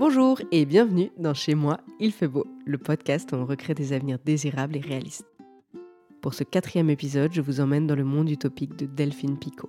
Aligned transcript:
Bonjour 0.00 0.40
et 0.50 0.64
bienvenue 0.64 1.10
dans 1.18 1.34
Chez 1.34 1.54
moi, 1.54 1.78
il 1.98 2.10
fait 2.10 2.26
beau, 2.26 2.46
le 2.64 2.78
podcast 2.78 3.32
où 3.32 3.34
on 3.34 3.44
recrée 3.44 3.74
des 3.74 3.92
avenirs 3.92 4.18
désirables 4.24 4.78
et 4.78 4.80
réalistes. 4.80 5.26
Pour 6.22 6.32
ce 6.32 6.42
quatrième 6.42 6.88
épisode, 6.88 7.34
je 7.34 7.42
vous 7.42 7.60
emmène 7.60 7.86
dans 7.86 7.94
le 7.94 8.04
monde 8.04 8.30
utopique 8.30 8.74
de 8.76 8.86
Delphine 8.86 9.38
Picot. 9.38 9.68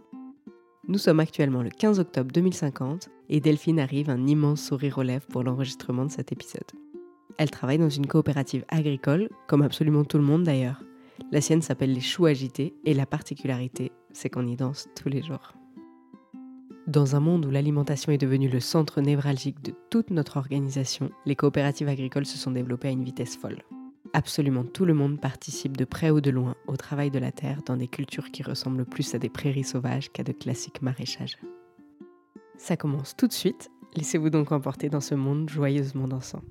Nous 0.88 0.99
sommes 0.99 1.20
actuellement 1.20 1.62
le 1.62 1.70
15 1.70 1.99
octobre 1.99 2.31
2050 2.31 3.10
et 3.28 3.42
Delphine 3.42 3.81
arrive 3.81 4.10
un 4.10 4.25
immense 4.25 4.62
sourire 4.62 4.99
aux 4.99 5.03
lèvres 5.03 5.28
pour 5.28 5.44
l'enregistrement 5.44 6.06
de 6.06 6.12
cet 6.12 6.31
épisode. 6.31 6.71
Elle 7.38 7.52
travaille 7.52 7.79
dans 7.79 7.89
une 7.89 8.07
coopérative 8.07 8.63
agricole, 8.70 9.28
comme 9.49 9.63
absolument 9.63 10.06
tout 10.06 10.17
le 10.17 10.24
monde 10.24 10.43
d'ailleurs. 10.43 10.81
La 11.34 11.42
sienne 11.42 11.61
s'appelle 11.61 11.92
les 11.92 11.99
choux 11.99 12.25
agités 12.25 12.74
et 12.85 12.93
la 12.93 13.06
particularité, 13.06 13.92
c'est 14.13 14.29
qu'on 14.29 14.48
y 14.48 14.56
danse 14.56 14.88
tous 14.96 15.10
les 15.10 15.24
jours. 15.24 15.56
Dans 16.88 17.16
un 17.16 17.20
monde 17.20 17.45
où 17.45 17.52
l'alimentation 17.52 18.12
est 18.12 18.17
devenue 18.17 18.49
le 18.49 18.59
centre 18.59 19.02
névralgique 19.02 19.62
de 19.62 19.72
toute 19.91 20.09
notre 20.09 20.38
organisation, 20.38 21.12
les 21.27 21.35
coopératives 21.35 21.88
agricoles 21.88 22.26
se 22.26 22.39
sont 22.39 22.49
développées 22.49 22.88
à 22.88 22.91
une 22.91 23.03
vitesse 23.03 23.38
folle. 23.38 23.62
Absolument 24.13 24.63
tout 24.63 24.84
le 24.84 24.95
monde 24.95 25.22
participe 25.22 25.77
de 25.77 25.86
près 25.86 26.09
ou 26.09 26.22
de 26.22 26.31
loin 26.31 26.55
au 26.66 26.75
travail 26.77 27.12
de 27.12 27.20
la 27.20 27.31
terre 27.31 27.62
dans 27.67 27.77
des 27.77 27.88
cultures 27.88 28.31
qui 28.31 28.41
ressemblent 28.41 28.84
plus 28.84 29.13
à 29.13 29.20
des 29.20 29.30
prairies 29.30 29.63
sauvages 29.63 30.12
qu'à 30.12 30.23
de 30.23 30.31
classiques 30.31 30.81
maraîchages. 30.81 31.38
Ça 32.58 32.75
commence 32.75 33.16
tout 33.16 33.27
de 33.27 33.34
suite, 33.34 33.70
laissez-vous 33.95 34.31
donc 34.31 34.52
emporter 34.52 34.89
dans 34.89 35.02
ce 35.02 35.13
monde 35.13 35.50
joyeusement 35.50 36.08
dansant. 36.08 36.41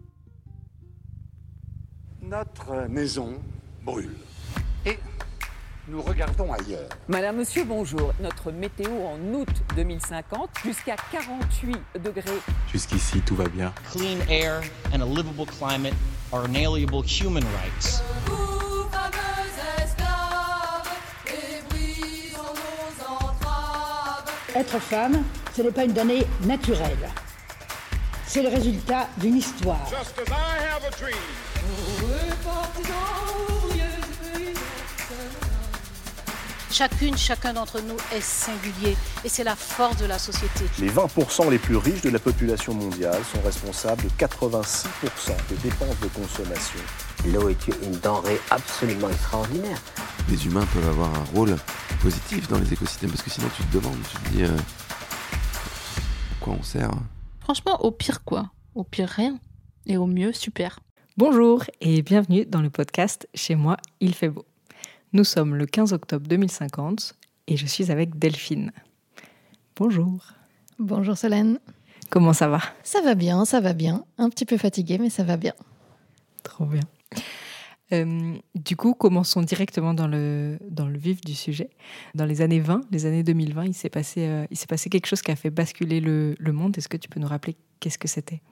Notre 2.22 2.88
maison 2.88 3.34
brûle. 3.84 4.14
Et 4.86 4.96
nous 5.88 6.02
regardons 6.02 6.52
ailleurs. 6.52 6.88
Madame, 7.08 7.36
monsieur, 7.36 7.64
bonjour. 7.64 8.12
Notre 8.20 8.52
météo 8.52 8.90
en 9.06 9.18
août 9.34 9.48
2050, 9.76 10.50
jusqu'à 10.64 10.96
48 11.12 11.76
degrés. 12.04 12.22
Jusqu'ici, 12.70 13.20
tout 13.20 13.34
va 13.34 13.48
bien. 13.48 13.72
Clean 13.92 14.18
air 14.28 14.62
and 14.94 15.02
a 15.02 15.06
livable 15.06 15.46
climate 15.46 15.94
are 16.32 16.46
inalienable 16.46 17.02
human 17.02 17.44
rights. 17.60 18.02
Vous, 18.26 18.88
fameux 18.90 19.84
esclaves, 19.84 20.88
et 21.26 21.62
brisons 21.68 22.38
nos 22.38 23.04
entraves. 23.04 24.24
Être 24.54 24.78
femme, 24.78 25.24
ce 25.56 25.62
n'est 25.62 25.72
pas 25.72 25.84
une 25.84 25.92
donnée 25.92 26.26
naturelle. 26.44 27.08
C'est 28.26 28.42
le 28.42 28.48
résultat 28.48 29.08
d'une 29.18 29.36
histoire. 29.36 29.88
Chacune, 36.80 37.14
chacun 37.14 37.52
d'entre 37.52 37.82
nous 37.82 37.98
est 38.16 38.22
singulier 38.22 38.96
et 39.22 39.28
c'est 39.28 39.44
la 39.44 39.54
force 39.54 39.98
de 39.98 40.06
la 40.06 40.18
société. 40.18 40.64
Les 40.78 40.88
20% 40.88 41.50
les 41.50 41.58
plus 41.58 41.76
riches 41.76 42.00
de 42.00 42.08
la 42.08 42.18
population 42.18 42.72
mondiale 42.72 43.22
sont 43.22 43.42
responsables 43.42 44.02
de 44.02 44.08
86% 44.08 44.86
des 45.50 45.56
dépenses 45.56 46.00
de 46.00 46.06
consommation. 46.06 46.80
L'eau 47.26 47.50
est 47.50 47.68
une 47.82 47.98
denrée 47.98 48.40
absolument 48.50 49.10
extraordinaire. 49.10 49.76
Les 50.30 50.46
humains 50.46 50.64
peuvent 50.72 50.88
avoir 50.88 51.14
un 51.14 51.24
rôle 51.34 51.54
positif 52.00 52.48
dans 52.48 52.58
les 52.58 52.72
écosystèmes 52.72 53.10
parce 53.10 53.24
que 53.24 53.30
sinon 53.30 53.48
tu 53.54 53.62
te 53.62 53.76
demandes, 53.76 54.00
tu 54.10 54.16
te 54.16 54.28
dis 54.30 54.44
euh, 54.44 54.56
à 54.56 56.42
quoi 56.42 56.54
on 56.58 56.62
sert. 56.62 56.92
Franchement, 57.40 57.78
au 57.84 57.90
pire 57.90 58.24
quoi 58.24 58.52
Au 58.74 58.84
pire 58.84 59.10
rien. 59.10 59.38
Et 59.84 59.98
au 59.98 60.06
mieux, 60.06 60.32
super. 60.32 60.80
Bonjour 61.18 61.62
et 61.82 62.00
bienvenue 62.00 62.46
dans 62.46 62.62
le 62.62 62.70
podcast 62.70 63.28
Chez 63.34 63.54
moi, 63.54 63.76
il 64.00 64.14
fait 64.14 64.30
beau. 64.30 64.46
Nous 65.12 65.24
sommes 65.24 65.56
le 65.56 65.66
15 65.66 65.92
octobre 65.92 66.28
2050 66.28 67.16
et 67.48 67.56
je 67.56 67.66
suis 67.66 67.90
avec 67.90 68.16
Delphine. 68.16 68.70
Bonjour. 69.74 70.24
Bonjour 70.78 71.18
Solène. 71.18 71.58
Comment 72.10 72.32
ça 72.32 72.46
va? 72.46 72.60
Ça 72.84 73.00
va 73.00 73.16
bien, 73.16 73.44
ça 73.44 73.60
va 73.60 73.72
bien. 73.72 74.04
Un 74.18 74.30
petit 74.30 74.44
peu 74.44 74.56
fatiguée, 74.56 74.98
mais 74.98 75.10
ça 75.10 75.24
va 75.24 75.36
bien. 75.36 75.52
Trop 76.44 76.64
bien. 76.64 76.84
Euh, 77.92 78.36
du 78.54 78.76
coup, 78.76 78.94
commençons 78.94 79.42
directement 79.42 79.94
dans 79.94 80.06
le, 80.06 80.58
dans 80.70 80.86
le 80.86 80.96
vif 80.96 81.20
du 81.22 81.34
sujet. 81.34 81.70
Dans 82.14 82.24
les 82.24 82.40
années 82.40 82.60
20, 82.60 82.82
les 82.92 83.04
années 83.04 83.24
2020, 83.24 83.64
il 83.64 83.74
s'est 83.74 83.90
passé, 83.90 84.28
euh, 84.28 84.46
il 84.52 84.56
s'est 84.56 84.68
passé 84.68 84.90
quelque 84.90 85.06
chose 85.06 85.22
qui 85.22 85.32
a 85.32 85.36
fait 85.36 85.50
basculer 85.50 86.00
le, 86.00 86.36
le 86.38 86.52
monde. 86.52 86.78
Est-ce 86.78 86.88
que 86.88 86.96
tu 86.96 87.08
peux 87.08 87.18
nous 87.18 87.26
rappeler 87.26 87.56
qu'est-ce 87.80 87.98
que 87.98 88.06
c'était? 88.06 88.42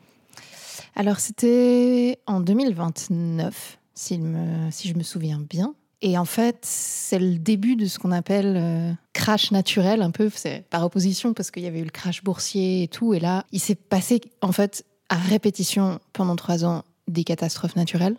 Alors, 0.96 1.20
c'était 1.20 2.18
en 2.26 2.40
2029, 2.40 3.78
si, 3.94 4.18
me, 4.18 4.72
si 4.72 4.88
je 4.88 4.94
me 4.94 5.04
souviens 5.04 5.38
bien. 5.38 5.76
Et 6.00 6.16
en 6.16 6.24
fait, 6.24 6.58
c'est 6.62 7.18
le 7.18 7.38
début 7.38 7.74
de 7.74 7.86
ce 7.86 7.98
qu'on 7.98 8.12
appelle 8.12 8.54
euh, 8.56 8.92
crash 9.12 9.50
naturel, 9.50 10.00
un 10.02 10.12
peu, 10.12 10.30
c'est 10.32 10.64
par 10.70 10.84
opposition, 10.84 11.34
parce 11.34 11.50
qu'il 11.50 11.64
y 11.64 11.66
avait 11.66 11.80
eu 11.80 11.84
le 11.84 11.90
crash 11.90 12.22
boursier 12.22 12.84
et 12.84 12.88
tout. 12.88 13.14
Et 13.14 13.20
là, 13.20 13.44
il 13.50 13.60
s'est 13.60 13.74
passé, 13.74 14.20
en 14.40 14.52
fait, 14.52 14.84
à 15.08 15.16
répétition 15.16 15.98
pendant 16.12 16.36
trois 16.36 16.64
ans, 16.64 16.84
des 17.08 17.24
catastrophes 17.24 17.74
naturelles 17.74 18.16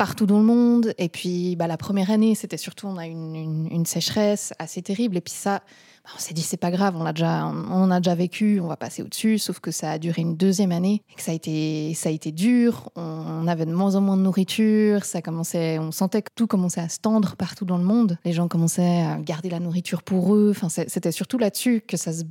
partout 0.00 0.24
dans 0.24 0.38
le 0.38 0.46
monde. 0.46 0.94
Et 0.96 1.10
puis, 1.10 1.56
bah, 1.56 1.66
la 1.66 1.76
première 1.76 2.10
année, 2.10 2.34
c'était 2.34 2.56
surtout, 2.56 2.86
on 2.86 2.96
a 2.96 3.06
une, 3.06 3.68
une, 3.70 3.84
sécheresse 3.84 4.54
assez 4.58 4.80
terrible. 4.80 5.18
Et 5.18 5.20
puis 5.20 5.34
ça, 5.34 5.60
bah, 6.04 6.12
on 6.16 6.18
s'est 6.18 6.32
dit, 6.32 6.40
c'est 6.40 6.56
pas 6.56 6.70
grave, 6.70 6.96
on, 6.96 7.02
l'a 7.02 7.12
déjà, 7.12 7.44
on 7.44 7.90
a 7.90 8.00
déjà 8.00 8.14
vécu, 8.14 8.60
on 8.60 8.66
va 8.66 8.78
passer 8.78 9.02
au-dessus. 9.02 9.36
Sauf 9.36 9.60
que 9.60 9.70
ça 9.70 9.90
a 9.90 9.98
duré 9.98 10.22
une 10.22 10.38
deuxième 10.38 10.72
année 10.72 11.02
et 11.10 11.14
que 11.16 11.20
ça 11.20 11.32
a 11.32 11.34
été, 11.34 11.92
ça 11.92 12.08
a 12.08 12.12
été 12.12 12.32
dur. 12.32 12.88
On, 12.96 13.02
on 13.02 13.46
avait 13.46 13.66
de 13.66 13.74
moins 13.74 13.94
en 13.94 14.00
moins 14.00 14.16
de 14.16 14.22
nourriture. 14.22 15.04
Ça 15.04 15.20
commençait, 15.20 15.78
on 15.78 15.92
sentait 15.92 16.22
que 16.22 16.30
tout 16.34 16.46
commençait 16.46 16.80
à 16.80 16.88
se 16.88 16.98
tendre 16.98 17.36
partout 17.36 17.66
dans 17.66 17.76
le 17.76 17.84
monde. 17.84 18.16
Les 18.24 18.32
gens 18.32 18.48
commençaient 18.48 19.02
à 19.02 19.18
garder 19.18 19.50
la 19.50 19.60
nourriture 19.60 20.02
pour 20.02 20.34
eux. 20.34 20.50
Enfin, 20.56 20.70
c'était 20.70 21.12
surtout 21.12 21.36
là-dessus 21.36 21.82
que 21.86 21.98
ça 21.98 22.14
se 22.14 22.22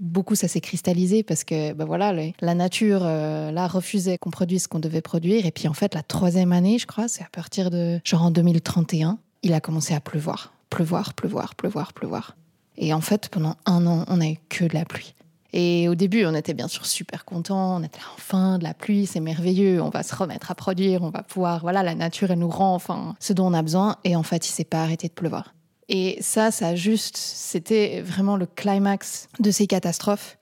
beaucoup 0.00 0.34
ça 0.34 0.48
s'est 0.48 0.60
cristallisé 0.60 1.22
parce 1.22 1.44
que 1.44 1.72
ben 1.74 1.84
voilà 1.84 2.12
la 2.40 2.54
nature 2.54 3.02
euh, 3.04 3.52
là 3.52 3.68
refusait 3.68 4.18
qu'on 4.18 4.30
produise 4.30 4.64
ce 4.64 4.68
qu'on 4.68 4.80
devait 4.80 5.02
produire. 5.02 5.46
Et 5.46 5.50
puis 5.50 5.68
en 5.68 5.74
fait 5.74 5.94
la 5.94 6.02
troisième 6.02 6.52
année 6.52 6.78
je 6.78 6.86
crois 6.86 7.06
c'est 7.06 7.22
à 7.22 7.28
partir 7.30 7.70
de 7.70 8.00
genre 8.04 8.22
en 8.22 8.30
2031 8.30 9.18
il 9.42 9.52
a 9.52 9.60
commencé 9.60 9.94
à 9.94 10.00
pleuvoir 10.00 10.52
pleuvoir 10.70 11.14
pleuvoir 11.14 11.54
pleuvoir 11.54 11.92
pleuvoir. 11.92 12.36
Et 12.78 12.94
en 12.94 13.00
fait 13.00 13.28
pendant 13.28 13.56
un 13.66 13.86
an 13.86 14.04
on 14.08 14.16
n'a 14.16 14.30
eu 14.30 14.38
que 14.48 14.64
de 14.64 14.74
la 14.74 14.84
pluie. 14.84 15.14
Et 15.52 15.88
au 15.88 15.94
début 15.94 16.24
on 16.24 16.34
était 16.34 16.54
bien 16.54 16.68
sûr 16.68 16.86
super 16.86 17.24
contents 17.24 17.76
on 17.76 17.82
était 17.82 17.98
là, 17.98 18.06
enfin 18.16 18.58
de 18.58 18.64
la 18.64 18.72
pluie 18.72 19.06
c'est 19.06 19.20
merveilleux 19.20 19.82
on 19.82 19.90
va 19.90 20.02
se 20.02 20.14
remettre 20.14 20.50
à 20.50 20.54
produire 20.54 21.02
on 21.02 21.10
va 21.10 21.22
pouvoir 21.22 21.60
voilà 21.60 21.82
la 21.82 21.94
nature 21.94 22.30
elle 22.30 22.38
nous 22.38 22.48
rend 22.48 22.74
enfin 22.74 23.16
ce 23.20 23.34
dont 23.34 23.46
on 23.46 23.54
a 23.54 23.62
besoin. 23.62 23.96
Et 24.04 24.16
en 24.16 24.22
fait 24.22 24.48
il 24.48 24.50
s'est 24.50 24.64
pas 24.64 24.82
arrêté 24.82 25.08
de 25.08 25.12
pleuvoir 25.12 25.52
et 25.92 26.18
ça, 26.20 26.52
ça 26.52 26.76
juste, 26.76 27.16
c'était 27.16 28.00
vraiment 28.00 28.36
le 28.36 28.46
climax 28.46 29.28
de 29.40 29.50
ces 29.50 29.66
catastrophes. 29.66 30.38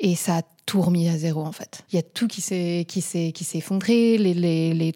Et 0.00 0.14
ça 0.14 0.38
a 0.38 0.42
tout 0.64 0.80
remis 0.80 1.08
à 1.08 1.16
zéro 1.16 1.44
en 1.44 1.52
fait. 1.52 1.84
Il 1.92 1.96
y 1.96 1.98
a 1.98 2.02
tout 2.02 2.26
qui 2.26 2.40
s'est 2.40 2.84
qui 2.88 3.00
s'est 3.00 3.32
qui 3.32 3.44
s'est 3.44 3.58
effondré. 3.58 4.16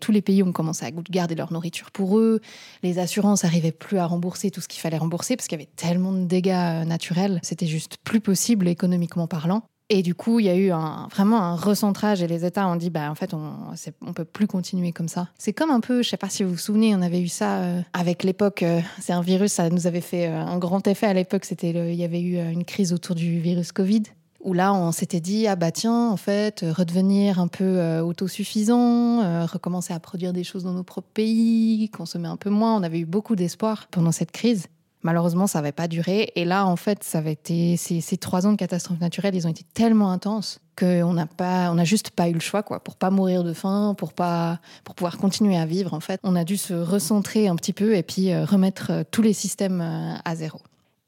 Tous 0.01 0.13
les 0.13 0.23
pays 0.23 0.43
ont 0.43 0.53
commencé 0.53 0.85
à 0.87 0.91
garder 0.91 1.35
leur 1.35 1.53
nourriture 1.53 1.91
pour 1.91 2.19
eux. 2.19 2.41
Les 2.83 2.99
assurances 2.99 3.45
arrivaient 3.45 3.73
plus 3.73 3.99
à 3.99 4.07
rembourser 4.07 4.51
tout 4.51 4.61
ce 4.61 4.69
qu'il 4.69 4.81
fallait 4.81 4.99
rembourser 4.99 5.37
parce 5.37 5.49
qu'il 5.49 5.59
y 5.59 5.63
avait 5.63 5.71
tellement 5.77 6.13
de 6.13 6.25
dégâts 6.25 6.85
naturels. 6.87 7.39
C'était 7.43 7.67
juste 7.67 7.99
plus 8.03 8.21
possible 8.21 8.69
économiquement 8.69 9.27
parlant. 9.27 9.63
Et 9.93 10.03
du 10.03 10.15
coup, 10.15 10.39
il 10.39 10.47
y 10.47 10.49
a 10.49 10.57
eu 10.57 10.71
vraiment 11.11 11.43
un 11.43 11.57
recentrage 11.57 12.23
et 12.23 12.29
les 12.29 12.45
États 12.45 12.69
ont 12.69 12.77
dit, 12.77 12.91
bah, 12.91 13.11
en 13.11 13.17
fait, 13.17 13.35
on 13.35 13.73
ne 14.07 14.13
peut 14.13 14.25
plus 14.25 14.47
continuer 14.47 14.93
comme 14.93 15.09
ça. 15.09 15.29
C'est 15.37 15.53
comme 15.53 15.71
un 15.71 15.81
peu, 15.81 16.05
je 16.05 16.09
sais 16.09 16.17
pas 16.17 16.29
si 16.29 16.45
vous 16.45 16.51
vous 16.51 16.59
souvenez, 16.59 16.95
on 16.95 17.03
avait 17.03 17.21
eu 17.21 17.27
ça 17.27 17.63
euh, 17.63 17.81
avec 17.93 18.23
l'époque, 18.23 18.63
euh, 18.63 18.81
c'est 19.01 19.13
un 19.13 19.21
virus, 19.21 19.53
ça 19.55 19.69
nous 19.69 19.89
avait 19.89 20.01
fait 20.01 20.29
euh, 20.29 20.39
un 20.39 20.59
grand 20.59 20.87
effet 20.87 21.07
à 21.07 21.13
l'époque, 21.13 21.45
c'était 21.45 21.71
il 21.71 21.97
y 21.97 22.05
avait 22.05 22.21
eu 22.21 22.39
une 22.39 22.65
crise 22.65 22.93
autour 22.93 23.17
du 23.17 23.41
virus 23.41 23.73
Covid. 23.73 24.05
Où 24.43 24.53
là, 24.53 24.73
on 24.73 24.93
s'était 24.93 25.21
dit, 25.21 25.49
ah 25.49 25.57
bah 25.57 25.73
tiens, 25.73 26.09
en 26.09 26.17
fait, 26.17 26.65
redevenir 26.67 27.41
un 27.41 27.49
peu 27.49 27.99
autosuffisant, 27.99 29.47
recommencer 29.47 29.93
à 29.93 30.01
produire 30.01 30.33
des 30.33 30.45
choses 30.45 30.65
dans 30.65 30.73
nos 30.73 30.83
propres 30.83 31.11
pays, 31.13 31.91
consommer 31.91 32.29
un 32.29 32.39
peu 32.39 32.49
moins. 32.49 32.75
On 32.75 32.83
avait 32.83 33.01
eu 33.01 33.05
beaucoup 33.05 33.37
d'espoir 33.37 33.89
pendant 33.91 34.13
cette 34.13 34.31
crise. 34.31 34.69
Malheureusement, 35.03 35.47
ça 35.47 35.61
n'avait 35.61 35.73
pas 35.73 35.89
duré. 35.89 36.31
Et 36.37 36.45
là, 36.45 36.67
en 36.67 36.77
fait, 36.77 37.05
ça 37.05 37.19
avait 37.19 37.33
été 37.33 37.77
ces, 37.77 38.17
trois 38.19 38.47
ans 38.47 38.53
de 38.53 38.57
catastrophes 38.57 39.01
naturelles, 39.01 39.35
ils 39.35 39.47
ont 39.47 39.51
été 39.51 39.65
tellement 39.73 40.11
intenses 40.11 40.61
qu'on 40.79 41.13
n'a 41.15 41.27
pas, 41.27 41.71
on 41.71 41.75
n'a 41.75 41.85
juste 41.85 42.11
pas 42.11 42.29
eu 42.29 42.35
le 42.35 42.41
choix, 42.41 42.63
quoi, 42.63 42.83
pour 42.83 42.97
pas 42.97 43.11
mourir 43.11 43.43
de 43.43 43.53
faim, 43.53 43.95
pour 43.97 44.13
pas, 44.13 44.61
pour 44.85 44.95
pouvoir 44.95 45.19
continuer 45.19 45.57
à 45.57 45.65
vivre. 45.65 45.95
En 45.95 46.01
fait, 46.01 46.21
on 46.23 46.37
a 46.37 46.45
dû 46.45 46.57
se 46.57 46.75
recentrer 46.75 47.49
un 47.49 47.57
petit 47.57 47.73
peu 47.73 47.97
et 47.97 48.03
puis 48.03 48.33
euh, 48.33 48.45
remettre 48.45 48.91
euh, 48.91 49.03
tous 49.11 49.23
les 49.23 49.33
systèmes 49.33 49.81
euh, 49.81 50.15
à 50.25 50.37
zéro. 50.37 50.61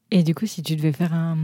Et 0.09 0.23
du 0.23 0.35
coup, 0.35 0.45
si 0.45 0.61
tu 0.61 0.75
devais 0.75 0.91
faire 0.91 1.13
un, 1.13 1.35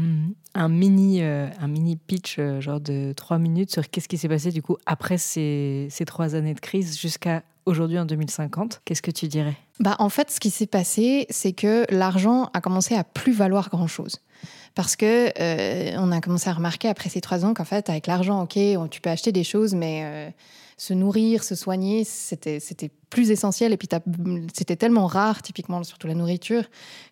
mini, 0.70 1.24
un 1.24 1.68
mini 1.68 1.96
pitch, 1.96 2.40
genre 2.60 2.80
de 2.80 3.14
trois 3.14 3.40
minutes, 3.40 3.72
sur 3.72 3.90
qu'est-ce 3.90 4.08
qui 4.08 4.20
s'est 4.20 4.28
passé 4.28 4.52
du 4.52 4.62
coup 4.62 4.78
après 4.86 5.18
ces, 5.18 5.88
ces 5.90 6.06
trois 6.06 6.36
années 6.36 6.54
de 6.54 6.60
crise 6.60 7.00
jusqu'à 7.00 7.42
aujourd'hui 7.66 7.98
en 7.98 8.06
2050, 8.06 8.82
qu'est-ce 8.86 9.02
que 9.02 9.10
tu 9.10 9.28
dirais? 9.28 9.58
Bah, 9.80 9.96
En 10.00 10.10
fait, 10.10 10.32
ce 10.32 10.40
qui 10.40 10.50
s'est 10.50 10.68
passé, 10.68 11.26
c'est 11.30 11.54
que 11.54 11.86
l'argent 11.90 12.50
a 12.54 12.62
commencé 12.62 12.96
à 12.96 13.04
plus 13.04 13.34
valoir 13.34 13.70
grand-chose. 13.70 14.18
Parce 14.76 14.96
que 14.96 15.32
euh, 15.40 15.96
on 15.98 16.12
a 16.12 16.22
commencé 16.22 16.50
à 16.50 16.54
remarquer 16.54 16.88
après 16.88 17.10
ces 17.10 17.22
trois 17.22 17.44
ans 17.44 17.54
qu'en 17.54 17.66
fait, 17.66 17.90
avec 17.90 18.08
l'argent, 18.08 18.44
ok, 18.44 18.58
tu 18.90 19.02
peux 19.02 19.10
acheter 19.10 19.32
des 19.32 19.44
choses, 19.44 19.74
mais 19.74 20.02
euh, 20.04 20.30
se 20.80 20.94
nourrir, 20.94 21.44
se 21.44 21.56
soigner, 21.56 22.04
c'était 22.06 22.60
plus 23.10 23.32
essentiel. 23.32 23.74
Et 23.74 23.78
puis 23.78 23.88
c'était 24.54 24.78
tellement 24.78 25.08
rare, 25.08 25.42
typiquement 25.42 25.84
surtout 25.84 26.08
la 26.08 26.16
nourriture, 26.16 26.64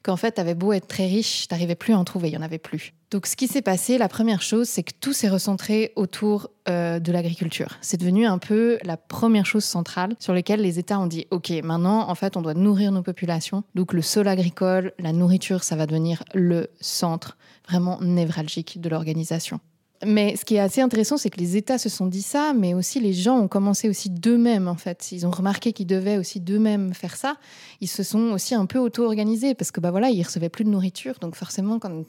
qu'en 0.03 0.15
fait, 0.15 0.31
t'avais 0.31 0.55
beau 0.55 0.71
être 0.71 0.87
très 0.87 1.05
riche, 1.05 1.47
t'arrivais 1.47 1.75
plus 1.75 1.93
à 1.93 1.99
en 1.99 2.05
trouver, 2.05 2.29
il 2.29 2.33
y 2.33 2.37
en 2.37 2.41
avait 2.41 2.57
plus. 2.59 2.93
Donc 3.11 3.25
ce 3.25 3.35
qui 3.35 3.47
s'est 3.47 3.61
passé, 3.61 3.97
la 3.97 4.07
première 4.07 4.41
chose, 4.41 4.67
c'est 4.67 4.83
que 4.83 4.93
tout 4.99 5.13
s'est 5.13 5.29
recentré 5.29 5.91
autour 5.95 6.49
euh, 6.69 6.99
de 6.99 7.11
l'agriculture. 7.11 7.77
C'est 7.81 7.97
devenu 7.97 8.25
un 8.25 8.37
peu 8.37 8.79
la 8.83 8.97
première 8.97 9.45
chose 9.45 9.63
centrale 9.63 10.15
sur 10.19 10.33
laquelle 10.33 10.61
les 10.61 10.79
États 10.79 10.99
ont 10.99 11.07
dit, 11.07 11.27
ok, 11.31 11.51
maintenant, 11.63 12.09
en 12.09 12.15
fait, 12.15 12.37
on 12.37 12.41
doit 12.41 12.53
nourrir 12.53 12.91
nos 12.91 13.03
populations. 13.03 13.63
Donc 13.75 13.93
le 13.93 14.01
sol 14.01 14.27
agricole, 14.27 14.93
la 14.99 15.11
nourriture, 15.11 15.63
ça 15.63 15.75
va 15.75 15.85
devenir 15.85 16.23
le 16.33 16.69
centre 16.79 17.37
vraiment 17.67 17.99
névralgique 18.01 18.79
de 18.79 18.89
l'organisation. 18.89 19.59
Mais 20.05 20.35
ce 20.35 20.45
qui 20.45 20.55
est 20.55 20.59
assez 20.59 20.81
intéressant, 20.81 21.17
c'est 21.17 21.29
que 21.29 21.39
les 21.39 21.57
États 21.57 21.77
se 21.77 21.89
sont 21.89 22.05
dit 22.05 22.21
ça, 22.21 22.53
mais 22.53 22.73
aussi 22.73 22.99
les 22.99 23.13
gens 23.13 23.37
ont 23.37 23.47
commencé 23.47 23.89
aussi 23.89 24.09
d'eux-mêmes, 24.09 24.67
en 24.67 24.75
fait. 24.75 25.11
Ils 25.11 25.25
ont 25.25 25.31
remarqué 25.31 25.73
qu'ils 25.73 25.87
devaient 25.87 26.17
aussi 26.17 26.39
d'eux-mêmes 26.39 26.93
faire 26.93 27.15
ça. 27.15 27.37
Ils 27.81 27.87
se 27.87 28.03
sont 28.03 28.31
aussi 28.31 28.53
un 28.53 28.65
peu 28.65 28.77
auto-organisés 28.77 29.55
parce 29.55 29.71
que, 29.71 29.79
bah 29.79 29.91
voilà, 29.91 30.09
ils 30.09 30.21
recevaient 30.21 30.49
plus 30.49 30.63
de 30.65 30.69
nourriture. 30.69 31.15
Donc 31.19 31.35
forcément, 31.35 31.79
quand 31.79 32.03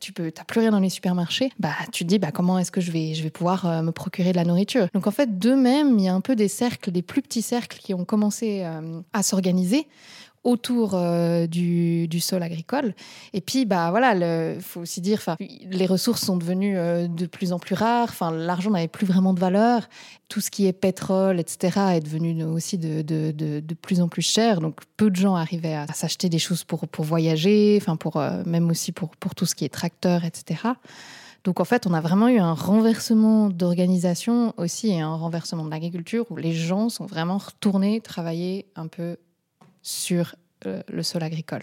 tu 0.00 0.12
peux, 0.12 0.30
t'as 0.30 0.44
plus 0.44 0.60
rien 0.60 0.70
dans 0.70 0.80
les 0.80 0.88
supermarchés, 0.88 1.50
bah 1.58 1.74
tu 1.92 2.04
te 2.04 2.08
dis, 2.08 2.18
bah 2.18 2.32
comment 2.32 2.58
est-ce 2.58 2.72
que 2.72 2.80
je 2.80 2.90
vais, 2.90 3.14
je 3.14 3.22
vais 3.22 3.30
pouvoir 3.30 3.66
euh, 3.66 3.82
me 3.82 3.92
procurer 3.92 4.32
de 4.32 4.36
la 4.36 4.44
nourriture? 4.44 4.88
Donc 4.94 5.06
en 5.06 5.10
fait, 5.10 5.38
d'eux-mêmes, 5.38 5.98
il 5.98 6.04
y 6.04 6.08
a 6.08 6.14
un 6.14 6.20
peu 6.20 6.36
des 6.36 6.48
cercles, 6.48 6.90
des 6.90 7.02
plus 7.02 7.20
petits 7.20 7.42
cercles 7.42 7.78
qui 7.78 7.92
ont 7.92 8.04
commencé 8.04 8.62
euh, 8.64 9.00
à 9.12 9.22
s'organiser 9.22 9.86
autour 10.44 10.92
euh, 10.94 11.46
du, 11.46 12.20
sol 12.20 12.42
agricole. 12.42 12.94
Et 13.32 13.40
puis, 13.40 13.64
bah 13.64 13.90
voilà, 13.90 14.54
il 14.54 14.60
faut 14.60 14.80
aussi 14.80 15.00
dire, 15.00 15.20
les 15.40 15.86
ressources 15.86 16.24
sont 16.24 16.36
devenues 16.36 16.78
euh, 16.78 17.08
de 17.08 17.26
plus 17.26 17.52
en 17.52 17.58
plus 17.58 17.74
rares. 17.74 18.08
Enfin, 18.10 18.30
l'argent 18.30 18.70
n'avait 18.70 18.88
plus 18.88 19.06
vraiment 19.06 19.34
de 19.34 19.40
valeur. 19.40 19.88
Tout 20.28 20.40
ce 20.40 20.50
qui 20.50 20.66
est 20.66 20.72
pétrole, 20.72 21.40
etc., 21.40 21.80
est 21.94 22.00
devenu 22.00 22.44
aussi 22.44 22.78
de, 22.78 23.02
de 23.02 23.74
plus 23.74 24.00
en 24.00 24.08
plus 24.08 24.22
cher. 24.22 24.60
Donc, 24.60 24.76
peu 24.96 25.10
de 25.10 25.16
gens 25.16 25.34
arrivaient 25.34 25.74
à, 25.74 25.86
s'acheter 25.88 26.28
des 26.28 26.38
choses 26.38 26.64
pour, 26.64 26.86
pour 26.88 27.04
voyager, 27.04 27.78
enfin, 27.80 27.96
pour 27.96 28.16
euh, 28.16 28.42
même 28.46 28.70
aussi 28.70 28.92
pour, 28.92 29.10
pour 29.16 29.34
tout 29.34 29.46
ce 29.46 29.54
qui 29.54 29.64
est 29.64 29.68
tracteur, 29.68 30.24
etc. 30.24 30.60
Donc 31.44 31.60
en 31.60 31.64
fait, 31.64 31.86
on 31.86 31.92
a 31.92 32.00
vraiment 32.00 32.28
eu 32.28 32.38
un 32.38 32.54
renversement 32.54 33.50
d'organisation 33.50 34.54
aussi 34.56 34.88
et 34.88 35.00
un 35.00 35.14
renversement 35.14 35.64
de 35.64 35.70
l'agriculture 35.70 36.24
où 36.30 36.36
les 36.36 36.54
gens 36.54 36.88
sont 36.88 37.04
vraiment 37.04 37.36
retournés 37.36 38.00
travailler 38.00 38.66
un 38.76 38.86
peu 38.86 39.18
sur 39.84 40.34
euh, 40.66 40.82
le 40.88 41.04
sol 41.04 41.22
agricole. 41.22 41.62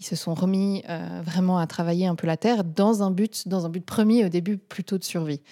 Ils 0.00 0.06
se 0.06 0.16
sont 0.16 0.34
remis 0.34 0.82
euh, 0.88 1.20
vraiment 1.24 1.58
à 1.58 1.66
travailler 1.66 2.06
un 2.06 2.14
peu 2.14 2.26
la 2.26 2.36
terre 2.36 2.64
dans 2.64 3.02
un 3.02 3.10
but, 3.10 3.46
dans 3.46 3.66
un 3.66 3.68
but 3.68 3.84
premier 3.84 4.24
au 4.24 4.28
début 4.28 4.56
plutôt 4.56 4.98
de 4.98 5.04
survie. 5.04 5.42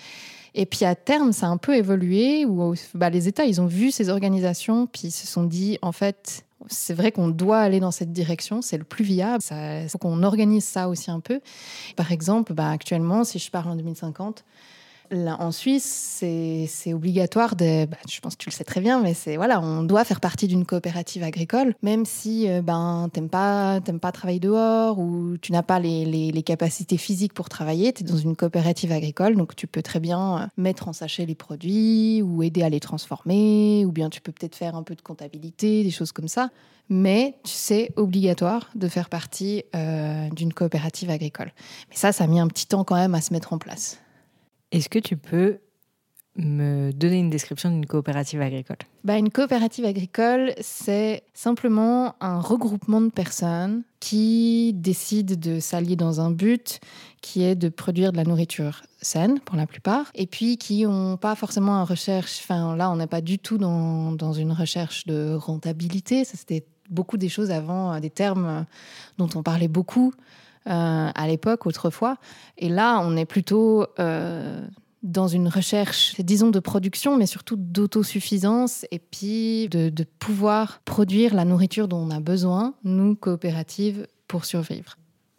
Et 0.54 0.66
puis 0.66 0.84
à 0.84 0.94
terme, 0.94 1.32
ça 1.32 1.46
a 1.46 1.50
un 1.50 1.58
peu 1.58 1.76
évolué 1.76 2.46
où 2.46 2.74
bah, 2.94 3.10
les 3.10 3.28
États, 3.28 3.44
ils 3.44 3.60
ont 3.60 3.66
vu 3.66 3.90
ces 3.90 4.08
organisations, 4.08 4.86
puis 4.86 5.08
ils 5.08 5.10
se 5.10 5.26
sont 5.26 5.44
dit, 5.44 5.78
en 5.82 5.92
fait, 5.92 6.46
c'est 6.68 6.94
vrai 6.94 7.12
qu'on 7.12 7.28
doit 7.28 7.58
aller 7.58 7.80
dans 7.80 7.90
cette 7.90 8.12
direction, 8.12 8.62
c'est 8.62 8.78
le 8.78 8.84
plus 8.84 9.04
viable. 9.04 9.42
Il 9.50 9.88
faut 9.90 9.98
qu'on 9.98 10.22
organise 10.22 10.64
ça 10.64 10.88
aussi 10.88 11.10
un 11.10 11.20
peu. 11.20 11.40
Par 11.96 12.10
exemple, 12.10 12.54
bah, 12.54 12.70
actuellement, 12.70 13.24
si 13.24 13.38
je 13.38 13.50
parle 13.50 13.68
en 13.70 13.76
2050, 13.76 14.44
En 15.12 15.52
Suisse, 15.52 16.22
c'est 16.68 16.92
obligatoire 16.92 17.56
bah, 17.56 17.96
je 18.08 18.20
pense 18.20 18.34
que 18.36 18.42
tu 18.42 18.50
le 18.50 18.54
sais 18.54 18.64
très 18.64 18.80
bien, 18.80 19.00
mais 19.00 19.14
c'est 19.14 19.36
voilà, 19.36 19.60
on 19.60 19.82
doit 19.82 20.04
faire 20.04 20.20
partie 20.20 20.48
d'une 20.48 20.64
coopérative 20.64 21.22
agricole, 21.22 21.74
même 21.82 22.04
si 22.04 22.48
euh, 22.48 22.62
ben 22.62 23.08
t'aimes 23.12 23.28
pas 23.28 23.80
t'aimes 23.80 24.00
pas 24.00 24.12
travailler 24.12 24.40
dehors 24.40 24.98
ou 24.98 25.36
tu 25.38 25.52
n'as 25.52 25.62
pas 25.62 25.78
les 25.78 26.42
capacités 26.42 26.96
physiques 26.96 27.32
pour 27.32 27.48
travailler. 27.48 27.92
Tu 27.92 28.02
es 28.02 28.06
dans 28.06 28.16
une 28.16 28.36
coopérative 28.36 28.92
agricole, 28.92 29.36
donc 29.36 29.56
tu 29.56 29.66
peux 29.66 29.82
très 29.82 30.00
bien 30.00 30.38
euh, 30.38 30.46
mettre 30.56 30.88
en 30.88 30.92
sachet 30.92 31.26
les 31.26 31.34
produits 31.34 32.22
ou 32.22 32.42
aider 32.42 32.62
à 32.62 32.68
les 32.68 32.80
transformer, 32.80 33.84
ou 33.84 33.92
bien 33.92 34.10
tu 34.10 34.20
peux 34.20 34.32
peut-être 34.32 34.56
faire 34.56 34.76
un 34.76 34.82
peu 34.82 34.94
de 34.94 35.02
comptabilité, 35.02 35.84
des 35.84 35.90
choses 35.90 36.12
comme 36.12 36.28
ça. 36.28 36.50
Mais 36.88 37.34
c'est 37.44 37.90
obligatoire 37.96 38.70
de 38.74 38.86
faire 38.88 39.08
partie 39.08 39.64
euh, 39.74 40.28
d'une 40.30 40.52
coopérative 40.52 41.10
agricole. 41.10 41.52
Mais 41.90 41.96
ça, 41.96 42.12
ça 42.12 42.24
a 42.24 42.26
mis 42.26 42.38
un 42.38 42.46
petit 42.46 42.66
temps 42.66 42.84
quand 42.84 42.94
même 42.94 43.14
à 43.14 43.20
se 43.20 43.32
mettre 43.32 43.52
en 43.52 43.58
place. 43.58 43.98
Est-ce 44.76 44.90
que 44.90 44.98
tu 44.98 45.16
peux 45.16 45.56
me 46.36 46.92
donner 46.92 47.18
une 47.18 47.30
description 47.30 47.70
d'une 47.70 47.86
coopérative 47.86 48.42
agricole? 48.42 48.76
Bah, 49.04 49.16
une 49.16 49.30
coopérative 49.30 49.86
agricole, 49.86 50.52
c'est 50.60 51.22
simplement 51.32 52.14
un 52.20 52.40
regroupement 52.40 53.00
de 53.00 53.08
personnes 53.08 53.84
qui 54.00 54.74
décident 54.74 55.34
de 55.34 55.60
s'allier 55.60 55.96
dans 55.96 56.20
un 56.20 56.30
but 56.30 56.80
qui 57.22 57.42
est 57.42 57.54
de 57.54 57.70
produire 57.70 58.12
de 58.12 58.18
la 58.18 58.24
nourriture 58.24 58.82
saine 59.00 59.40
pour 59.40 59.56
la 59.56 59.66
plupart, 59.66 60.10
et 60.14 60.26
puis 60.26 60.58
qui 60.58 60.84
n'ont 60.84 61.16
pas 61.16 61.36
forcément 61.36 61.76
un 61.76 61.84
recherche, 61.84 62.40
enfin 62.42 62.76
là 62.76 62.90
on 62.90 62.96
n'est 62.96 63.06
pas 63.06 63.22
du 63.22 63.38
tout 63.38 63.56
dans, 63.56 64.12
dans 64.12 64.34
une 64.34 64.52
recherche 64.52 65.06
de 65.06 65.32
rentabilité, 65.32 66.24
ça 66.24 66.36
c'était 66.36 66.66
beaucoup 66.90 67.16
des 67.16 67.30
choses 67.30 67.50
avant, 67.50 67.94
euh, 67.94 68.00
des 68.00 68.10
termes 68.10 68.46
euh, 68.46 68.62
dont 69.16 69.28
on 69.34 69.42
parlait 69.42 69.68
beaucoup 69.68 70.12
euh, 70.66 71.10
à 71.14 71.26
l'époque, 71.26 71.66
autrefois, 71.66 72.16
et 72.58 72.68
là 72.68 73.00
on 73.02 73.16
est 73.16 73.26
plutôt... 73.26 73.86
euh, 73.98 74.66
dans 75.02 75.28
une 75.28 75.46
recherche, 75.46 76.16
disons, 76.18 76.50
de 76.50 76.58
production, 76.58 77.16
mais 77.16 77.26
surtout 77.26 77.54
d'autosuffisance 77.56 78.86
et 78.90 78.98
puis 78.98 79.68
de, 79.68 79.88
de 79.88 80.04
pouvoir 80.18 80.80
produire 80.84 81.32
la 81.32 81.44
nourriture 81.44 81.86
dont 81.86 81.98
on 81.98 82.10
a 82.10 82.18
besoin, 82.18 82.74
nous, 82.82 83.14
coopératives, 83.14 84.08
pour 84.26 84.44
survivre. 84.44 84.96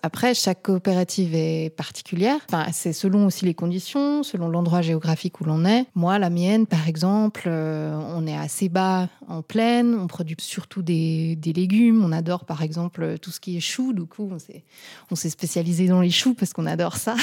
Après, 0.08 0.34
chaque 0.34 0.64
coopérative 0.64 1.36
est 1.36 1.70
particulière. 1.76 2.38
Enfin, 2.48 2.68
c'est 2.72 2.94
selon 2.94 3.26
aussi 3.26 3.44
les 3.44 3.54
conditions, 3.54 4.24
selon 4.24 4.48
l'endroit 4.48 4.82
géographique 4.82 5.42
où 5.42 5.44
l'on 5.44 5.66
est. 5.66 5.86
Moi, 5.96 6.18
la 6.18 6.30
mienne, 6.30 6.66
par 6.66 6.88
exemple, 6.88 7.44
euh, 7.48 7.94
on 8.16 8.26
est 8.26 8.38
assez 8.38 8.70
bas 8.70 9.10
en 9.28 9.42
plaine. 9.42 9.98
On 10.00 10.08
produit 10.08 10.38
surtout 10.40 10.82
des, 10.82 11.38
légumes. 11.44 12.06
On 12.06 12.14
adore, 12.14 12.46
par 12.46 12.62
exemple, 12.62 13.18
tout 13.22 13.32
ce 13.32 13.42
qui 13.42 13.58
est 13.58 13.60
choux. 13.60 13.92
Du 13.92 14.06
coup, 14.06 14.30
on 14.32 14.40
s'est, 14.40 14.64
on 15.12 15.16
s'est 15.16 15.30
spécialisé 15.30 15.88
dans 15.88 16.00
les 16.00 16.10
choux 16.10 16.34
parce 16.34 16.54
qu'on 16.54 16.68
adore 16.68 16.96
ça. 16.96 17.16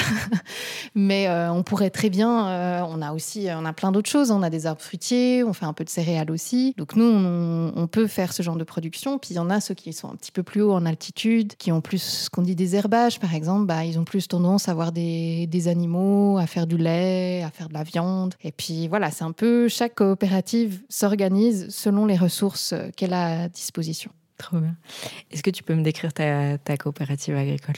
Mais 0.94 1.26
euh, 1.28 1.50
on 1.50 1.62
pourrait 1.62 1.88
très 1.88 2.10
bien. 2.10 2.48
euh, 2.48 2.82
on 2.86 3.00
a 3.00 3.14
aussi, 3.14 3.46
on 3.50 3.64
a 3.64 3.72
plein 3.72 3.92
d'autres 3.92 4.10
choses. 4.10 4.30
On 4.30 4.42
a 4.42 4.50
des 4.50 4.66
arbres 4.66 4.82
fruitiers. 4.82 5.42
On 5.42 5.54
fait 5.54 5.64
un 5.64 5.72
peu 5.72 5.84
de 5.84 5.90
céréales 5.90 6.30
aussi. 6.30 6.74
Donc 6.76 6.96
nous, 6.96 7.06
on, 7.06 7.72
on 7.76 7.86
peut 7.86 8.08
faire 8.08 8.34
ce 8.34 8.42
genre 8.42 8.56
de 8.56 8.64
production. 8.64 9.18
Puis 9.18 9.30
il 9.30 9.36
y 9.36 9.40
en 9.40 9.48
a 9.48 9.62
ceux 9.62 9.72
qui 9.72 9.94
sont 9.94 10.10
un 10.10 10.16
petit 10.16 10.32
peu 10.32 10.42
plus 10.42 10.60
haut 10.60 10.74
en 10.74 10.84
altitude, 10.84 11.54
qui 11.56 11.72
ont 11.72 11.80
plus 11.80 12.02
ce 12.02 12.28
qu'on 12.28 12.42
dit 12.42 12.54
des 12.54 12.73
herbages, 12.74 13.20
par 13.20 13.34
exemple. 13.34 13.66
Bah, 13.66 13.84
ils 13.84 13.98
ont 13.98 14.04
plus 14.04 14.28
tendance 14.28 14.68
à 14.68 14.72
avoir 14.72 14.92
des, 14.92 15.68
animaux, 15.68 16.38
à 16.38 16.46
faire 16.46 16.66
du 16.66 16.76
lait, 16.76 17.42
à 17.42 17.50
faire 17.50 17.68
de 17.68 17.74
la 17.74 17.82
viande. 17.82 18.34
Et 18.42 18.52
puis 18.52 18.88
voilà, 18.88 19.10
c'est 19.10 19.24
un 19.24 19.32
peu 19.32 19.68
chaque 19.68 19.94
coopérative 19.94 20.80
s'organise 20.88 21.68
selon 21.70 22.06
les 22.06 22.16
ressources 22.16 22.72
euh, 22.72 22.88
qu'elle 22.96 23.14
a 23.14 23.44
à 23.44 23.48
disposition. 23.48 24.10
Trop 24.36 24.58
bien. 24.58 24.74
Est-ce 25.30 25.42
que 25.42 25.50
tu 25.50 25.62
peux 25.62 25.74
me 25.74 25.82
décrire 25.82 26.12
ta 26.12 26.76
coopérative 26.76 27.36
agricole? 27.36 27.76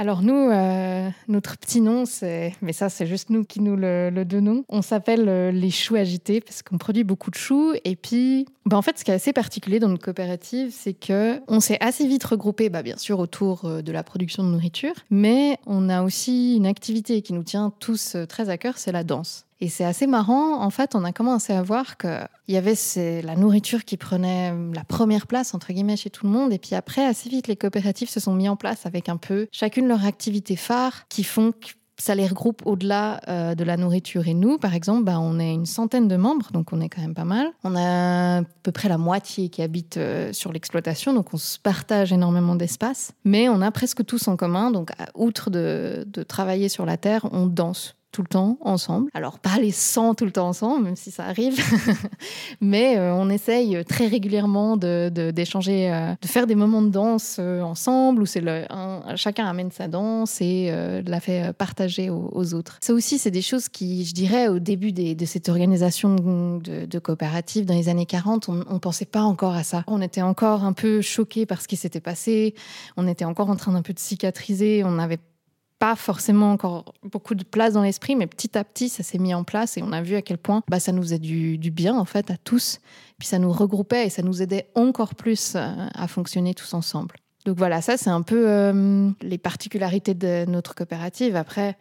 Alors 0.00 0.22
nous, 0.22 0.48
euh, 0.48 1.10
notre 1.26 1.58
petit 1.58 1.80
nom, 1.80 2.06
c'est, 2.06 2.54
mais 2.62 2.72
ça 2.72 2.88
c'est 2.88 3.04
juste 3.04 3.30
nous 3.30 3.44
qui 3.44 3.60
nous 3.60 3.74
le, 3.74 4.22
donnons. 4.24 4.64
On 4.68 4.80
s'appelle 4.80 5.28
euh, 5.28 5.50
les 5.50 5.72
choux 5.72 5.96
agités 5.96 6.40
parce 6.40 6.62
qu'on 6.62 6.78
produit 6.78 7.02
beaucoup 7.02 7.32
de 7.32 7.36
choux. 7.36 7.72
Et 7.84 7.96
puis, 7.96 8.46
bah, 8.64 8.76
en 8.76 8.82
fait, 8.82 8.96
ce 8.96 9.04
qui 9.04 9.10
est 9.10 9.14
assez 9.14 9.32
particulier 9.32 9.80
dans 9.80 9.88
notre 9.88 10.04
coopérative, 10.04 10.72
c'est 10.72 10.94
que 10.94 11.40
on 11.48 11.58
s'est 11.58 11.78
assez 11.80 12.06
vite 12.06 12.22
regroupé, 12.22 12.68
bah, 12.68 12.84
bien 12.84 12.96
sûr 12.96 13.18
autour 13.18 13.64
euh, 13.64 13.82
de 13.82 13.90
la 13.90 14.04
production 14.04 14.44
de 14.44 14.50
nourriture, 14.50 14.94
mais 15.10 15.58
on 15.66 15.88
a 15.88 16.04
aussi 16.04 16.54
une 16.54 16.66
activité 16.66 17.20
qui 17.20 17.32
nous 17.32 17.42
tient 17.42 17.72
tous 17.80 18.16
très 18.28 18.50
à 18.50 18.56
cœur, 18.56 18.78
c'est 18.78 18.92
la 18.92 19.02
danse. 19.02 19.47
Et 19.60 19.68
c'est 19.68 19.84
assez 19.84 20.06
marrant, 20.06 20.62
en 20.62 20.70
fait, 20.70 20.94
on 20.94 21.04
a 21.04 21.12
commencé 21.12 21.52
à 21.52 21.62
voir 21.62 21.96
qu'il 21.96 22.28
y 22.48 22.56
avait 22.56 22.74
la 23.22 23.34
nourriture 23.34 23.84
qui 23.84 23.96
prenait 23.96 24.52
la 24.72 24.84
première 24.84 25.26
place, 25.26 25.52
entre 25.54 25.72
guillemets, 25.72 25.96
chez 25.96 26.10
tout 26.10 26.26
le 26.26 26.32
monde. 26.32 26.52
Et 26.52 26.58
puis 26.58 26.74
après, 26.76 27.04
assez 27.04 27.28
vite, 27.28 27.48
les 27.48 27.56
coopératives 27.56 28.08
se 28.08 28.20
sont 28.20 28.34
mis 28.34 28.48
en 28.48 28.56
place 28.56 28.86
avec 28.86 29.08
un 29.08 29.16
peu 29.16 29.48
chacune 29.50 29.88
leur 29.88 30.04
activité 30.04 30.54
phare 30.54 31.08
qui 31.08 31.24
font 31.24 31.52
que 31.52 31.68
ça 32.00 32.14
les 32.14 32.26
regroupe 32.26 32.62
au-delà 32.64 33.20
euh, 33.28 33.54
de 33.54 33.64
la 33.64 33.76
nourriture. 33.76 34.28
Et 34.28 34.34
nous, 34.34 34.58
par 34.58 34.74
exemple, 34.74 35.04
bah, 35.04 35.18
on 35.18 35.38
est 35.38 35.52
une 35.52 35.66
centaine 35.66 36.06
de 36.06 36.16
membres, 36.16 36.50
donc 36.52 36.72
on 36.72 36.80
est 36.80 36.88
quand 36.88 37.00
même 37.00 37.14
pas 37.14 37.24
mal. 37.24 37.48
On 37.64 37.74
a 37.74 38.38
à 38.38 38.42
peu 38.62 38.72
près 38.72 38.88
la 38.88 38.98
moitié 38.98 39.48
qui 39.48 39.62
habite 39.62 39.96
euh, 39.96 40.32
sur 40.32 40.52
l'exploitation, 40.52 41.12
donc 41.12 41.34
on 41.34 41.36
se 41.36 41.58
partage 41.58 42.12
énormément 42.12 42.54
d'espace. 42.54 43.12
Mais 43.24 43.48
on 43.48 43.60
a 43.60 43.70
presque 43.72 44.04
tous 44.06 44.28
en 44.28 44.36
commun, 44.36 44.70
donc 44.70 44.90
outre 45.14 45.50
de 45.50 46.04
travailler 46.22 46.68
sur 46.68 46.86
la 46.86 46.96
terre, 46.96 47.28
on 47.32 47.46
danse 47.46 47.97
tout 48.12 48.22
le 48.22 48.28
temps 48.28 48.58
ensemble. 48.62 49.10
Alors 49.14 49.38
pas 49.38 49.58
les 49.58 49.70
100 49.70 50.14
tout 50.14 50.24
le 50.24 50.30
temps 50.32 50.48
ensemble, 50.48 50.84
même 50.84 50.96
si 50.96 51.10
ça 51.10 51.24
arrive, 51.24 51.58
mais 52.60 52.96
euh, 52.96 53.12
on 53.14 53.28
essaye 53.30 53.84
très 53.84 54.06
régulièrement 54.06 54.76
de, 54.76 55.10
de- 55.14 55.30
d'échanger, 55.30 55.92
euh, 55.92 56.14
de 56.20 56.26
faire 56.26 56.46
des 56.46 56.54
moments 56.54 56.82
de 56.82 56.88
danse 56.88 57.36
euh, 57.38 57.60
ensemble 57.62 58.22
où 58.22 58.26
c'est 58.26 58.40
le, 58.40 58.64
un- 58.72 59.14
chacun 59.16 59.46
amène 59.46 59.70
sa 59.70 59.88
danse 59.88 60.40
et 60.40 60.72
la 61.06 61.20
fait 61.20 61.52
partager 61.52 62.10
aux, 62.10 62.54
autres. 62.54 62.78
Ça 62.82 62.92
aussi, 62.94 63.18
c'est 63.18 63.30
des 63.30 63.42
choses 63.42 63.68
qui, 63.68 64.04
je 64.04 64.14
dirais, 64.14 64.48
au 64.48 64.58
début 64.58 64.92
de 64.92 65.24
cette 65.26 65.48
organisation 65.48 66.14
de, 66.16 66.86
de 66.86 66.98
coopérative 66.98 67.66
dans 67.66 67.74
les 67.74 67.88
années 67.88 68.06
40, 68.06 68.48
on 68.48 68.54
ne 68.54 68.78
pensait 68.78 69.04
pas 69.04 69.22
encore 69.22 69.54
à 69.54 69.62
ça. 69.64 69.84
On 69.86 70.00
était 70.00 70.22
encore 70.22 70.64
un 70.64 70.72
peu 70.72 71.00
choqués 71.02 71.46
par 71.46 71.60
ce 71.60 71.68
qui 71.68 71.76
s'était 71.76 72.00
passé, 72.00 72.54
on 72.96 73.06
était 73.06 73.24
encore 73.24 73.50
en 73.50 73.56
train 73.56 73.72
d'un 73.72 73.82
peu 73.82 73.92
de 73.92 73.98
cicatriser, 73.98 74.82
on 74.84 74.92
n'avait 74.92 75.18
pas 75.78 75.94
forcément 75.94 76.52
encore 76.52 76.94
beaucoup 77.04 77.34
de 77.34 77.44
place 77.44 77.74
dans 77.74 77.82
l'esprit, 77.82 78.16
mais 78.16 78.26
petit 78.26 78.58
à 78.58 78.64
petit, 78.64 78.88
ça 78.88 79.02
s'est 79.02 79.18
mis 79.18 79.34
en 79.34 79.44
place 79.44 79.76
et 79.76 79.82
on 79.82 79.92
a 79.92 80.02
vu 80.02 80.16
à 80.16 80.22
quel 80.22 80.38
point 80.38 80.62
bah, 80.68 80.80
ça 80.80 80.92
nous 80.92 81.02
faisait 81.02 81.18
du, 81.18 81.56
du 81.58 81.70
bien, 81.70 81.96
en 81.96 82.04
fait, 82.04 82.30
à 82.30 82.36
tous. 82.36 82.80
Puis 83.18 83.28
ça 83.28 83.38
nous 83.38 83.52
regroupait 83.52 84.06
et 84.06 84.10
ça 84.10 84.22
nous 84.22 84.42
aidait 84.42 84.68
encore 84.74 85.14
plus 85.14 85.54
euh, 85.54 85.70
à 85.94 86.08
fonctionner 86.08 86.54
tous 86.54 86.74
ensemble. 86.74 87.16
Donc 87.44 87.56
voilà, 87.56 87.80
ça, 87.80 87.96
c'est 87.96 88.10
un 88.10 88.22
peu 88.22 88.48
euh, 88.48 89.10
les 89.22 89.38
particularités 89.38 90.14
de 90.14 90.44
notre 90.46 90.74
coopérative. 90.74 91.36
Après, 91.36 91.78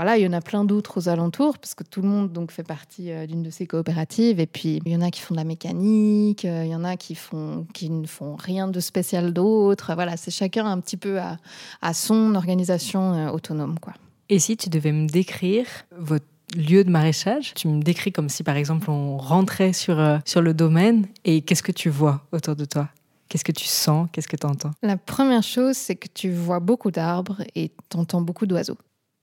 voilà, 0.00 0.16
il 0.16 0.24
y 0.24 0.26
en 0.26 0.32
a 0.32 0.40
plein 0.40 0.64
d'autres 0.64 0.98
aux 0.98 1.08
alentours, 1.10 1.58
parce 1.58 1.74
que 1.74 1.84
tout 1.84 2.00
le 2.00 2.08
monde 2.08 2.32
donc 2.32 2.52
fait 2.52 2.62
partie 2.62 3.12
euh, 3.12 3.26
d'une 3.26 3.42
de 3.42 3.50
ces 3.50 3.66
coopératives. 3.66 4.40
Et 4.40 4.46
puis, 4.46 4.80
il 4.86 4.92
y 4.92 4.96
en 4.96 5.02
a 5.02 5.10
qui 5.10 5.20
font 5.20 5.34
de 5.34 5.38
la 5.38 5.44
mécanique, 5.44 6.46
euh, 6.46 6.64
il 6.64 6.70
y 6.70 6.74
en 6.74 6.84
a 6.84 6.96
qui, 6.96 7.14
font, 7.14 7.66
qui 7.74 7.90
ne 7.90 8.06
font 8.06 8.34
rien 8.34 8.66
de 8.66 8.80
spécial 8.80 9.34
d'autre. 9.34 9.92
Voilà, 9.94 10.16
c'est 10.16 10.30
chacun 10.30 10.64
un 10.64 10.80
petit 10.80 10.96
peu 10.96 11.20
à, 11.20 11.36
à 11.82 11.92
son 11.92 12.34
organisation 12.34 13.12
euh, 13.12 13.30
autonome, 13.30 13.78
quoi. 13.78 13.92
Et 14.30 14.38
si 14.38 14.56
tu 14.56 14.70
devais 14.70 14.92
me 14.92 15.06
décrire 15.06 15.66
votre 15.98 16.24
lieu 16.56 16.82
de 16.84 16.90
maraîchage, 16.90 17.52
tu 17.54 17.68
me 17.68 17.82
décris 17.82 18.12
comme 18.12 18.28
si 18.28 18.42
par 18.42 18.56
exemple 18.56 18.90
on 18.90 19.18
rentrait 19.18 19.72
sur, 19.72 19.98
euh, 19.98 20.18
sur 20.24 20.40
le 20.40 20.54
domaine 20.54 21.06
et 21.24 21.42
qu'est-ce 21.42 21.62
que 21.62 21.72
tu 21.72 21.90
vois 21.90 22.22
autour 22.32 22.56
de 22.56 22.64
toi? 22.64 22.88
Qu'est-ce 23.28 23.44
que 23.44 23.52
tu 23.52 23.66
sens? 23.66 24.08
Qu'est-ce 24.12 24.28
que 24.28 24.36
tu 24.36 24.46
entends 24.46 24.72
La 24.82 24.96
première 24.96 25.42
chose, 25.42 25.76
c'est 25.76 25.94
que 25.94 26.08
tu 26.12 26.32
vois 26.32 26.58
beaucoup 26.58 26.90
d'arbres 26.90 27.42
et 27.54 27.70
tu 27.88 27.96
entends 27.96 28.20
beaucoup 28.20 28.46
d'oiseaux. 28.46 28.78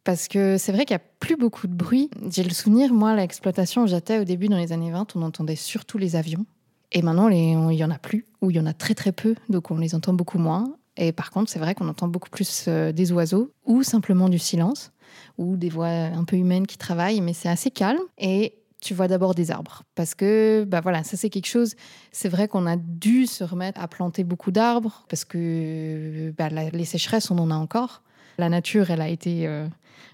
Parce 0.08 0.30
que 0.30 0.58
c'est 0.58 0.72
vrai 0.72 0.86
qu'il 0.86 0.96
n'y 0.96 1.02
a 1.02 1.06
plus 1.20 1.36
beaucoup 1.36 1.68
de 1.68 1.74
bruit. 1.74 2.10
J'ai 2.32 2.46
le 2.46 2.52
souvenir, 2.52 2.94
moi, 2.94 3.14
l'exploitation 3.14 3.84
où 3.84 3.88
j'étais 3.88 4.20
au 4.20 4.24
début 4.24 4.48
dans 4.48 4.56
les 4.56 4.72
années 4.72 4.90
20, 4.90 5.18
on 5.18 5.22
entendait 5.22 5.58
surtout 5.58 5.98
les 5.98 6.16
avions. 6.16 6.46
Et 6.94 7.02
maintenant, 7.02 7.28
il 7.28 7.74
y 7.74 7.84
en 7.84 7.92
a 7.92 8.00
plus, 8.00 8.26
ou 8.42 8.50
il 8.50 8.56
y 8.56 8.60
en 8.62 8.68
a 8.68 8.72
très 8.72 8.94
très 8.94 9.12
peu, 9.12 9.36
donc 9.50 9.70
on 9.70 9.78
les 9.78 9.96
entend 9.96 10.14
beaucoup 10.14 10.38
moins. 10.38 10.78
Et 10.96 11.12
par 11.12 11.30
contre, 11.30 11.52
c'est 11.52 11.60
vrai 11.60 11.76
qu'on 11.76 11.90
entend 11.90 12.08
beaucoup 12.08 12.30
plus 12.30 12.68
euh, 12.70 12.94
des 12.94 13.12
oiseaux, 13.12 13.52
ou 13.66 13.84
simplement 13.84 14.30
du 14.30 14.40
silence, 14.40 14.94
ou 15.38 15.58
des 15.58 15.68
voix 15.68 15.90
un 15.90 16.24
peu 16.24 16.38
humaines 16.38 16.68
qui 16.68 16.78
travaillent, 16.78 17.20
mais 17.20 17.34
c'est 17.34 17.50
assez 17.50 17.70
calme. 17.70 18.00
Et 18.18 18.54
tu 18.82 18.94
vois 18.94 19.10
d'abord 19.10 19.36
des 19.36 19.52
arbres, 19.52 19.84
parce 19.94 20.16
que 20.16 20.64
bah 20.66 20.80
voilà, 20.80 21.04
ça 21.04 21.18
c'est 21.18 21.30
quelque 21.30 21.48
chose. 21.48 21.76
C'est 22.14 22.30
vrai 22.30 22.48
qu'on 22.48 22.66
a 22.66 22.78
dû 22.78 23.26
se 23.26 23.44
remettre 23.44 23.82
à 23.82 23.90
planter 23.90 24.24
beaucoup 24.24 24.52
d'arbres, 24.52 25.04
parce 25.10 25.26
que 25.26 26.34
bah, 26.38 26.48
les 26.48 26.86
sécheresses, 26.86 27.30
on 27.30 27.38
en 27.40 27.52
a 27.52 27.56
encore. 27.56 28.04
La 28.38 28.50
nature, 28.50 28.92
elle 28.92 29.02
a 29.02 29.10
été 29.10 29.48
euh, 29.48 29.68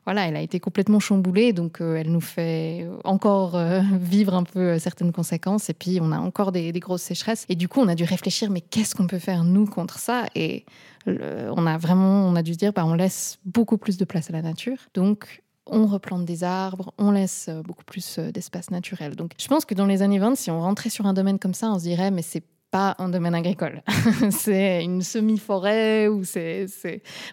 voilà, 0.06 0.28
elle 0.28 0.36
a 0.36 0.42
été 0.42 0.60
complètement 0.60 1.00
chamboulée, 1.00 1.54
donc 1.54 1.82
euh, 1.82 1.96
elle 1.96 2.12
nous 2.12 2.22
fait 2.22 2.88
encore 3.04 3.56
euh, 3.56 3.82
vivre 3.94 4.34
un 4.34 4.44
peu 4.44 4.80
certaines 4.80 5.12
conséquences. 5.12 5.70
Et 5.70 5.74
puis, 5.74 6.00
on 6.02 6.12
a 6.12 6.20
encore 6.20 6.52
des, 6.52 6.72
grosses 6.74 7.04
sécheresses. 7.04 7.46
Et 7.50 7.56
du 7.56 7.68
coup, 7.68 7.80
on 7.80 7.88
a 7.88 7.96
dû 7.96 8.04
réfléchir, 8.04 8.50
mais 8.50 8.62
qu'est-ce 8.62 8.96
qu'on 8.96 9.08
peut 9.08 9.20
faire, 9.20 9.44
nous, 9.44 9.66
contre 9.66 10.00
ça? 10.00 10.26
Et 10.36 10.66
on 11.06 11.68
a 11.68 11.78
vraiment, 11.78 12.26
on 12.28 12.36
a 12.36 12.44
dû 12.44 12.54
se 12.54 12.58
dire, 12.58 12.72
bah, 12.74 12.86
on 12.86 12.94
laisse 12.94 13.40
beaucoup 13.46 13.78
plus 13.78 13.98
de 13.98 14.06
place 14.06 14.30
à 14.30 14.34
la 14.34 14.42
nature. 14.42 14.78
Donc, 14.94 15.44
on 15.66 15.86
replante 15.86 16.26
des 16.26 16.44
arbres, 16.44 16.94
on 16.98 17.12
laisse 17.12 17.50
beaucoup 17.64 17.86
plus 17.86 18.20
d'espace 18.20 18.72
naturel. 18.72 19.16
Donc, 19.16 19.32
je 19.40 19.48
pense 19.48 19.66
que 19.66 19.74
dans 19.74 19.86
les 19.86 20.02
années 20.02 20.20
20, 20.20 20.36
si 20.36 20.52
on 20.52 20.60
rentrait 20.60 20.90
sur 20.90 21.06
un 21.06 21.14
domaine 21.14 21.40
comme 21.40 21.54
ça, 21.54 21.72
on 21.72 21.80
se 21.80 21.84
dirait, 21.84 22.12
mais 22.12 22.22
c'est 22.22 22.44
pas 22.74 22.96
un 22.98 23.08
domaine 23.10 23.36
agricole. 23.36 23.84
c'est 24.32 24.84
une 24.84 25.04
semi-forêt 25.04 26.08
ou 26.08 26.24
c'est, 26.24 26.66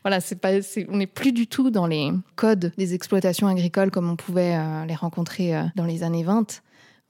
voilà, 0.04 0.20
c'est 0.20 0.38
pas, 0.38 0.60
c'est- 0.60 0.86
on 0.90 0.98
n'est 0.98 1.06
plus 1.06 1.32
du 1.32 1.46
tout 1.46 1.70
dans 1.70 1.86
les 1.86 2.10
codes 2.36 2.72
des 2.76 2.92
exploitations 2.94 3.48
agricoles 3.48 3.90
comme 3.90 4.10
on 4.10 4.16
pouvait 4.16 4.54
euh, 4.54 4.84
les 4.84 4.94
rencontrer 4.94 5.56
euh, 5.56 5.62
dans 5.76 5.86
les 5.86 6.02
années 6.02 6.24
20. 6.24 6.60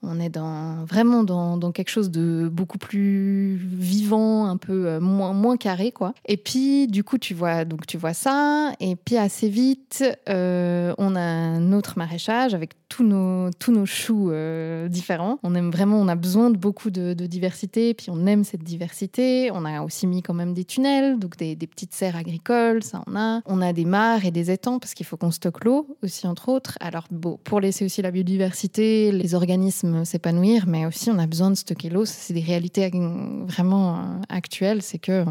On 0.03 0.19
est 0.19 0.29
dans, 0.29 0.83
vraiment 0.85 1.23
dans, 1.23 1.57
dans 1.57 1.71
quelque 1.71 1.89
chose 1.89 2.09
de 2.09 2.49
beaucoup 2.51 2.79
plus 2.79 3.55
vivant, 3.55 4.45
un 4.45 4.57
peu 4.57 4.87
euh, 4.87 4.99
moins, 4.99 5.33
moins 5.33 5.57
carré, 5.57 5.91
quoi. 5.91 6.13
Et 6.25 6.37
puis, 6.37 6.87
du 6.87 7.03
coup, 7.03 7.19
tu 7.19 7.35
vois, 7.35 7.65
donc, 7.65 7.85
tu 7.85 7.97
vois 7.97 8.13
ça. 8.13 8.71
Et 8.79 8.95
puis, 8.95 9.17
assez 9.17 9.47
vite, 9.47 10.03
euh, 10.27 10.93
on 10.97 11.15
a 11.15 11.21
un 11.21 11.71
autre 11.73 11.97
maraîchage 11.97 12.55
avec 12.55 12.71
tous 12.89 13.03
nos, 13.03 13.51
tous 13.51 13.71
nos 13.71 13.85
choux 13.85 14.31
euh, 14.31 14.87
différents. 14.87 15.39
On 15.43 15.53
aime 15.53 15.69
vraiment, 15.69 15.97
on 15.97 16.07
a 16.07 16.15
besoin 16.15 16.49
de 16.49 16.57
beaucoup 16.57 16.89
de, 16.89 17.13
diversité. 17.13 17.93
Puis, 17.93 18.07
on 18.09 18.25
aime 18.25 18.43
cette 18.43 18.63
diversité. 18.63 19.51
On 19.53 19.65
a 19.65 19.83
aussi 19.83 20.07
mis 20.07 20.23
quand 20.23 20.33
même 20.33 20.53
des 20.53 20.65
tunnels, 20.65 21.19
donc 21.19 21.37
des, 21.37 21.55
des 21.55 21.67
petites 21.67 21.93
serres 21.93 22.15
agricoles, 22.15 22.83
ça 22.83 23.03
on 23.05 23.15
a. 23.15 23.41
On 23.45 23.61
a 23.61 23.71
des 23.71 23.85
mares 23.85 24.25
et 24.25 24.31
des 24.31 24.49
étangs 24.49 24.79
parce 24.79 24.95
qu'il 24.95 25.05
faut 25.05 25.17
qu'on 25.17 25.31
stocke 25.31 25.63
l'eau 25.63 25.87
aussi, 26.03 26.25
entre 26.25 26.49
autres. 26.49 26.77
Alors, 26.79 27.05
bon, 27.11 27.39
pour 27.43 27.59
laisser 27.59 27.85
aussi 27.85 28.01
la 28.01 28.11
biodiversité, 28.11 29.11
les 29.11 29.35
organismes 29.35 29.90
s'épanouir, 30.05 30.65
mais 30.67 30.85
aussi 30.85 31.09
on 31.09 31.19
a 31.19 31.27
besoin 31.27 31.49
de 31.49 31.55
stocker 31.55 31.89
l'eau. 31.89 32.05
C'est 32.05 32.33
des 32.33 32.41
réalités 32.41 32.89
vraiment 33.45 33.95
euh, 33.95 33.99
actuelles. 34.29 34.81
C'est 34.81 34.99
que 34.99 35.25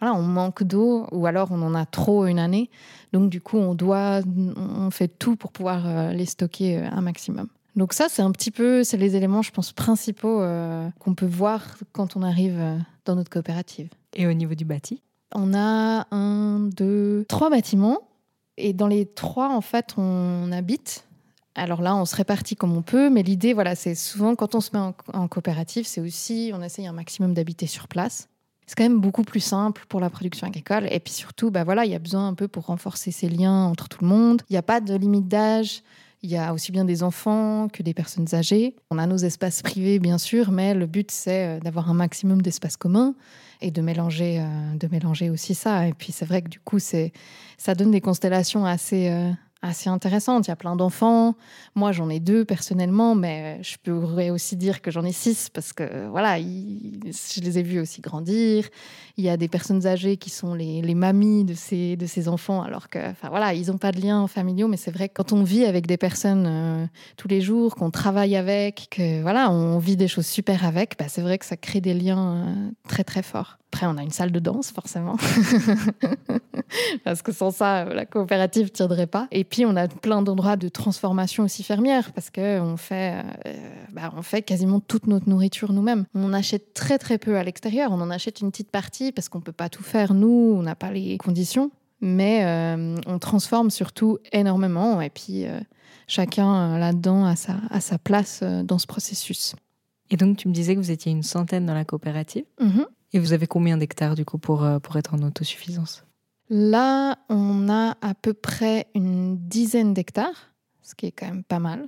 voilà, 0.00 0.14
on 0.14 0.22
manque 0.22 0.64
d'eau 0.64 1.06
ou 1.12 1.26
alors 1.26 1.48
on 1.50 1.62
en 1.62 1.74
a 1.74 1.86
trop 1.86 2.26
une 2.26 2.38
année. 2.38 2.70
Donc, 3.12 3.30
du 3.30 3.40
coup, 3.40 3.58
on 3.58 3.74
doit, 3.74 4.20
on 4.56 4.90
fait 4.90 5.08
tout 5.08 5.36
pour 5.36 5.52
pouvoir 5.52 5.86
euh, 5.86 6.12
les 6.12 6.26
stocker 6.26 6.78
euh, 6.78 6.88
un 6.90 7.00
maximum. 7.00 7.46
Donc 7.76 7.92
ça, 7.92 8.06
c'est 8.08 8.22
un 8.22 8.30
petit 8.30 8.50
peu, 8.50 8.84
c'est 8.84 8.96
les 8.96 9.16
éléments, 9.16 9.42
je 9.42 9.50
pense, 9.50 9.72
principaux 9.72 10.40
euh, 10.40 10.88
qu'on 10.98 11.14
peut 11.14 11.26
voir 11.26 11.76
quand 11.92 12.16
on 12.16 12.22
arrive 12.22 12.60
dans 13.04 13.16
notre 13.16 13.30
coopérative. 13.30 13.88
Et 14.14 14.26
au 14.26 14.32
niveau 14.32 14.54
du 14.54 14.64
bâti? 14.64 15.02
On 15.34 15.54
a 15.54 16.06
un, 16.12 16.60
deux, 16.60 17.24
trois 17.28 17.50
bâtiments. 17.50 18.00
Et 18.56 18.72
dans 18.72 18.86
les 18.86 19.06
trois, 19.06 19.48
en 19.48 19.60
fait, 19.60 19.94
on 19.96 20.52
habite. 20.52 21.04
Alors 21.54 21.82
là, 21.82 21.94
on 21.94 22.04
se 22.04 22.16
répartit 22.16 22.56
comme 22.56 22.76
on 22.76 22.82
peut, 22.82 23.10
mais 23.10 23.22
l'idée, 23.22 23.52
voilà, 23.52 23.76
c'est 23.76 23.94
souvent 23.94 24.34
quand 24.34 24.54
on 24.54 24.60
se 24.60 24.70
met 24.72 24.92
en, 25.12 25.28
coopérative, 25.28 25.86
c'est 25.86 26.00
aussi, 26.00 26.50
on 26.52 26.62
essaye 26.62 26.86
un 26.86 26.92
maximum 26.92 27.32
d'habiter 27.32 27.66
sur 27.66 27.86
place. 27.86 28.28
C'est 28.66 28.76
quand 28.76 28.84
même 28.84 29.00
beaucoup 29.00 29.24
plus 29.24 29.40
simple 29.40 29.84
pour 29.88 30.00
la 30.00 30.10
production 30.10 30.46
agricole. 30.46 30.88
Et 30.90 30.98
puis 30.98 31.12
surtout, 31.12 31.50
bah 31.50 31.64
voilà, 31.64 31.84
il 31.84 31.92
y 31.92 31.94
a 31.94 31.98
besoin 31.98 32.26
un 32.26 32.34
peu 32.34 32.48
pour 32.48 32.66
renforcer 32.66 33.10
ces 33.10 33.28
liens 33.28 33.66
entre 33.66 33.88
tout 33.88 33.98
le 34.00 34.08
monde. 34.08 34.42
Il 34.48 34.54
n'y 34.54 34.58
a 34.58 34.62
pas 34.62 34.80
de 34.80 34.94
limite 34.94 35.28
d'âge. 35.28 35.82
Il 36.22 36.30
y 36.30 36.38
a 36.38 36.54
aussi 36.54 36.72
bien 36.72 36.86
des 36.86 37.02
enfants 37.02 37.68
que 37.68 37.82
des 37.82 37.92
personnes 37.92 38.34
âgées. 38.34 38.74
On 38.90 38.96
a 38.96 39.06
nos 39.06 39.18
espaces 39.18 39.60
privés, 39.60 39.98
bien 39.98 40.16
sûr, 40.16 40.50
mais 40.50 40.72
le 40.72 40.86
but, 40.86 41.10
c'est 41.10 41.46
euh, 41.46 41.60
d'avoir 41.60 41.90
un 41.90 41.94
maximum 41.94 42.40
d'espaces 42.40 42.78
communs 42.78 43.14
et 43.60 43.70
de 43.70 43.82
mélanger, 43.82 44.40
euh, 44.40 44.76
de 44.76 44.88
mélanger 44.88 45.28
aussi 45.28 45.54
ça. 45.54 45.86
Et 45.86 45.92
puis, 45.92 46.12
c'est 46.12 46.24
vrai 46.24 46.40
que 46.40 46.48
du 46.48 46.60
coup, 46.60 46.78
ça 46.78 47.74
donne 47.74 47.90
des 47.90 48.00
constellations 48.00 48.64
assez, 48.64 49.10
euh, 49.10 49.30
assez 49.64 49.88
intéressantes. 49.88 50.46
Il 50.46 50.50
y 50.50 50.52
a 50.52 50.56
plein 50.56 50.76
d'enfants. 50.76 51.34
Moi, 51.74 51.92
j'en 51.92 52.08
ai 52.10 52.20
deux 52.20 52.44
personnellement, 52.44 53.14
mais 53.14 53.62
je 53.62 53.76
pourrais 53.82 54.30
aussi 54.30 54.56
dire 54.56 54.82
que 54.82 54.90
j'en 54.90 55.04
ai 55.04 55.12
six 55.12 55.48
parce 55.48 55.72
que, 55.72 55.82
euh, 55.82 56.08
voilà, 56.10 56.38
je 56.38 57.40
les 57.40 57.58
ai 57.58 57.62
vus 57.62 57.80
aussi 57.80 58.00
grandir. 58.00 58.68
Il 59.16 59.24
y 59.24 59.28
a 59.28 59.36
des 59.36 59.48
personnes 59.48 59.86
âgées 59.86 60.16
qui 60.16 60.30
sont 60.30 60.54
les, 60.54 60.82
les 60.82 60.94
mamies 60.94 61.44
de 61.44 61.54
ces, 61.54 61.96
de 61.96 62.06
ces 62.06 62.28
enfants, 62.28 62.62
alors 62.62 62.88
que, 62.88 62.98
enfin, 63.10 63.28
voilà, 63.28 63.54
ils 63.54 63.68
n'ont 63.68 63.78
pas 63.78 63.92
de 63.92 64.00
liens 64.00 64.26
familiaux, 64.26 64.68
mais 64.68 64.76
c'est 64.76 64.90
vrai 64.90 65.08
que 65.08 65.14
quand 65.14 65.32
on 65.32 65.42
vit 65.42 65.64
avec 65.64 65.86
des 65.86 65.96
personnes 65.96 66.46
euh, 66.46 66.86
tous 67.16 67.28
les 67.28 67.40
jours, 67.40 67.74
qu'on 67.74 67.90
travaille 67.90 68.36
avec, 68.36 68.88
que, 68.90 69.22
voilà, 69.22 69.50
on 69.50 69.78
vit 69.78 69.96
des 69.96 70.08
choses 70.08 70.26
super 70.26 70.64
avec, 70.66 70.98
bah, 70.98 71.06
c'est 71.08 71.22
vrai 71.22 71.38
que 71.38 71.46
ça 71.46 71.56
crée 71.56 71.80
des 71.80 71.94
liens 71.94 72.34
euh, 72.34 72.70
très, 72.88 73.04
très 73.04 73.22
forts. 73.22 73.58
Après, 73.74 73.86
on 73.86 73.96
a 73.96 74.04
une 74.04 74.12
salle 74.12 74.30
de 74.30 74.38
danse, 74.38 74.70
forcément. 74.70 75.16
Parce 77.04 77.22
que 77.22 77.32
sans 77.32 77.50
ça, 77.50 77.78
euh, 77.78 77.92
la 77.92 78.06
coopérative 78.06 78.66
ne 78.66 78.68
tiendrait 78.68 79.08
pas. 79.08 79.26
Et 79.32 79.42
puis, 79.42 79.66
on 79.66 79.74
a 79.74 79.88
plein 79.88 80.22
d'endroits 80.22 80.54
de 80.54 80.68
transformation 80.68 81.42
aussi 81.42 81.64
fermière, 81.64 82.12
parce 82.12 82.30
qu'on 82.30 82.76
fait, 82.76 83.16
euh, 83.46 83.52
bah, 83.92 84.12
on 84.16 84.22
fait 84.22 84.42
quasiment 84.42 84.78
toute 84.78 85.08
notre 85.08 85.28
nourriture 85.28 85.72
nous-mêmes. 85.72 86.04
On 86.14 86.32
achète 86.32 86.72
très, 86.72 86.98
très 86.98 87.18
peu 87.18 87.36
à 87.36 87.42
l'extérieur. 87.42 87.90
On 87.90 88.00
en 88.00 88.10
achète 88.10 88.42
une 88.42 88.52
petite 88.52 88.70
partie 88.70 89.10
parce 89.10 89.28
qu'on 89.28 89.38
ne 89.38 89.42
peut 89.42 89.50
pas 89.50 89.68
tout 89.68 89.82
faire, 89.82 90.14
nous, 90.14 90.54
on 90.56 90.62
n'a 90.62 90.76
pas 90.76 90.92
les 90.92 91.18
conditions. 91.18 91.72
Mais 92.00 92.44
euh, 92.44 92.96
on 93.08 93.18
transforme 93.18 93.70
surtout 93.70 94.18
énormément. 94.30 95.00
Et 95.00 95.10
puis, 95.10 95.46
euh, 95.46 95.58
chacun 96.06 96.78
là-dedans 96.78 97.24
a 97.24 97.34
sa, 97.34 97.56
a 97.70 97.80
sa 97.80 97.98
place 97.98 98.44
dans 98.44 98.78
ce 98.78 98.86
processus. 98.86 99.56
Et 100.10 100.16
donc, 100.16 100.36
tu 100.36 100.46
me 100.46 100.52
disais 100.52 100.76
que 100.76 100.80
vous 100.80 100.92
étiez 100.92 101.10
une 101.10 101.24
centaine 101.24 101.66
dans 101.66 101.74
la 101.74 101.84
coopérative. 101.84 102.44
Mhm. 102.60 102.86
Et 103.14 103.20
vous 103.20 103.32
avez 103.32 103.46
combien 103.46 103.76
d'hectares, 103.76 104.16
du 104.16 104.24
coup, 104.24 104.38
pour, 104.38 104.64
euh, 104.64 104.80
pour 104.80 104.96
être 104.96 105.14
en 105.14 105.22
autosuffisance? 105.22 106.04
Là, 106.50 107.16
on 107.28 107.68
a 107.68 107.96
à 108.02 108.12
peu 108.12 108.34
près 108.34 108.88
une 108.96 109.38
dizaine 109.38 109.94
d'hectares, 109.94 110.52
ce 110.82 110.96
qui 110.96 111.06
est 111.06 111.12
quand 111.12 111.26
même 111.26 111.44
pas 111.44 111.60
mal. 111.60 111.86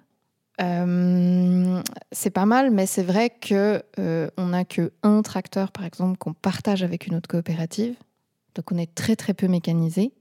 Euh, 0.60 1.82
c'est 2.12 2.30
pas 2.30 2.46
mal, 2.46 2.70
mais 2.70 2.86
c'est 2.86 3.02
vrai 3.02 3.30
que 3.30 3.82
euh, 3.98 4.30
on 4.38 4.46
n'a 4.46 4.64
que 4.64 4.92
un 5.02 5.20
tracteur, 5.22 5.72
par 5.72 5.84
exemple, 5.84 6.16
qu'on 6.16 6.32
partage 6.32 6.84
avec 6.84 7.08
une 7.08 7.16
autre 7.16 7.28
coopérative. 7.28 7.96
Donc, 8.54 8.70
on 8.70 8.78
est 8.78 8.94
très 8.94 9.16
très 9.16 9.34
peu 9.34 9.48
mécanisé. 9.48 10.12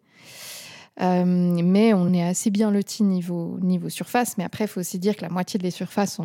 Euh, 1.01 1.25
mais 1.25 1.93
on 1.93 2.13
est 2.13 2.23
assez 2.23 2.49
bien 2.49 2.71
loti 2.71 3.03
niveau, 3.03 3.57
niveau 3.61 3.89
surface. 3.89 4.37
Mais 4.37 4.43
après, 4.43 4.65
il 4.65 4.67
faut 4.67 4.79
aussi 4.79 4.99
dire 4.99 5.15
que 5.15 5.21
la 5.21 5.29
moitié 5.29 5.57
des 5.57 5.71
surfaces, 5.71 6.19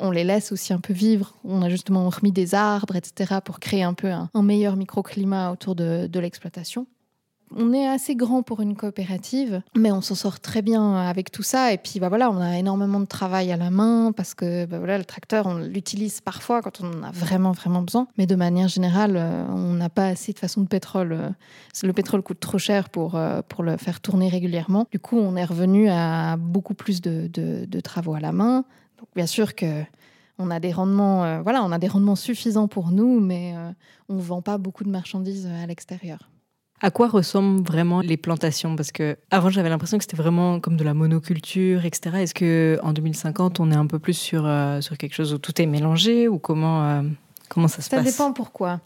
on, 0.00 0.10
les 0.10 0.24
laisse 0.24 0.52
aussi 0.52 0.72
un 0.72 0.80
peu 0.80 0.92
vivre. 0.92 1.34
On 1.44 1.62
a 1.62 1.68
justement 1.68 2.08
remis 2.08 2.32
des 2.32 2.54
arbres, 2.54 2.96
etc., 2.96 3.40
pour 3.44 3.60
créer 3.60 3.82
un 3.82 3.94
peu 3.94 4.10
un, 4.10 4.30
meilleur 4.42 4.76
microclimat 4.76 5.52
autour 5.52 5.74
de 5.74 6.18
l'exploitation. 6.18 6.86
On 7.54 7.72
est 7.72 7.86
assez 7.86 8.16
grand 8.16 8.42
pour 8.42 8.60
une 8.60 8.74
coopérative, 8.74 9.62
mais 9.76 9.92
on 9.92 10.00
s'en 10.00 10.16
sort 10.16 10.40
très 10.40 10.62
bien 10.62 10.96
avec 10.96 11.30
tout 11.30 11.44
ça. 11.44 11.72
Et 11.72 11.78
puis 11.78 12.00
bah 12.00 12.08
voilà, 12.08 12.28
on 12.30 12.38
a 12.40 12.58
énormément 12.58 12.98
de 12.98 13.04
travail 13.06 13.52
à 13.52 13.56
la 13.56 13.70
main 13.70 14.10
parce 14.16 14.34
que 14.34 14.66
bah 14.66 14.78
voilà, 14.78 14.98
le 14.98 15.04
tracteur, 15.04 15.46
on 15.46 15.54
l'utilise 15.58 16.20
parfois 16.20 16.60
quand 16.60 16.80
on 16.82 16.86
en 16.98 17.02
a 17.04 17.12
vraiment 17.12 17.52
vraiment 17.52 17.82
besoin. 17.82 18.08
Mais 18.18 18.26
de 18.26 18.34
manière 18.34 18.66
générale, 18.68 19.14
euh, 19.16 19.46
on 19.48 19.74
n'a 19.74 19.88
pas 19.88 20.06
assez 20.08 20.32
de 20.32 20.38
façon 20.40 20.62
de 20.62 20.66
pétrole. 20.66 21.12
euh, 21.12 21.30
Le 21.84 21.92
pétrole 21.92 22.22
coûte 22.22 22.40
trop 22.40 22.58
cher 22.58 22.88
pour, 22.88 23.14
euh, 23.14 23.42
pour 23.48 23.62
le 23.62 23.76
faire 23.76 24.00
tourner 24.00 24.28
régulièrement. 24.28 24.86
Du 24.90 24.98
coup, 24.98 25.16
on 25.16 25.36
est 25.36 25.44
revenu 25.44 25.88
à 25.88 26.36
beaucoup 26.36 26.74
plus 26.74 27.00
de, 27.00 27.28
de- 27.32 27.80
travaux 27.80 28.14
à 28.14 28.20
la 28.20 28.32
main. 28.32 28.64
Donc 28.98 29.08
bien 29.14 29.26
sûr 29.26 29.54
que 29.54 29.82
on 30.38 30.50
a 30.50 30.58
des 30.58 30.72
rendements, 30.72 31.40
voilà, 31.42 31.62
on 31.62 31.70
a 31.70 31.78
des 31.78 31.86
rendements 31.88 32.16
suffisants 32.16 32.66
pour 32.68 32.90
nous, 32.90 33.20
mais 33.20 33.54
on 34.08 34.14
ne 34.14 34.20
vend 34.20 34.42
pas 34.42 34.58
beaucoup 34.58 34.82
de 34.84 34.90
marchandises 34.90 35.46
à 35.46 35.66
l'extérieur. 35.66 36.18
À 36.82 36.90
quoi 36.90 37.08
ressemblent 37.08 37.62
vraiment 37.66 38.00
les 38.00 38.16
plantations? 38.16 38.76
Parce 38.76 38.92
que 38.92 39.16
avant, 39.30 39.48
j'avais 39.50 39.68
l'impression 39.70 39.96
que 39.98 40.04
c'était 40.04 40.16
vraiment 40.16 40.60
comme 40.60 40.76
de 40.76 40.84
la 40.84 40.92
monoculture, 40.94 41.84
etc. 41.84 42.16
Est-ce 42.18 42.34
que 42.34 42.78
en 42.82 42.92
2050, 42.92 43.60
on 43.60 43.70
est 43.70 43.76
un 43.76 43.86
peu 43.86 43.98
plus 43.98 44.14
sur, 44.14 44.44
euh, 44.46 44.80
sur 44.80 44.98
quelque 44.98 45.14
chose 45.14 45.32
où 45.32 45.38
tout 45.38 45.60
est 45.60 45.66
mélangé 45.66 46.28
ou 46.28 46.38
comment, 46.38 46.84
euh, 46.84 47.02
comment 47.48 47.68
ça 47.68 47.80
se 47.80 47.88
Ça 47.88 47.96
passe? 47.96 48.04
dépend 48.04 48.32
pourquoi. 48.32 48.80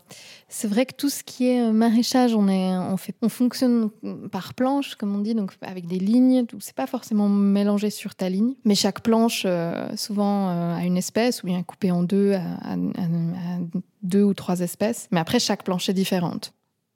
C'est 0.52 0.66
vrai 0.68 0.85
que 0.87 0.94
tout 0.94 1.09
ce 1.11 1.23
qui 1.25 1.49
est 1.49 1.61
euh, 1.62 1.73
maraîchage, 1.73 2.35
on, 2.35 2.47
est, 2.49 2.76
on, 2.76 2.97
fait, 2.97 3.14
on 3.23 3.28
fonctionne 3.28 3.90
par 4.30 4.54
planche, 4.54 4.94
comme 4.94 5.14
on 5.14 5.18
dit, 5.18 5.35
donc 5.35 5.52
avec 5.61 5.87
des 5.88 5.99
lignes. 5.99 6.44
C'est 6.61 6.75
pas 6.75 6.87
forcément 6.87 7.28
mélangé 7.28 7.90
sur 7.90 8.14
ta 8.14 8.28
ligne, 8.28 8.54
mais 8.64 8.75
chaque 8.76 9.00
planche, 9.00 9.42
euh, 9.47 9.88
souvent, 9.97 10.49
euh, 10.50 10.76
a 10.76 10.85
une 10.85 10.97
espèce 10.97 11.42
ou 11.42 11.47
bien 11.47 11.62
coupée 11.64 11.90
en 11.90 12.02
deux, 12.04 12.35
à, 12.35 12.38
à- 12.38 12.73
à- 12.75 12.75
à 12.75 13.59
deux 14.04 14.23
ou 14.23 14.35
trois 14.35 14.61
espèces. 14.61 15.09
Mais 15.11 15.18
après, 15.20 15.40
chaque 15.40 15.64
planche 15.64 15.88
est 15.88 15.94
différente. 15.94 16.52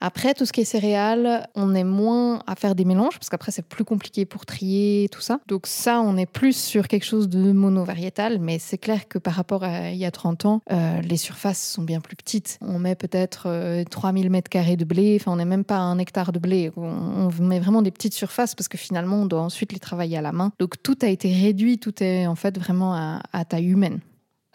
Après, 0.07 0.35
tout 0.35 0.45
ce 0.45 0.53
qui 0.53 0.61
est 0.61 0.65
céréales, 0.65 1.49
on 1.55 1.73
est 1.73 1.83
moins 1.83 2.43
à 2.45 2.53
faire 2.53 2.75
des 2.75 2.85
mélanges, 2.85 3.17
parce 3.17 3.27
qu'après, 3.27 3.51
c'est 3.51 3.65
plus 3.65 3.83
compliqué 3.83 4.25
pour 4.25 4.45
trier, 4.45 5.09
tout 5.11 5.19
ça. 5.19 5.39
Donc 5.47 5.65
ça, 5.65 5.99
on 5.99 6.15
est 6.15 6.27
plus 6.27 6.55
sur 6.55 6.87
quelque 6.87 7.05
chose 7.05 7.27
de 7.27 7.51
monovariétal, 7.51 8.37
mais 8.37 8.59
c'est 8.59 8.77
clair 8.77 9.07
que 9.07 9.17
par 9.17 9.33
rapport 9.33 9.63
à 9.63 9.89
il 9.89 9.97
y 9.97 10.05
a 10.05 10.11
30 10.11 10.45
ans, 10.45 10.61
euh, 10.71 11.01
les 11.01 11.17
surfaces 11.17 11.71
sont 11.71 11.81
bien 11.81 12.01
plus 12.01 12.15
petites. 12.15 12.59
On 12.61 12.77
met 12.77 12.93
peut-être 12.93 13.45
euh, 13.47 13.83
3000 13.83 14.29
mètres 14.29 14.47
carrés 14.47 14.77
de 14.77 14.85
blé, 14.85 15.17
enfin, 15.19 15.31
on 15.31 15.37
n'est 15.37 15.43
même 15.43 15.63
pas 15.63 15.79
un 15.79 15.97
hectare 15.97 16.31
de 16.31 16.37
blé. 16.37 16.71
On, 16.77 17.31
met 17.39 17.59
vraiment 17.59 17.81
des 17.81 17.89
petites 17.89 18.13
surfaces, 18.13 18.53
parce 18.53 18.67
que 18.67 18.77
finalement, 18.77 19.23
on 19.23 19.25
doit 19.25 19.41
ensuite 19.41 19.73
les 19.73 19.79
travailler 19.79 20.19
à 20.19 20.21
la 20.21 20.33
main. 20.33 20.51
Donc 20.59 20.75
tout 20.83 20.99
a 21.01 21.07
été 21.07 21.33
réduit, 21.33 21.79
tout 21.79 22.03
est 22.03 22.27
en 22.27 22.35
fait 22.35 22.59
vraiment 22.59 22.93
à 22.93 23.45
taille 23.45 23.69
humaine. 23.71 24.01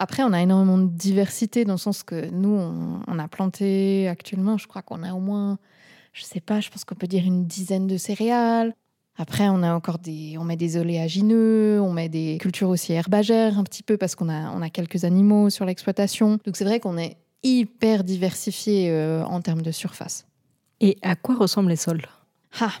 Après, 0.01 0.23
on 0.23 0.33
a 0.33 0.41
énormément 0.41 0.79
de 0.79 0.87
diversité 0.87 1.63
dans 1.63 1.73
le 1.73 1.77
sens 1.77 2.01
que 2.01 2.31
nous, 2.31 2.49
on, 2.49 3.01
on 3.07 3.19
a 3.19 3.27
planté 3.27 4.07
actuellement, 4.07 4.57
je 4.57 4.67
crois 4.67 4.81
qu'on 4.81 5.03
a 5.03 5.13
au 5.13 5.19
moins, 5.19 5.59
je 6.11 6.23
sais 6.23 6.39
pas, 6.39 6.59
je 6.59 6.71
pense 6.71 6.85
qu'on 6.85 6.95
peut 6.95 7.05
dire 7.05 7.23
une 7.23 7.45
dizaine 7.45 7.85
de 7.85 7.97
céréales. 7.97 8.73
Après, 9.15 9.47
on 9.47 9.61
a 9.61 9.75
encore 9.75 9.99
des, 9.99 10.39
on 10.39 10.43
met 10.43 10.55
des 10.55 10.77
oléagineux, 10.77 11.79
on 11.79 11.93
met 11.93 12.09
des 12.09 12.39
cultures 12.41 12.69
aussi 12.69 12.93
herbagères 12.93 13.59
un 13.59 13.63
petit 13.63 13.83
peu 13.83 13.95
parce 13.95 14.15
qu'on 14.15 14.27
a, 14.27 14.49
on 14.49 14.63
a 14.63 14.71
quelques 14.71 15.03
animaux 15.03 15.51
sur 15.51 15.65
l'exploitation. 15.65 16.39
Donc 16.45 16.57
c'est 16.57 16.65
vrai 16.65 16.79
qu'on 16.79 16.97
est 16.97 17.17
hyper 17.43 18.03
diversifié 18.03 18.89
euh, 18.89 19.23
en 19.25 19.39
termes 19.41 19.61
de 19.61 19.71
surface. 19.71 20.25
Et 20.79 20.97
à 21.03 21.15
quoi 21.15 21.35
ressemblent 21.35 21.69
les 21.69 21.75
sols? 21.75 22.07
Ah, 22.59 22.73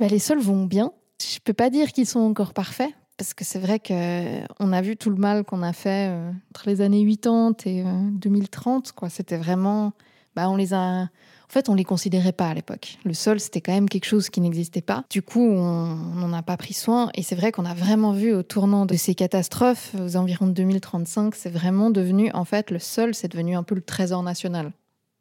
Bah, 0.00 0.08
les 0.08 0.18
sols 0.18 0.40
vont 0.40 0.64
bien. 0.64 0.92
Je 1.20 1.40
peux 1.44 1.52
pas 1.52 1.68
dire 1.68 1.92
qu'ils 1.92 2.06
sont 2.06 2.20
encore 2.20 2.54
parfaits 2.54 2.94
parce 3.16 3.34
que 3.34 3.44
c'est 3.44 3.58
vrai 3.58 3.78
que 3.78 3.92
euh, 3.92 4.46
on 4.58 4.72
a 4.72 4.80
vu 4.80 4.96
tout 4.96 5.10
le 5.10 5.16
mal 5.16 5.44
qu'on 5.44 5.62
a 5.62 5.72
fait 5.72 6.08
euh, 6.10 6.30
entre 6.50 6.68
les 6.68 6.80
années 6.80 7.06
80 7.06 7.54
et 7.66 7.82
euh, 7.82 7.86
2030. 8.12 8.92
Quoi, 8.92 9.08
c'était 9.08 9.36
vraiment, 9.36 9.92
bah, 10.34 10.48
on 10.48 10.56
les 10.56 10.74
a. 10.74 11.02
En 11.02 11.52
fait, 11.52 11.68
on 11.68 11.74
les 11.74 11.84
considérait 11.84 12.32
pas 12.32 12.48
à 12.48 12.54
l'époque. 12.54 12.96
Le 13.04 13.12
sol, 13.12 13.38
c'était 13.38 13.60
quand 13.60 13.74
même 13.74 13.88
quelque 13.88 14.06
chose 14.06 14.30
qui 14.30 14.40
n'existait 14.40 14.80
pas. 14.80 15.04
Du 15.10 15.20
coup, 15.20 15.42
on 15.42 15.94
n'en 15.94 16.32
a 16.32 16.42
pas 16.42 16.56
pris 16.56 16.72
soin. 16.72 17.10
Et 17.14 17.22
c'est 17.22 17.34
vrai 17.34 17.52
qu'on 17.52 17.66
a 17.66 17.74
vraiment 17.74 18.12
vu 18.12 18.32
au 18.32 18.42
tournant 18.42 18.86
de 18.86 18.94
ces 18.96 19.14
catastrophes, 19.14 19.94
aux 20.00 20.16
environs 20.16 20.46
de 20.46 20.52
2035, 20.52 21.34
c'est 21.34 21.50
vraiment 21.50 21.90
devenu, 21.90 22.30
en 22.32 22.46
fait, 22.46 22.70
le 22.70 22.78
sol, 22.78 23.14
c'est 23.14 23.28
devenu 23.28 23.54
un 23.54 23.64
peu 23.64 23.74
le 23.74 23.82
trésor 23.82 24.22
national. 24.22 24.72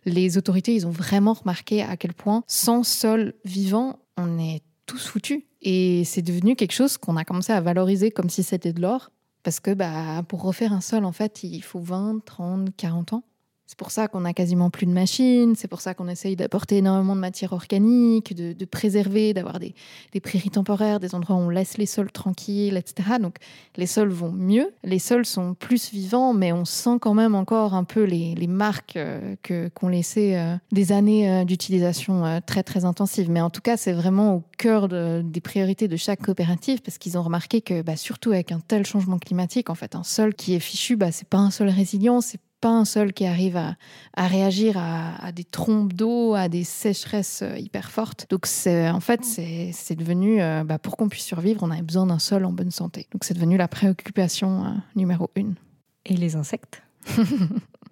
Les 0.05 0.38
autorités, 0.38 0.74
ils 0.74 0.88
ont 0.88 0.91
vraiment 0.91 1.33
remarqué 1.33 1.83
à 1.83 1.98
quel 1.98 2.13
point, 2.13 2.43
sans 2.48 2.83
sol 2.83 3.33
vivant, 3.43 4.00
on 4.17 4.39
est 4.39 4.62
foutus. 5.00 5.43
Et 5.62 6.03
c'est 6.05 6.21
devenu 6.21 6.55
quelque 6.55 6.74
chose 6.74 6.98
qu'on 6.98 7.17
a 7.17 7.24
commencé 7.24 7.53
à 7.53 7.62
valoriser 7.62 8.12
comme 8.12 8.29
si 8.29 8.43
c'était 8.43 8.74
de 8.74 8.81
l'or. 8.81 9.12
Parce 9.43 9.60
que 9.60 9.74
bah, 9.74 10.24
pour 10.27 10.41
refaire 10.43 10.74
un 10.74 10.81
sol, 10.81 11.05
en 11.05 11.12
fait, 11.12 11.43
il 11.43 11.62
faut 11.62 11.79
20, 11.79 12.24
30, 12.25 12.75
40 12.75 13.13
ans. 13.13 13.24
C'est 13.71 13.77
pour 13.77 13.91
ça 13.91 14.09
qu'on 14.09 14.25
a 14.25 14.33
quasiment 14.33 14.69
plus 14.69 14.85
de 14.85 14.91
machines, 14.91 15.55
c'est 15.55 15.69
pour 15.69 15.79
ça 15.79 15.93
qu'on 15.93 16.09
essaye 16.09 16.35
d'apporter 16.35 16.79
énormément 16.79 17.15
de 17.15 17.21
matière 17.21 17.53
organique, 17.53 18.35
de, 18.35 18.65
préserver, 18.65 19.33
d'avoir 19.33 19.59
des, 19.59 19.73
prairies 20.21 20.49
temporaires, 20.49 20.99
des 20.99 21.15
endroits 21.15 21.37
où 21.37 21.39
on 21.39 21.50
laisse 21.50 21.77
les 21.77 21.85
sols 21.85 22.11
tranquilles, 22.11 22.75
etc. 22.75 23.11
Donc 23.22 23.37
les 23.77 23.87
sols 23.87 24.09
vont 24.09 24.33
mieux, 24.33 24.74
les 24.83 25.00
sols 25.00 25.25
sont 25.25 25.53
plus 25.53 25.89
vivants, 25.93 26.33
mais 26.33 26.51
on 26.51 26.65
sent 26.65 26.98
quand 27.00 27.13
même 27.13 27.33
encore 27.33 27.74
un 27.74 27.85
peu 27.85 28.03
les, 28.03 28.35
marques 28.46 28.98
euh, 28.98 29.37
que, 29.41 29.69
qu'ont 29.69 29.87
laissé 29.87 30.35
euh, 30.35 30.57
des 30.74 30.91
années 30.91 31.31
euh, 31.31 31.46
d'utilisation 31.46 32.41
très 32.46 32.63
très 32.63 32.83
intensive. 32.83 33.31
Mais 33.31 33.39
en 33.39 33.50
tout 33.50 33.61
cas, 33.61 33.77
c'est 33.77 33.93
vraiment 33.93 34.35
au 34.35 34.43
cœur 34.57 34.89
de- 34.89 35.22
des 35.24 35.39
priorités 35.39 35.87
de 35.87 35.96
chaque 35.96 36.24
coopérative 36.24 36.81
parce 36.81 36.98
qu'ils 36.98 37.17
ont 37.17 37.24
remarqué 37.24 37.61
que, 37.61 37.81
bah, 37.81 37.96
surtout 37.96 38.33
avec 38.33 38.51
un 38.51 38.59
tel 38.59 38.85
changement 38.85 39.17
climatique, 39.17 39.69
en 39.69 39.75
fait, 39.75 39.96
un 39.96 40.03
sol 40.03 40.33
qui 40.33 40.55
est 40.55 40.59
fichu, 40.59 40.98
bah, 40.98 41.13
c'est 41.13 41.29
pas 41.29 41.37
un 41.37 41.51
sol 41.51 41.69
résilient, 41.69 42.19
c'est 42.19 42.41
pas 42.61 42.69
un 42.69 42.85
sol 42.85 43.11
qui 43.11 43.25
arrive 43.25 43.57
à, 43.57 43.75
à 44.15 44.27
réagir 44.27 44.77
à, 44.77 45.15
à 45.25 45.31
des 45.31 45.43
trompes 45.43 45.93
d'eau, 45.93 46.35
à 46.35 46.47
des 46.47 46.63
sécheresses 46.63 47.41
euh, 47.41 47.57
hyper 47.57 47.91
fortes. 47.91 48.27
Donc, 48.29 48.45
c'est, 48.45 48.89
en 48.89 49.00
fait, 49.00 49.25
c'est, 49.25 49.71
c'est 49.74 49.95
devenu, 49.95 50.41
euh, 50.41 50.63
bah, 50.63 50.79
pour 50.79 50.95
qu'on 50.95 51.09
puisse 51.09 51.25
survivre, 51.25 51.63
on 51.63 51.71
a 51.71 51.81
besoin 51.81 52.05
d'un 52.05 52.19
sol 52.19 52.45
en 52.45 52.53
bonne 52.53 52.71
santé. 52.71 53.07
Donc, 53.11 53.24
c'est 53.24 53.33
devenu 53.33 53.57
la 53.57 53.67
préoccupation 53.67 54.65
euh, 54.65 54.69
numéro 54.95 55.29
une. 55.35 55.55
Et 56.05 56.15
les 56.15 56.35
insectes? 56.35 56.83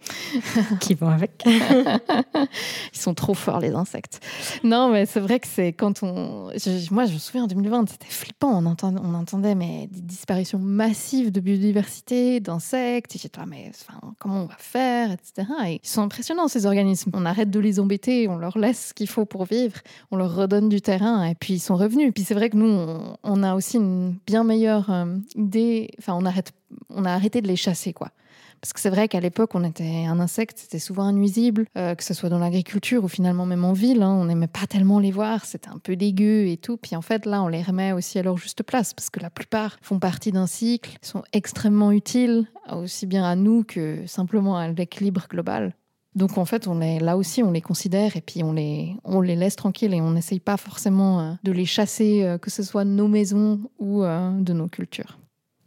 qui 0.79 0.93
vont 0.93 1.09
avec. 1.09 1.43
Ils 1.45 2.99
sont 2.99 3.13
trop 3.13 3.33
forts, 3.33 3.59
les 3.59 3.73
insectes. 3.73 4.19
Non, 4.63 4.89
mais 4.89 5.05
c'est 5.05 5.19
vrai 5.19 5.39
que 5.39 5.47
c'est 5.47 5.73
quand 5.73 6.03
on. 6.03 6.51
je- 6.55 6.93
moi, 6.93 7.05
je 7.05 7.13
me 7.13 7.17
souviens 7.17 7.43
en 7.43 7.47
2020, 7.47 7.89
c'était 7.89 8.05
flippant. 8.07 8.61
On, 8.63 8.75
on 8.83 9.13
entendait 9.13 9.55
mais, 9.55 9.87
des 9.91 10.01
disparitions 10.01 10.59
massives 10.59 11.31
de 11.31 11.39
biodiversité, 11.39 12.39
d'insectes. 12.39 13.15
Et 13.15 13.19
j'étais 13.19 13.39
mais 13.47 13.71
comment 14.19 14.43
on 14.43 14.45
va 14.45 14.57
faire, 14.57 15.11
etc. 15.11 15.47
Et 15.67 15.79
ils 15.83 15.87
sont 15.87 16.01
impressionnants, 16.01 16.47
ces 16.47 16.65
organismes. 16.65 17.11
On 17.13 17.25
arrête 17.25 17.49
de 17.49 17.59
les 17.59 17.79
embêter, 17.79 18.27
on 18.27 18.37
leur 18.37 18.57
laisse 18.57 18.89
ce 18.89 18.93
qu'il 18.93 19.07
faut 19.07 19.25
pour 19.25 19.45
vivre, 19.45 19.75
on 20.11 20.17
leur 20.17 20.35
redonne 20.35 20.69
du 20.69 20.81
terrain 20.81 21.23
et 21.25 21.35
puis 21.35 21.53
ils 21.55 21.59
sont 21.59 21.75
revenus. 21.75 22.11
Puis 22.13 22.23
c'est 22.23 22.33
vrai 22.33 22.49
que 22.49 22.57
nous, 22.57 22.67
on, 22.67 23.15
on 23.23 23.43
a 23.43 23.55
aussi 23.55 23.77
une 23.77 24.17
bien 24.27 24.43
meilleure 24.43 24.89
euh, 24.89 25.17
idée. 25.35 25.89
Enfin, 25.99 26.13
on, 26.15 26.25
arrête, 26.25 26.51
on 26.89 27.05
a 27.05 27.11
arrêté 27.11 27.41
de 27.41 27.47
les 27.47 27.55
chasser, 27.55 27.93
quoi. 27.93 28.09
Parce 28.61 28.73
que 28.73 28.79
c'est 28.79 28.89
vrai 28.89 29.07
qu'à 29.07 29.19
l'époque, 29.19 29.51
on 29.53 29.63
était 29.63 30.05
un 30.05 30.19
insecte, 30.19 30.59
c'était 30.59 30.79
souvent 30.79 31.03
un 31.03 31.13
nuisible, 31.13 31.65
euh, 31.77 31.95
que 31.95 32.03
ce 32.03 32.13
soit 32.13 32.29
dans 32.29 32.39
l'agriculture 32.39 33.03
ou 33.03 33.07
finalement 33.07 33.45
même 33.45 33.63
en 33.63 33.73
ville. 33.73 34.01
hein, 34.03 34.11
on 34.11 34.25
n'aimait 34.25 34.47
pas 34.47 34.67
tellement 34.67 34.99
les 34.99 35.11
voir, 35.11 35.45
c'était 35.45 35.69
un 35.69 35.77
peu 35.77 35.95
dégueu 35.95 36.47
et 36.47 36.57
tout. 36.57 36.77
Puis 36.77 36.95
en 36.95 37.01
fait, 37.01 37.25
là, 37.25 37.41
on 37.41 37.47
les 37.47 37.61
remet 37.61 37.93
aussi 37.93 38.19
à 38.19 38.23
leur 38.23 38.37
juste 38.37 38.63
place 38.63 38.93
parce 38.93 39.09
que 39.09 39.19
la 39.19 39.29
plupart 39.29 39.77
font 39.81 39.99
partie 39.99 40.31
d'un 40.31 40.47
cycle, 40.47 40.97
sont 41.01 41.23
extrêmement 41.31 41.91
utiles, 41.91 42.47
aussi 42.71 43.05
bien 43.05 43.23
à 43.23 43.35
nous 43.35 43.63
que 43.63 44.05
simplement 44.07 44.57
à 44.57 44.67
l'équilibre 44.67 45.25
global. 45.29 45.73
Donc 46.15 46.37
en 46.37 46.45
fait, 46.45 46.67
on 46.67 46.79
là 46.79 47.17
aussi, 47.17 47.43
on 47.43 47.51
les 47.51 47.61
considère 47.61 48.17
et 48.17 48.21
puis 48.21 48.43
on 48.43 48.51
les, 48.51 48.95
on 49.03 49.21
les 49.21 49.35
laisse 49.35 49.55
tranquilles 49.55 49.93
et 49.93 50.01
on 50.01 50.11
n'essaye 50.11 50.39
pas 50.39 50.57
forcément 50.57 51.19
euh, 51.21 51.31
de 51.43 51.51
les 51.51 51.65
chasser, 51.65 52.23
euh, 52.23 52.37
que 52.37 52.49
ce 52.49 52.63
soit 52.63 52.83
de 52.83 52.89
nos 52.89 53.07
maisons 53.07 53.69
ou 53.77 54.01
de 54.03 54.53
nos 54.53 54.67
cultures. 54.67 55.19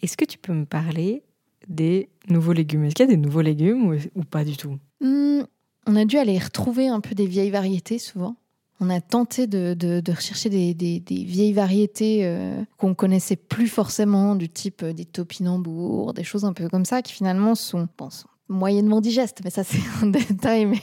Est-ce 0.03 0.17
que 0.17 0.25
tu 0.25 0.37
peux 0.37 0.53
me 0.53 0.67
parler 0.67 1.23
des 1.69 2.09
nouveaux 2.29 2.53
légumes 2.53 2.85
Est-ce 2.85 2.95
qu'il 2.95 3.07
y 3.07 3.09
a 3.09 3.13
des 3.13 3.17
nouveaux 3.21 3.41
légumes 3.43 3.99
ou, 4.15 4.23
pas 4.25 4.45
du 4.45 4.57
tout? 4.57 4.79
Hmm, 5.01 5.41
on 5.87 5.97
a 5.97 6.05
dû 6.05 6.17
aller 6.19 6.39
retrouver 6.39 6.89
un 6.89 7.01
peu 7.01 7.15
des 7.15 7.27
vieilles 7.27 7.51
variétés 7.51 7.99
souvent. 7.99 8.37
On 8.81 8.91
a 8.91 9.01
tenté 9.01 9.47
de, 9.47 9.75
de- 9.75 10.03
rechercher 10.13 10.49
des, 10.51 10.75
des- 10.75 10.99
des 10.99 11.23
vieilles 11.25 11.53
variétés 11.53 12.27
euh, 12.27 12.61
qu'on 12.79 12.95
connaissait 12.95 13.37
plus 13.37 13.69
forcément, 13.69 14.35
du 14.35 14.49
type 14.49 14.83
euh, 14.83 14.93
des 14.93 15.05
topinambours, 15.05 16.15
des 16.15 16.25
choses 16.25 16.45
un 16.45 16.53
peu 16.53 16.69
comme 16.69 16.85
ça, 16.85 17.01
qui 17.03 17.13
finalement 17.13 17.55
sont, 17.55 17.87
bon, 17.97 18.11
sont 18.11 18.27
moyennement 18.53 19.01
digestes, 19.01 19.41
mais 19.45 19.51
ça 19.51 19.65
c'est 19.65 19.81
un 20.03 20.07
détail, 20.07 20.67
mais 20.67 20.81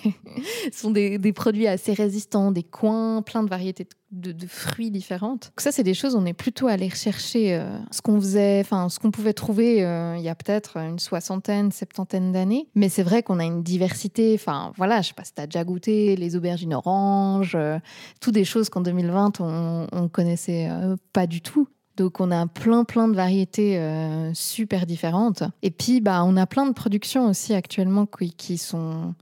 ce 0.72 0.80
sont 0.80 0.92
des, 0.92 1.18
des 1.18 1.34
produits 1.34 1.68
assez 1.68 1.94
résistants, 1.94 2.52
des 2.52 2.64
coins, 2.64 3.22
plein 3.22 3.44
de 3.44 3.50
variétés 3.50 3.88
de, 4.12 4.32
de 4.32 4.48
fruits 4.48 4.92
différentes. 4.92 5.46
Donc 5.46 5.62
ça 5.62 5.72
c'est 5.72 5.84
des 5.84 5.94
choses, 5.94 6.16
on 6.16 6.26
est 6.26 6.34
plutôt 6.34 6.68
allé 6.68 6.88
rechercher 6.88 7.56
euh, 7.56 7.78
ce 7.92 8.02
qu'on 8.02 8.20
faisait, 8.20 8.60
enfin 8.62 8.90
ce 8.90 9.00
qu'on 9.00 9.12
pouvait 9.12 9.34
trouver 9.34 9.84
euh, 9.84 10.18
il 10.18 10.24
y 10.24 10.30
a 10.30 10.36
peut-être 10.36 10.78
une 10.78 11.00
soixantaine, 11.00 11.72
septantaine 11.72 12.32
d'années. 12.32 12.68
Mais 12.76 12.90
c'est 12.90 13.04
vrai 13.04 13.24
qu'on 13.24 13.40
a 13.40 13.46
une 13.46 13.64
diversité, 13.64 14.34
enfin 14.34 14.74
voilà, 14.78 15.02
je 15.02 15.10
sais 15.10 15.14
pas 15.14 15.24
si 15.24 15.34
as 15.38 15.46
déjà 15.46 15.64
goûté 15.64 16.16
les 16.16 16.36
aubergines 16.36 16.74
oranges, 16.74 17.54
euh, 17.56 17.78
toutes 18.20 18.34
des 18.34 18.46
choses 18.46 18.70
qu'en 18.70 18.82
2020 18.82 19.42
on, 19.42 19.88
on 19.92 20.08
connaissait 20.08 20.68
euh, 20.70 20.96
pas 21.14 21.28
du 21.28 21.42
tout. 21.42 21.68
Donc 22.00 22.22
on 22.22 22.32
a 22.32 22.48
plein 22.48 22.86
plein 22.86 23.10
de 23.10 23.16
variétés 23.16 23.78
euh, 23.78 24.34
super 24.34 24.86
différentes. 24.86 25.44
Et 25.62 25.70
puis 25.70 26.00
bah 26.00 26.24
on 26.24 26.38
a 26.38 26.48
plein 26.48 26.66
de 26.66 26.72
productions 26.72 27.28
aussi 27.28 27.54
actuellement 27.54 28.06
qui, 28.06 28.32
qui 28.32 28.58
sont 28.58 29.14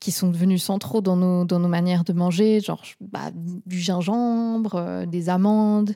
qui 0.00 0.12
sont 0.12 0.28
devenus 0.28 0.62
centraux 0.62 1.00
dans 1.00 1.16
nos, 1.16 1.46
dans 1.46 1.58
nos 1.58 1.68
manières 1.68 2.04
de 2.04 2.12
manger, 2.12 2.60
genre 2.60 2.82
bah, 3.00 3.30
du 3.32 3.80
gingembre, 3.80 4.74
euh, 4.74 5.06
des 5.06 5.30
amandes, 5.30 5.94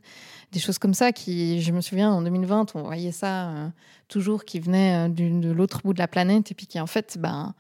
des 0.51 0.61
choses 0.61 0.79
comme 0.79 0.95
ça 0.95 1.13
qui, 1.13 1.61
je 1.61 1.73
me 1.73 1.83
souviens, 1.83 2.11
en 2.11 2.23
2020, 2.23 2.75
on 2.75 2.85
voyait 2.85 3.13
ça 3.13 3.51
euh, 3.51 3.69
toujours 4.09 4.47
qui 4.47 4.61
venait 4.61 5.11
de 5.11 5.51
l'autre 5.51 5.83
bout 5.85 5.93
de 5.93 5.99
la 5.99 6.09
planète 6.09 6.51
et 6.51 6.55
puis 6.55 6.67
qui 6.67 6.81
en 6.81 6.87
fait, 6.87 7.19
ben, 7.21 7.55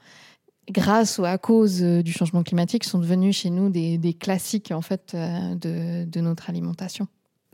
grâce 0.70 1.18
ou 1.18 1.26
à 1.26 1.36
cause 1.36 1.82
du 1.82 2.12
changement 2.12 2.42
climatique, 2.42 2.84
sont 2.84 2.98
devenus 2.98 3.36
chez 3.36 3.50
nous 3.50 3.68
des, 3.68 3.98
des 3.98 4.14
classiques 4.14 4.72
en 4.72 4.80
fait 4.80 5.14
de, 5.14 6.06
de 6.06 6.20
notre 6.22 6.48
alimentation. 6.48 7.08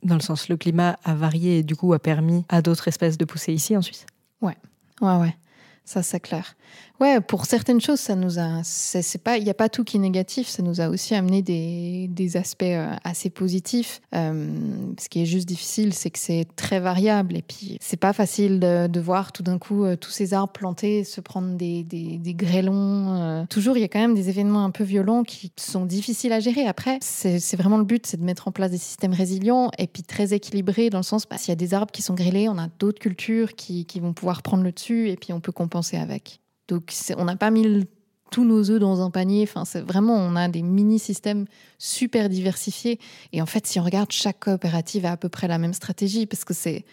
Dans 0.05 0.17
le 0.17 0.21
sens, 0.21 0.49
le 0.49 0.57
climat 0.57 0.99
a 1.03 1.14
varié 1.14 1.59
et 1.59 1.62
du 1.62 1.77
coup 1.77 1.95
a 1.95 1.99
permis 1.99 2.45
à 2.51 2.61
d'autres 2.61 2.88
espèces 2.88 3.17
de 3.17 3.25
pousser 3.25 3.53
ici 3.53 3.77
en 3.77 3.83
Suisse. 3.83 4.05
Ouais, 4.43 4.57
ouais, 5.01 5.17
ouais. 5.17 5.37
Ça, 5.87 6.03
c'est 6.03 6.21
clair. 6.21 6.55
Ouais, 7.00 7.20
pour 7.20 7.44
certaines 7.44 7.80
choses, 7.80 7.98
ça 7.98 8.14
nous 8.14 8.38
a. 8.38 8.61
C'est 8.62 9.18
pas. 9.18 9.37
Il 9.37 9.42
n'y 9.42 9.50
a 9.50 9.54
pas 9.54 9.68
tout 9.68 9.83
qui 9.83 9.96
est 9.96 10.00
négatif. 10.00 10.46
Ça 10.48 10.62
nous 10.62 10.80
a 10.80 10.88
aussi 10.88 11.16
amené 11.16 11.42
des, 11.42 12.07
des 12.09 12.37
aspects 12.37 12.62
euh, 12.62 12.94
assez 13.02 13.30
positifs. 13.30 14.00
Euh, 14.14 14.48
ce 15.00 15.09
qui 15.09 15.20
est 15.20 15.26
juste 15.26 15.48
difficile, 15.48 15.92
c'est 15.92 16.11
que 16.11 16.20
c'est 16.20 16.46
très 16.54 16.78
variable. 16.78 17.37
Et 17.37 17.42
puis, 17.42 17.78
c'est 17.80 17.96
pas 17.98 18.12
facile 18.12 18.61
de, 18.61 18.87
de 18.87 19.00
voir 19.00 19.33
tout 19.33 19.42
d'un 19.42 19.59
coup 19.59 19.85
euh, 19.85 19.96
tous 19.96 20.12
ces 20.12 20.35
arbres 20.35 20.52
plantés 20.52 21.02
se 21.02 21.20
prendre 21.20 21.57
des, 21.57 21.83
des, 21.83 22.16
des 22.18 22.35
grêlons. 22.35 23.20
euh. 23.20 23.44
Toujours, 23.50 23.76
il 23.76 23.80
y 23.80 23.85
a 23.85 23.88
quand 23.88 23.98
même 23.98 24.14
des 24.14 24.28
événements 24.28 24.64
un 24.64 24.70
peu 24.70 24.85
violents 24.85 25.24
qui 25.24 25.50
sont 25.59 25.87
difficiles 25.87 26.33
à 26.33 26.38
gérer. 26.38 26.64
Après, 26.68 26.98
c'est 27.00 27.57
vraiment 27.57 27.78
le 27.78 27.85
but, 27.85 28.07
c'est 28.07 28.18
de 28.20 28.24
mettre 28.24 28.46
en 28.46 28.52
place 28.52 28.70
des 28.70 28.78
systèmes 28.78 29.14
résilients 29.14 29.72
et 29.78 29.88
puis 29.88 30.04
très 30.04 30.33
équilibrés 30.33 30.90
dans 30.90 30.98
le 30.98 31.04
sens, 31.04 31.26
bah, 31.28 31.38
s'il 31.38 31.48
y 31.48 31.52
a 31.52 31.57
des 31.57 31.74
arbres 31.74 31.90
qui 31.90 32.02
sont 32.02 32.14
grêlés, 32.14 32.48
on 32.48 32.57
a 32.57 32.68
d'autres 32.78 33.00
cultures 33.00 33.54
qui, 33.57 33.85
qui 33.85 33.98
vont 33.98 34.12
pouvoir 34.12 34.42
prendre 34.42 34.62
le 34.62 34.70
dessus 34.70 35.09
et 35.11 35.16
puis 35.16 35.33
on 35.33 35.40
peut 35.40 35.52
compenser 35.52 35.96
avec. 35.96 36.40
Donc, 36.68 36.92
on 37.16 37.24
n'a 37.24 37.37
pas 37.37 37.50
mis 37.50 37.62
le- 37.64 37.85
tous 38.31 38.44
nos 38.44 38.70
œufs 38.70 38.81
dans 38.81 39.00
un 39.00 39.11
panier. 39.11 39.42
Enfin, 39.44 39.64
c'est 39.64 39.81
vraiment, 39.81 40.14
on 40.14 40.35
a 40.35 40.48
des 40.48 40.62
mini-systèmes 40.62 41.44
super 41.79 42.29
diversifiés. 42.29 42.98
Et 43.33 43.40
en 43.40 43.46
fait, 43.46 43.66
si 43.66 43.79
on 43.79 43.85
regarde, 43.85 44.11
chaque 44.11 44.40
coopérative 44.40 45.07
a 45.07 45.12
à 45.12 45.16
peu 45.16 45.29
près 45.29 45.46
la 45.46 45.59
même 45.59 45.72
stratégie 45.74 46.27
parce 46.27 46.44
que 46.44 46.55
c'est, 46.55 46.85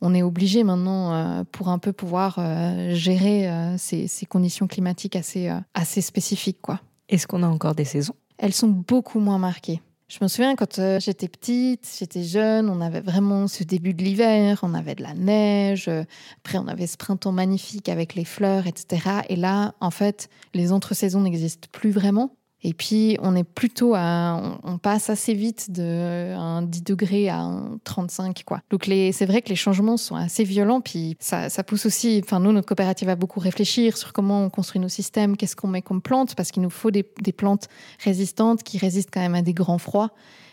on 0.00 0.14
est 0.14 0.22
obligé 0.22 0.64
maintenant 0.64 1.12
euh, 1.12 1.44
pour 1.52 1.68
un 1.68 1.78
peu 1.78 1.92
pouvoir 1.92 2.36
euh, 2.38 2.94
gérer 2.94 3.50
euh, 3.50 3.76
ces, 3.76 4.06
ces 4.06 4.24
conditions 4.26 4.66
climatiques 4.66 5.16
assez, 5.16 5.50
assez 5.74 6.00
spécifiques, 6.00 6.62
quoi. 6.62 6.80
Est-ce 7.08 7.26
qu'on 7.26 7.42
a 7.42 7.48
encore 7.48 7.74
des 7.74 7.84
saisons? 7.84 8.14
Elles 8.38 8.54
sont 8.54 8.68
beaucoup 8.68 9.20
moins 9.20 9.38
marquées. 9.38 9.80
Je 10.08 10.18
me 10.22 10.28
souviens 10.28 10.54
quand 10.54 10.78
euh, 10.78 11.00
j'étais 11.00 11.26
petite, 11.26 11.88
j'étais 11.98 12.22
jeune, 12.22 12.70
on 12.70 12.80
avait 12.80 13.00
vraiment 13.00 13.48
ce 13.48 13.64
début 13.64 13.92
de 13.92 14.04
l'hiver, 14.04 14.60
on 14.62 14.72
avait 14.72 14.94
de 14.94 15.02
la 15.02 15.14
neige, 15.14 15.88
euh, 15.88 16.04
après 16.38 16.58
on 16.58 16.68
avait 16.68 16.86
ce 16.86 16.96
printemps 16.96 17.32
magnifique 17.32 17.88
avec 17.88 18.14
les 18.14 18.24
fleurs, 18.24 18.68
etc. 18.68 19.22
Et 19.28 19.34
là, 19.34 19.74
en 19.80 19.90
fait, 19.90 20.28
les 20.54 20.70
entre-saisons 20.70 21.22
n'existent 21.22 21.68
plus 21.72 21.90
vraiment. 21.90 22.36
Et 22.62 22.72
puis, 22.72 23.16
on 23.20 23.36
est 23.36 23.44
plutôt. 23.44 23.94
On, 23.94 24.78
passe 24.82 25.10
assez 25.10 25.34
vite 25.34 25.70
de 25.70 26.34
un 26.34 26.62
10 26.62 26.82
degrés 26.82 27.28
à 27.28 27.40
un 27.40 27.78
35, 27.84 28.44
quoi. 28.44 28.60
Donc, 28.70 28.84
c'est 28.86 29.26
vrai 29.26 29.42
que 29.42 29.48
les 29.48 29.56
changements 29.56 29.96
sont 29.96 30.16
assez 30.16 30.42
violents. 30.44 30.80
Puis, 30.80 31.16
ça, 31.20 31.48
pousse 31.64 31.86
aussi. 31.86 32.20
Enfin, 32.24 32.40
nous, 32.40 32.52
notre 32.52 32.66
coopérative 32.66 33.08
a 33.08 33.16
beaucoup 33.16 33.40
réfléchir 33.40 33.96
sur 33.96 34.12
comment 34.12 34.44
on 34.44 34.50
construit 34.50 34.80
nos 34.80 34.88
systèmes, 34.88 35.36
qu'est-ce 35.36 35.54
qu'on 35.54 35.68
met 35.68 35.82
comme 35.82 36.00
plantes, 36.00 36.34
parce 36.34 36.50
qu'il 36.50 36.62
nous 36.62 36.70
faut 36.70 36.90
des, 36.90 37.04
plantes 37.36 37.68
résistantes 38.02 38.62
qui 38.62 38.78
résistent 38.78 39.10
quand 39.12 39.20
même 39.20 39.34
à 39.34 39.42
des 39.42 39.54
grands 39.54 39.78
froids, 39.78 40.10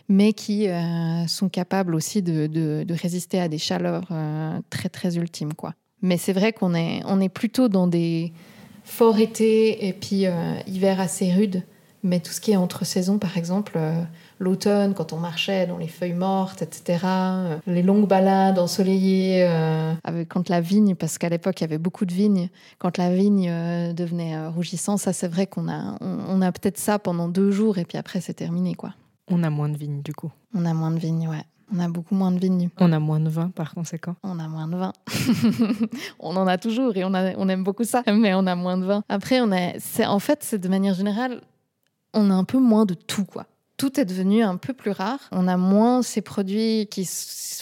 mais 0.09 0.33
qui 0.33 0.67
euh, 0.67 1.25
sont 1.27 1.49
capables 1.49 1.95
aussi 1.95 2.21
de, 2.21 2.85
résister 2.89 3.39
à 3.39 3.47
des 3.47 3.57
chaleurs 3.57 4.07
euh, 4.11 4.59
très, 4.69 4.89
très 4.89 5.15
ultimes, 5.15 5.53
quoi. 5.53 5.73
Mais 6.01 6.17
c'est 6.17 6.33
vrai 6.33 6.51
qu'on 6.51 6.75
est, 6.75 7.01
on 7.05 7.21
est 7.21 7.29
plutôt 7.29 7.69
dans 7.69 7.87
des 7.87 8.33
forts 8.83 9.19
étés 9.19 9.87
et 9.87 9.93
puis 9.93 10.25
euh, 10.25 10.55
hiver 10.67 10.99
assez 10.99 11.31
rudes. 11.31 11.63
Mais 12.03 12.19
tout 12.19 12.31
ce 12.33 12.41
qui 12.41 12.51
est 12.51 12.57
entre 12.57 12.85
saisons, 12.85 13.17
par 13.17 13.37
exemple, 13.37 13.73
euh, 13.77 14.03
l'automne, 14.39 14.93
quand 14.93 15.13
on 15.13 15.17
marchait 15.17 15.65
dans 15.67 15.77
les 15.77 15.87
feuilles 15.87 16.13
mortes, 16.13 16.61
etc., 16.61 16.99
euh, 17.05 17.57
les 17.65 17.81
longues 17.81 18.07
balades 18.09 18.59
ensoleillées, 18.59 19.45
euh, 19.47 19.93
avec, 20.03 20.27
quand 20.27 20.49
la 20.49 20.59
vigne, 20.59 20.95
parce 20.95 21.17
qu'à 21.17 21.29
l'époque, 21.29 21.61
il 21.61 21.63
y 21.63 21.65
avait 21.65 21.77
beaucoup 21.77 22.05
de 22.05 22.13
vignes, 22.13 22.49
quand 22.77 22.97
la 22.97 23.13
vigne 23.15 23.47
euh, 23.49 23.93
devenait 23.93 24.35
euh, 24.35 24.49
rougissante, 24.49 24.99
ça, 24.99 25.13
c'est 25.13 25.29
vrai 25.29 25.47
qu'on 25.47 25.69
a, 25.69 25.95
on, 26.01 26.17
on 26.27 26.41
a 26.41 26.51
peut-être 26.51 26.77
ça 26.77 26.99
pendant 26.99 27.29
deux 27.29 27.51
jours 27.51 27.77
et 27.77 27.85
puis 27.85 27.97
après, 27.97 28.19
c'est 28.19 28.33
terminé, 28.33 28.75
quoi. 28.75 28.93
On 29.31 29.41
a 29.43 29.49
moins 29.49 29.69
de 29.69 29.77
vignes 29.77 30.01
du 30.01 30.13
coup. 30.13 30.31
On 30.53 30.65
a 30.65 30.73
moins 30.73 30.91
de 30.91 30.99
vignes, 30.99 31.29
ouais. 31.29 31.43
On 31.73 31.79
a 31.79 31.87
beaucoup 31.87 32.13
moins 32.13 32.31
de 32.31 32.39
vignes. 32.39 32.69
On 32.81 32.91
a 32.91 32.99
moins 32.99 33.21
de 33.21 33.29
vin 33.29 33.49
par 33.49 33.73
conséquent. 33.73 34.15
On 34.21 34.37
a 34.37 34.47
moins 34.49 34.67
de 34.67 34.75
vin. 34.75 34.91
on 36.19 36.35
en 36.35 36.45
a 36.47 36.57
toujours 36.57 36.95
et 36.97 37.03
on, 37.03 37.13
a- 37.13 37.35
on 37.37 37.47
aime 37.49 37.63
beaucoup 37.63 37.83
ça, 37.85 38.03
mais 38.11 38.33
on 38.33 38.45
a 38.45 38.55
moins 38.55 38.77
de 38.77 38.85
vin. 38.85 39.03
Après, 39.09 39.39
on 39.41 39.51
a, 39.51 39.79
c'est, 39.79 40.05
en 40.05 40.19
fait, 40.19 40.39
c'est 40.43 40.59
de 40.59 40.67
manière 40.67 40.93
générale, 40.93 41.41
on 42.13 42.29
a 42.29 42.33
un 42.33 42.43
peu 42.43 42.57
moins 42.59 42.85
de 42.85 42.93
tout, 42.93 43.25
quoi. 43.25 43.45
Tout 43.77 43.99
est 43.99 44.05
devenu 44.05 44.43
un 44.43 44.55
peu 44.55 44.73
plus 44.73 44.91
rare. 44.91 45.19
On 45.31 45.47
a 45.47 45.57
moins 45.57 46.03
ces 46.03 46.21
produits 46.21 46.87
qui 46.89 47.09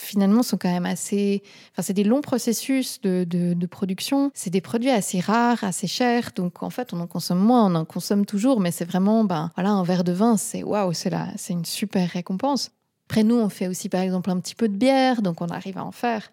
finalement 0.01 0.43
sont 0.43 0.57
quand 0.57 0.71
même 0.71 0.85
assez. 0.85 1.41
Enfin, 1.71 1.81
c'est 1.81 1.93
des 1.93 2.03
longs 2.03 2.21
processus 2.21 2.99
de, 3.01 3.23
de- 3.23 3.65
production. 3.65 4.29
C'est 4.33 4.49
des 4.49 4.59
produits 4.61 4.89
assez 4.89 5.21
rares, 5.21 5.63
assez 5.63 5.87
chers. 5.87 6.31
Donc 6.35 6.63
en 6.63 6.69
fait, 6.69 6.93
on 6.93 6.99
en 6.99 7.07
consomme 7.07 7.39
moins. 7.39 7.71
On 7.71 7.75
en 7.75 7.85
consomme 7.85 8.25
toujours, 8.25 8.59
mais 8.59 8.71
c'est 8.71 8.85
vraiment, 8.85 9.23
ben 9.23 9.51
voilà, 9.55 9.71
un 9.71 9.83
verre 9.83 10.03
de 10.03 10.11
vin, 10.11 10.35
c'est 10.35 10.63
waouh, 10.63 10.91
c'est 10.93 11.09
la, 11.09 11.29
c'est 11.37 11.53
une 11.53 11.65
super 11.65 12.09
récompense. 12.09 12.71
Après, 13.09 13.23
nous, 13.23 13.35
on 13.35 13.49
fait 13.49 13.67
aussi, 13.67 13.89
par 13.89 14.01
exemple, 14.01 14.29
un 14.29 14.39
petit 14.39 14.55
peu 14.55 14.67
de 14.67 14.75
bière, 14.75 15.21
donc 15.21 15.41
on 15.41 15.47
arrive 15.47 15.77
à 15.77 15.85
en 15.85 15.91
faire. 15.91 16.29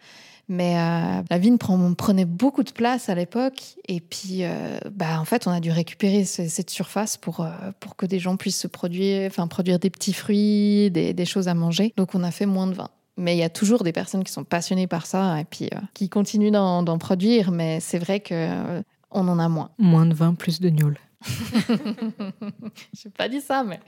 Mais 0.49 0.79
euh, 0.79 1.23
la 1.29 1.39
vigne 1.39 1.59
prenait 1.59 2.25
beaucoup 2.25 2.63
de 2.63 2.71
place 2.71 3.09
à 3.11 3.15
l'époque. 3.15 3.77
Et 3.87 4.01
puis, 4.01 4.45
euh, 4.45 4.79
bah, 4.91 5.21
en 5.21 5.25
fait, 5.25 5.47
on 5.47 5.51
a 5.51 5.61
dû 5.61 5.71
récupérer 5.71 6.25
ce- 6.25 6.49
cette 6.49 6.71
surface 6.71 7.17
pour, 7.19 7.41
euh, 7.41 7.51
pour 7.81 7.97
que 7.97 8.07
des 8.07 8.19
gens 8.19 8.37
puissent 8.37 8.61
se 8.61 8.67
produire, 8.67 9.27
enfin, 9.27 9.47
produire 9.47 9.79
des 9.79 9.91
petits 9.91 10.15
fruits, 10.15 10.91
des, 10.91 11.13
des 11.13 11.25
choses 11.27 11.49
à 11.49 11.55
manger. 11.55 11.93
Donc, 11.97 12.15
on 12.15 12.23
a 12.25 12.31
fait 12.31 12.47
moins 12.47 12.67
de 12.67 12.73
vin. 12.75 12.89
Mais 13.19 13.35
il 13.37 13.39
y 13.39 13.43
a 13.43 13.51
toujours 13.51 13.83
des 13.85 13.93
personnes 13.93 14.25
qui 14.25 14.33
sont 14.33 14.45
passionnées 14.45 14.87
par 14.87 15.05
ça 15.05 15.41
et 15.41 15.45
puis 15.45 15.69
qui 15.93 16.09
continuent 16.09 16.53
d'en 16.53 16.99
produire. 16.99 17.51
Mais 17.51 17.81
c'est 17.81 17.99
vrai 17.99 18.21
que 18.21 18.81
on 19.11 19.27
en 19.29 19.39
a 19.39 19.49
moins. 19.49 19.71
Moins 19.79 20.07
de 20.07 20.15
vin, 20.15 20.35
plus 20.35 20.61
de 20.61 20.69
gnôle. 20.71 20.97
J'ai 22.93 23.11
pas 23.11 23.29
dit 23.29 23.41
ça, 23.41 23.65
mais. 23.65 23.81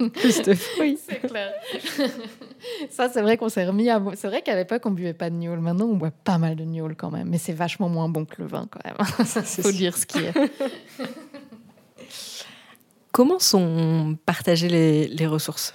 Plus 0.10 0.42
de 0.42 0.54
fruits. 0.54 0.98
C'est 1.08 1.20
clair. 1.20 1.52
ça, 2.90 3.08
c'est 3.08 3.22
vrai 3.22 3.36
qu'on 3.36 3.48
s'est 3.48 3.66
remis 3.66 3.88
à. 3.88 4.02
C'est 4.14 4.28
vrai 4.28 4.42
qu'à 4.42 4.54
l'époque, 4.54 4.82
on 4.84 4.90
buvait 4.90 5.14
pas 5.14 5.30
de 5.30 5.36
gnôle. 5.36 5.60
Maintenant, 5.60 5.86
on 5.86 5.96
boit 5.96 6.10
pas 6.10 6.38
mal 6.38 6.56
de 6.56 6.64
gnôle 6.64 6.96
quand 6.96 7.10
même. 7.10 7.28
Mais 7.28 7.38
c'est 7.38 7.54
vachement 7.54 7.88
moins 7.88 8.08
bon 8.08 8.24
que 8.26 8.42
le 8.42 8.46
vin 8.46 8.68
quand 8.70 8.80
même. 8.84 8.96
Ça, 9.24 9.42
faut 9.42 9.72
dire 9.72 9.96
ce 9.96 10.06
qui 10.06 10.18
est. 10.18 10.34
Comment 13.12 13.38
sont 13.38 14.18
partagées 14.26 14.68
les, 14.68 15.08
les 15.08 15.26
ressources? 15.26 15.74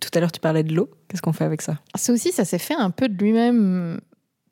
Tout 0.00 0.10
à 0.14 0.20
l'heure, 0.20 0.32
tu 0.32 0.40
parlais 0.40 0.62
de 0.62 0.74
l'eau. 0.74 0.90
Qu'est-ce 1.08 1.22
qu'on 1.22 1.32
fait 1.32 1.44
avec 1.44 1.62
ça? 1.62 1.78
Ça 1.94 2.12
aussi, 2.12 2.32
ça 2.32 2.44
s'est 2.44 2.58
fait 2.58 2.74
un 2.74 2.90
peu 2.90 3.08
de 3.08 3.16
lui-même 3.22 4.00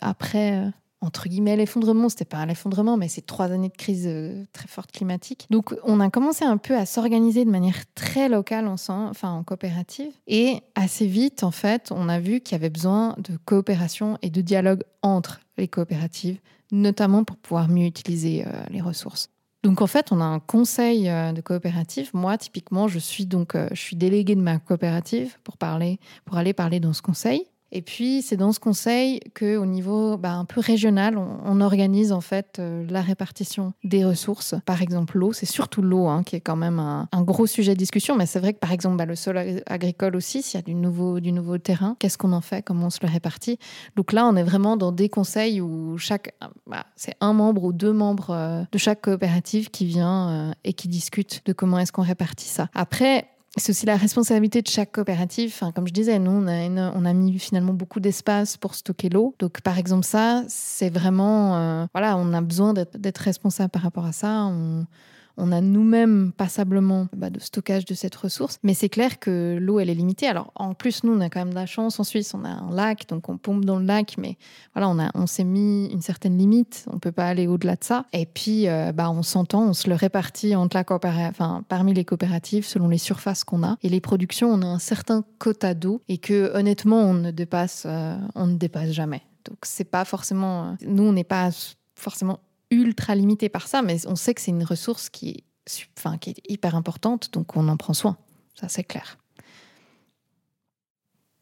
après, 0.00 0.58
euh, 0.58 0.70
entre 1.00 1.28
guillemets, 1.28 1.56
l'effondrement. 1.56 2.08
C'était 2.08 2.24
pas 2.24 2.38
un 2.38 2.48
effondrement, 2.48 2.96
mais 2.96 3.08
c'est 3.08 3.24
trois 3.24 3.46
années 3.46 3.68
de 3.68 3.76
crise 3.76 4.06
euh, 4.06 4.44
très 4.52 4.68
forte 4.68 4.92
climatique. 4.92 5.46
Donc, 5.50 5.74
on 5.84 6.00
a 6.00 6.10
commencé 6.10 6.44
un 6.44 6.56
peu 6.56 6.76
à 6.76 6.86
s'organiser 6.86 7.44
de 7.44 7.50
manière 7.50 7.76
très 7.94 8.28
locale, 8.28 8.66
enfin 8.68 9.12
en 9.22 9.42
coopérative. 9.44 10.12
Et 10.26 10.60
assez 10.74 11.06
vite, 11.06 11.42
en 11.44 11.50
fait, 11.50 11.90
on 11.92 12.08
a 12.08 12.18
vu 12.18 12.40
qu'il 12.40 12.52
y 12.52 12.56
avait 12.56 12.70
besoin 12.70 13.14
de 13.18 13.36
coopération 13.44 14.18
et 14.22 14.30
de 14.30 14.40
dialogue 14.40 14.82
entre 15.02 15.40
les 15.56 15.68
coopératives, 15.68 16.38
notamment 16.72 17.24
pour 17.24 17.36
pouvoir 17.36 17.68
mieux 17.68 17.86
utiliser 17.86 18.44
euh, 18.46 18.50
les 18.70 18.80
ressources. 18.80 19.30
Donc 19.64 19.82
en 19.82 19.88
fait, 19.88 20.12
on 20.12 20.20
a 20.20 20.24
un 20.24 20.38
conseil 20.38 21.08
euh, 21.08 21.32
de 21.32 21.40
coopérative. 21.40 22.10
Moi, 22.14 22.38
typiquement, 22.38 22.86
je 22.86 22.98
suis 22.98 23.26
donc 23.26 23.56
je 23.56 23.80
suis 23.80 23.96
déléguée 23.96 24.36
de 24.36 24.40
ma 24.40 24.58
coopérative 24.58 25.36
pour 25.42 25.56
parler, 25.56 25.98
pour 26.24 26.36
aller 26.36 26.52
parler 26.52 26.80
dans 26.80 26.92
ce 26.92 27.02
conseil. 27.02 27.44
Et 27.70 27.82
puis, 27.82 28.22
c'est 28.22 28.36
dans 28.36 28.52
ce 28.52 28.60
conseil 28.60 29.20
qu'au 29.38 29.66
niveau 29.66 30.16
bah, 30.16 30.32
un 30.32 30.44
peu 30.44 30.60
régional, 30.60 31.18
on, 31.18 31.58
organise 31.60 32.12
en 32.12 32.20
fait 32.20 32.58
euh, 32.60 32.86
la 32.88 33.02
répartition 33.02 33.72
des 33.82 34.04
ressources. 34.04 34.54
Par 34.64 34.80
exemple, 34.80 35.18
l'eau, 35.18 35.32
c'est 35.32 35.44
surtout 35.44 35.82
l'eau 35.82 36.06
hein, 36.06 36.22
qui 36.22 36.36
est 36.36 36.40
quand 36.40 36.56
même 36.56 36.78
un, 36.78 37.08
gros 37.22 37.46
sujet 37.46 37.74
de 37.74 37.78
discussion. 37.78 38.16
Mais 38.16 38.26
c'est 38.26 38.38
vrai 38.38 38.52
que 38.52 38.58
par 38.58 38.70
exemple, 38.70 38.96
bah, 38.96 39.04
le 39.04 39.16
sol 39.16 39.36
ag- 39.36 39.62
agricole 39.66 40.14
aussi, 40.14 40.40
s'il 40.40 40.58
y 40.58 40.62
a 40.62 40.64
du 40.64 40.74
nouveau, 40.74 41.18
du 41.18 41.32
nouveau 41.32 41.58
terrain, 41.58 41.96
qu'est-ce 41.98 42.16
qu'on 42.16 42.32
en 42.32 42.40
fait? 42.40 42.62
Comment 42.62 42.86
on 42.86 42.90
se 42.90 43.00
le 43.02 43.08
répartit? 43.10 43.58
Donc 43.96 44.12
là, 44.12 44.26
on 44.26 44.36
est 44.36 44.44
vraiment 44.44 44.76
dans 44.76 44.92
des 44.92 45.08
conseils 45.08 45.60
où 45.60 45.98
chaque, 45.98 46.34
bah, 46.66 46.86
c'est 46.94 47.16
un 47.20 47.32
membre 47.32 47.64
ou 47.64 47.72
deux 47.72 47.92
membres 47.92 48.30
euh, 48.30 48.62
de 48.70 48.78
chaque 48.78 49.02
coopérative 49.02 49.70
qui 49.70 49.84
vient 49.84 50.28
euh, 50.28 50.52
et 50.64 50.72
qui 50.72 50.88
discute 50.88 51.42
de 51.44 51.52
comment 51.52 51.78
est-ce 51.78 51.92
qu'on 51.92 52.02
répartit 52.02 52.48
ça. 52.48 52.68
Après, 52.74 53.26
c'est 53.58 53.70
aussi 53.70 53.86
la 53.86 53.96
responsabilité 53.96 54.62
de 54.62 54.68
chaque 54.68 54.92
coopérative. 54.92 55.60
Comme 55.74 55.86
je 55.86 55.92
disais, 55.92 56.18
nous, 56.18 56.30
on 56.30 57.04
a, 57.04 57.12
mis 57.12 57.38
finalement 57.38 57.72
beaucoup 57.72 58.00
d'espace 58.00 58.56
pour 58.56 58.74
stocker 58.74 59.08
l'eau. 59.08 59.34
Donc, 59.38 59.60
par 59.60 59.78
exemple, 59.78 60.04
ça, 60.04 60.44
c'est 60.48 60.90
vraiment... 60.90 61.56
euh, 61.56 61.86
voilà, 61.92 62.16
on 62.16 62.32
a 62.32 62.40
besoin 62.40 62.74
d'être 62.74 63.18
responsable 63.18 63.70
par 63.70 63.82
rapport 63.82 64.06
à 64.06 64.12
ça. 64.12 64.50
On 65.38 65.52
a 65.52 65.60
nous-mêmes 65.60 66.32
passablement 66.36 67.08
bah, 67.16 67.30
de 67.30 67.40
stockage 67.40 67.84
de 67.84 67.94
cette 67.94 68.14
ressource. 68.14 68.58
Mais 68.62 68.74
c'est 68.74 68.88
clair 68.88 69.18
que 69.18 69.56
l'eau, 69.60 69.78
elle 69.80 69.88
est 69.88 69.94
limitée. 69.94 70.26
Alors, 70.26 70.52
en 70.56 70.74
plus, 70.74 71.04
nous, 71.04 71.12
on 71.14 71.20
a 71.20 71.30
quand 71.30 71.38
même 71.40 71.50
de 71.50 71.54
la 71.54 71.66
chance. 71.66 71.98
En 72.00 72.04
Suisse, 72.04 72.34
on 72.34 72.44
a 72.44 72.48
un 72.48 72.70
lac, 72.74 73.08
donc 73.08 73.28
on 73.28 73.38
pompe 73.38 73.64
dans 73.64 73.78
le 73.78 73.84
lac. 73.86 74.16
Mais 74.18 74.36
voilà, 74.74 74.88
on, 74.88 74.98
a- 74.98 75.10
on 75.14 75.26
s'est 75.26 75.44
mis 75.44 75.86
une 75.86 76.00
certaine 76.02 76.36
limite. 76.36 76.84
On 76.92 76.98
peut 76.98 77.12
pas 77.12 77.26
aller 77.28 77.46
au-delà 77.46 77.76
de 77.76 77.84
ça. 77.84 78.04
Et 78.12 78.26
puis, 78.26 78.68
euh, 78.68 78.92
bah, 78.92 79.10
on 79.10 79.22
s'entend, 79.22 79.68
on 79.68 79.72
se 79.72 79.88
le 79.88 79.94
répartit 79.94 80.54
entre 80.56 80.76
la 80.76 80.84
enfin, 81.28 81.64
parmi 81.68 81.94
les 81.94 82.04
coopératives 82.04 82.66
selon 82.66 82.88
les 82.88 82.98
surfaces 82.98 83.44
qu'on 83.44 83.62
a. 83.62 83.76
Et 83.82 83.88
les 83.88 84.00
productions, 84.00 84.48
on 84.48 84.62
a 84.62 84.66
un 84.66 84.78
certain 84.78 85.24
quota 85.38 85.74
d'eau 85.74 86.02
et 86.08 86.18
que, 86.18 86.54
honnêtement, 86.54 86.98
on 87.00 87.14
ne 87.14 87.30
dépasse, 87.30 87.84
euh, 87.86 88.16
on 88.34 88.46
ne 88.48 88.56
dépasse 88.56 88.90
jamais. 88.90 89.22
Donc, 89.44 89.58
c'est 89.62 89.84
pas 89.84 90.04
forcément. 90.04 90.64
euh, 90.64 90.72
Nous, 90.86 91.04
on 91.04 91.12
n'est 91.12 91.24
pas 91.24 91.50
forcément 91.94 92.40
ultra 92.70 93.14
limité 93.14 93.48
par 93.48 93.66
ça, 93.68 93.82
mais 93.82 94.06
on 94.06 94.16
sait 94.16 94.34
que 94.34 94.40
c'est 94.40 94.50
une 94.50 94.64
ressource 94.64 95.08
qui 95.10 95.30
est, 95.30 95.44
enfin, 95.98 96.18
qui 96.18 96.30
est 96.30 96.42
hyper 96.48 96.74
importante, 96.74 97.32
donc 97.32 97.56
on 97.56 97.68
en 97.68 97.76
prend 97.76 97.94
soin. 97.94 98.16
Ça, 98.54 98.68
c'est 98.68 98.84
clair. 98.84 99.18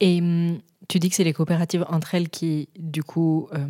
Et 0.00 0.20
hum, 0.20 0.58
tu 0.88 0.98
dis 0.98 1.08
que 1.08 1.16
c'est 1.16 1.24
les 1.24 1.32
coopératives 1.32 1.84
entre 1.88 2.14
elles 2.14 2.28
qui, 2.28 2.68
du 2.78 3.02
coup, 3.02 3.48
euh, 3.54 3.66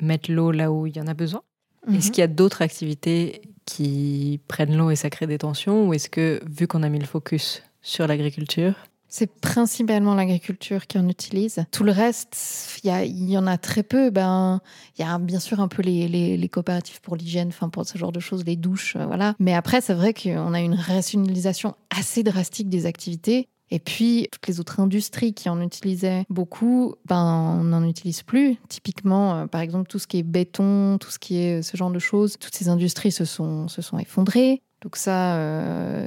mettent 0.00 0.28
l'eau 0.28 0.50
là 0.50 0.72
où 0.72 0.86
il 0.86 0.96
y 0.96 1.00
en 1.00 1.06
a 1.06 1.14
besoin? 1.14 1.42
Est-ce 1.86 2.06
Mhm. 2.08 2.12
qu'il 2.12 2.20
y 2.20 2.24
a 2.24 2.28
d'autres 2.28 2.60
activités 2.62 3.40
qui 3.64 4.40
prennent 4.48 4.76
l'eau 4.76 4.90
et 4.90 4.96
ça 4.96 5.08
crée 5.10 5.26
des 5.26 5.38
tensions? 5.38 5.88
Ou 5.88 5.94
est-ce 5.94 6.10
que, 6.10 6.40
vu 6.50 6.66
qu'on 6.66 6.82
a 6.82 6.88
mis 6.88 6.98
le 6.98 7.06
focus 7.06 7.62
sur 7.80 8.06
l'agriculture, 8.06 8.74
C'est 9.08 9.40
principalement 9.40 10.14
l'agriculture 10.14 10.86
qui 10.86 10.98
en 10.98 11.08
utilise. 11.08 11.64
Tout 11.70 11.82
le 11.82 11.92
reste, 11.92 12.80
il 12.84 13.30
y, 13.30 13.38
en 13.38 13.46
a 13.46 13.56
très 13.56 13.82
peu. 13.82 14.10
Ben, 14.10 14.60
il 14.98 15.04
y 15.04 15.08
a 15.08 15.18
bien 15.18 15.40
sûr 15.40 15.60
un 15.60 15.68
peu 15.68 15.82
les, 15.82 16.48
coopératives 16.48 17.00
pour 17.00 17.16
l'hygiène, 17.16 17.48
enfin 17.48 17.70
pour 17.70 17.86
ce 17.86 17.96
genre 17.96 18.12
de 18.12 18.20
choses, 18.20 18.44
les 18.44 18.56
douches, 18.56 18.96
euh, 18.96 19.06
voilà. 19.06 19.34
Mais 19.38 19.54
après, 19.54 19.80
c'est 19.80 19.94
vrai 19.94 20.12
qu'on 20.12 20.52
a 20.52 20.60
une 20.60 20.74
rationalisation 20.74 21.74
assez 21.90 22.22
drastique 22.22 22.68
des 22.68 22.86
activités. 22.86 23.48
Et 23.70 23.78
puis, 23.78 24.28
toutes 24.30 24.46
les 24.46 24.60
autres 24.60 24.80
industries 24.80 25.34
qui 25.34 25.48
en 25.50 25.60
utilisaient 25.60 26.24
beaucoup, 26.30 26.94
ben, 27.06 27.58
on 27.60 27.64
n'en 27.64 27.84
utilise 27.84 28.22
plus. 28.22 28.56
Typiquement, 28.68 29.34
euh, 29.34 29.46
par 29.46 29.62
exemple, 29.62 29.88
tout 29.88 29.98
ce 29.98 30.06
qui 30.06 30.18
est 30.18 30.22
béton, 30.22 30.98
tout 30.98 31.10
ce 31.10 31.18
qui 31.18 31.38
est 31.38 31.58
euh, 31.58 31.62
ce 31.62 31.76
genre 31.76 31.90
de 31.90 31.98
choses, 31.98 32.36
toutes 32.38 32.54
ces 32.54 32.68
industries 32.68 33.12
se 33.12 33.24
sont, 33.24 33.66
effondrées. 33.98 34.62
Donc 34.82 34.96
ça, 34.96 35.36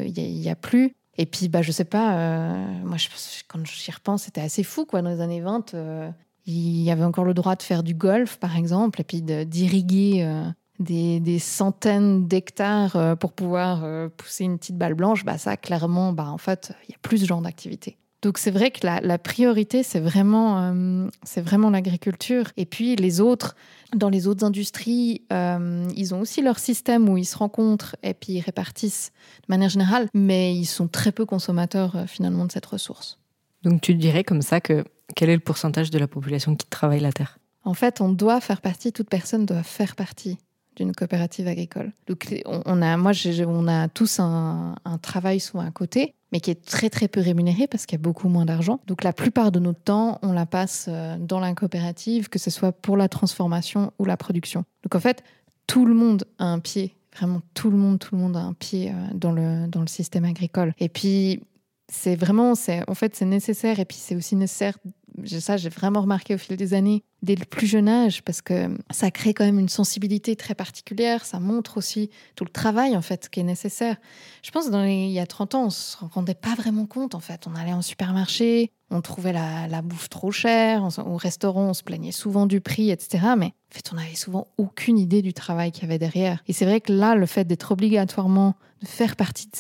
il 0.06 0.14
n'y 0.14 0.50
a, 0.50 0.56
plus. 0.56 0.96
Et 1.18 1.26
puis, 1.26 1.50
bah, 1.50 1.62
je 1.62 1.72
sais 1.72 1.86
pas, 1.86 2.16
euh, 2.16 2.66
moi, 2.84 2.98
je, 2.98 3.10
quand 3.48 3.66
j'y 3.66 3.92
repense, 3.92 4.24
c'était 4.24 4.42
assez 4.42 4.64
fou, 4.64 4.86
quoi. 4.86 5.02
Dans 5.02 5.10
les 5.10 5.22
années 5.22 5.42
20, 5.42 5.74
euh, 5.74 6.10
il 6.46 6.82
y 6.82 6.92
avait 6.92 7.04
encore 7.04 7.26
le 7.26 7.34
droit 7.34 7.56
de 7.56 7.62
faire 7.62 7.84
du 7.84 7.94
golf, 7.94 8.38
par 8.38 8.56
exemple, 8.56 9.02
et 9.02 9.04
puis 9.04 9.22
d'irriguer 9.22 10.24
euh, 10.24 10.44
des, 10.80 11.20
des 11.20 11.40
centaines 11.40 12.28
d'hectares 12.28 13.18
pour 13.20 13.34
pouvoir 13.34 13.86
pousser 14.12 14.46
une 14.46 14.58
petite 14.58 14.78
balle 14.78 14.94
blanche. 14.96 15.26
Bah, 15.26 15.38
ça, 15.38 15.58
clairement, 15.58 16.14
bah, 16.14 16.28
en 16.30 16.38
fait, 16.38 16.74
il 16.88 16.92
y 16.92 16.96
a 16.96 17.00
plus 17.02 17.20
ce 17.20 17.26
genre 17.26 17.42
d'activité. 17.42 17.98
Donc 18.22 18.38
c'est 18.38 18.52
vrai 18.52 18.70
que 18.70 18.86
la, 18.86 19.02
la 19.02 19.18
priorité, 19.18 19.82
c'est 19.82 20.00
vraiment, 20.00 20.60
euh, 20.60 21.08
c'est 21.24 21.42
vraiment 21.42 21.72
l'agriculture. 21.72 22.52
Et 22.56 22.66
puis 22.66 22.96
les 22.96 23.20
autres, 23.20 23.56
dans 23.96 24.10
les 24.10 24.28
autres 24.28 24.46
industries, 24.46 25.24
euh, 25.34 25.88
ils 25.96 26.14
ont 26.14 26.22
aussi 26.22 26.42
leur 26.42 26.60
système 26.60 27.10
où 27.10 27.18
ils 27.18 27.26
se 27.26 27.38
rencontrent 27.38 27.96
et 28.04 28.14
puis 28.14 28.34
ils 28.34 28.42
répartissent 28.42 29.12
de 29.48 29.52
manière 29.52 29.70
générale, 29.70 30.08
mais 30.14 30.56
ils 30.56 30.66
sont 30.66 30.88
très 30.88 31.12
peu 31.12 31.26
consommateurs 31.26 31.96
euh, 31.96 32.06
finalement 32.06 32.46
de 32.46 32.52
cette 32.52 32.66
ressource. 32.68 33.20
donc 33.64 33.82
tu 33.82 33.96
dirais 33.96 34.24
comme 34.24 34.44
ça 34.44 34.62
que 34.62 34.84
quel 35.16 35.30
est 35.30 35.36
le 35.36 35.42
pourcentage 35.42 35.90
de 35.90 35.98
la 35.98 36.08
population 36.08 36.56
qui 36.56 36.68
travaille 36.68 37.00
la 37.00 37.12
terre? 37.12 37.40
En 37.64 37.74
fait, 37.74 38.02
on 38.02 38.10
doit 38.10 38.40
faire 38.40 38.62
partie, 38.62 38.92
toute 38.92 39.10
personne 39.10 39.46
doit 39.46 39.64
faire 39.64 39.96
partie 39.96 40.38
d'une 40.76 40.94
coopérative 40.94 41.48
agricole. 41.48 41.92
Donc, 42.08 42.34
on 42.46 42.82
a, 42.82 42.98
moi, 42.98 43.12
on 43.46 43.68
a 43.68 43.88
tous 43.90 44.20
un, 44.20 44.76
un 44.86 44.98
travail 44.98 45.40
souvent 45.40 45.66
à 45.66 45.72
côté, 45.72 46.16
mais 46.32 46.40
qui 46.40 46.52
est 46.52 46.66
très 46.66 46.90
très 46.90 47.08
peu 47.08 47.20
rémunéré 47.20 47.68
parce 47.68 47.86
qu'il 47.86 47.98
y 47.98 48.02
a 48.02 48.04
beaucoup 48.04 48.30
moins 48.30 48.46
d'argent. 48.46 48.80
Donc, 48.88 49.04
la 49.04 49.14
plupart 49.14 49.52
de 49.52 49.60
notre 49.60 49.82
temps, 49.82 50.20
on 50.22 50.32
la 50.32 50.46
passe 50.46 50.86
euh, 50.88 51.18
dans 51.18 51.40
la 51.40 51.54
coopérative, 51.54 52.30
que 52.30 52.40
ce 52.40 52.50
soit 52.50 52.72
pour 52.72 52.98
la 52.98 53.10
transformation 53.10 53.92
ou 54.00 54.06
la 54.06 54.18
production. 54.18 54.64
Donc, 54.84 54.96
en 54.96 55.00
fait, 55.00 55.24
tout 55.68 55.86
le 55.86 55.94
monde 55.94 56.26
a 56.40 56.46
un 56.46 56.60
pied, 56.60 56.96
vraiment 57.16 57.42
tout 57.54 57.70
le 57.70 57.78
monde, 57.78 58.00
tout 58.00 58.16
le 58.16 58.22
monde 58.22 58.38
a 58.38 58.42
un 58.42 58.54
pied 58.54 58.90
euh, 58.90 58.94
dans 59.14 59.32
le 59.32 59.68
dans 59.68 59.82
le 59.82 59.88
système 59.88 60.26
agricole. 60.26 60.74
Et 60.80 60.90
puis, 60.90 61.44
c'est 61.92 62.16
vraiment, 62.16 62.56
c'est 62.56 62.90
en 62.90 62.96
fait, 62.96 63.16
c'est 63.16 63.26
nécessaire. 63.26 63.80
Et 63.80 63.86
puis, 63.86 63.98
c'est 63.98 64.16
aussi 64.16 64.36
nécessaire 64.36 64.78
ça, 65.26 65.58
j'ai 65.58 65.70
vraiment 65.70 66.02
remarqué 66.02 66.34
au 66.36 66.38
fil 66.38 66.58
des 66.58 66.74
années, 66.74 67.04
dès 67.22 67.36
le 67.36 67.46
plus 67.46 67.68
jeune 67.68 67.88
âge, 67.88 68.24
parce 68.24 68.42
que 68.42 68.76
ça 68.90 69.12
crée 69.12 69.34
quand 69.34 69.46
même 69.46 69.60
une 69.60 69.70
sensibilité 69.70 70.36
très 70.36 70.56
particulière. 70.56 71.26
Ça 71.26 71.40
montre 71.40 71.78
aussi 71.78 72.10
tout 72.36 72.44
le 72.44 72.50
travail, 72.50 72.96
en 72.96 73.02
fait, 73.02 73.30
qui 73.30 73.40
est 73.40 73.44
nécessaire. 73.44 73.98
Je 74.42 74.52
pense 74.52 74.70
dans 74.70 74.82
les- 74.84 75.06
il 75.06 75.12
y 75.12 75.20
a 75.20 75.26
30 75.26 75.56
ans, 75.56 75.66
on 75.66 75.70
se 75.70 75.98
rendait 76.00 76.34
pas 76.36 76.56
vraiment 76.56 76.86
compte, 76.86 77.16
en 77.16 77.20
fait. 77.20 77.46
On 77.48 77.56
allait 77.56 77.74
en 77.74 77.82
supermarché, 77.82 78.72
on 78.90 79.02
trouvait 79.02 79.34
la, 79.34 79.68
la 79.68 79.82
bouffe 79.82 80.10
trop 80.10 80.32
chère, 80.32 80.88
au 81.06 81.18
restaurant, 81.18 81.70
on 81.70 81.74
se 81.74 81.84
plaignait 81.84 82.12
souvent 82.12 82.46
du 82.46 82.60
prix, 82.62 82.90
etc. 82.90 83.36
Mais 83.38 83.48
en 83.48 83.76
fait, 83.76 83.92
on 83.94 83.98
avait 83.98 84.16
souvent 84.16 84.48
aucune 84.58 84.98
idée 84.98 85.22
du 85.22 85.34
travail 85.34 85.72
qu'il 85.72 85.84
y 85.84 85.86
avait 85.86 86.00
derrière. 86.00 86.44
Et 86.48 86.54
c'est 86.54 86.66
vrai 86.66 86.82
que 86.82 86.92
là, 86.92 87.16
le 87.16 87.26
fait 87.26 87.46
d'être 87.46 87.72
obligatoirement 87.72 88.56
de 88.82 88.88
faire 88.88 89.16
partie 89.16 89.48
de 89.48 89.56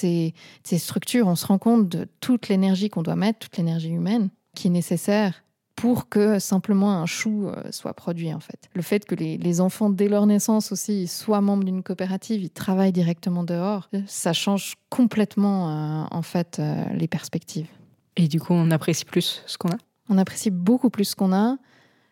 ces 0.64 0.78
structures, 0.80 1.28
on 1.28 1.36
se 1.36 1.46
rend 1.46 1.60
compte 1.60 1.88
de 1.88 2.08
toute 2.22 2.50
l'énergie 2.50 2.90
qu'on 2.90 3.04
doit 3.04 3.16
mettre, 3.16 3.40
toute 3.40 3.58
l'énergie 3.58 3.90
humaine 3.90 4.30
qui 4.56 4.68
est 4.68 4.72
nécessaire 4.72 5.44
pour 5.76 6.10
que 6.10 6.38
simplement 6.38 6.94
un 6.94 7.06
chou 7.08 7.48
euh, 7.48 7.64
soit 7.72 7.94
produit 7.94 8.34
en 8.34 8.40
fait. 8.40 8.70
Le 8.76 8.82
fait 8.84 9.06
que 9.06 9.16
les, 9.16 9.38
les 9.38 9.62
enfants 9.62 9.90
dès 9.90 10.08
leur 10.10 10.28
naissance 10.28 10.72
aussi 10.72 11.08
soient 11.08 11.42
membres 11.42 11.64
d'une 11.64 11.82
coopérative, 11.82 12.44
ils 12.44 12.50
travaillent 12.52 12.92
directement 12.92 13.44
dehors, 13.44 13.90
ça 14.06 14.34
change 14.34 14.76
complètement 14.90 15.70
euh, 15.70 16.06
en 16.12 16.22
fait 16.22 16.60
euh, 16.60 16.84
les 16.94 17.08
perspectives. 17.08 17.68
Et 18.18 18.28
du 18.28 18.40
coup, 18.40 18.54
on 18.54 18.70
apprécie 18.70 19.06
plus 19.06 19.42
ce 19.48 19.58
qu'on 19.58 19.70
a? 19.70 19.78
On 20.10 20.18
apprécie 20.18 20.52
beaucoup 20.52 20.90
plus 20.90 21.06
ce 21.06 21.16
qu'on 21.16 21.32
a. 21.34 21.54
De 21.54 21.58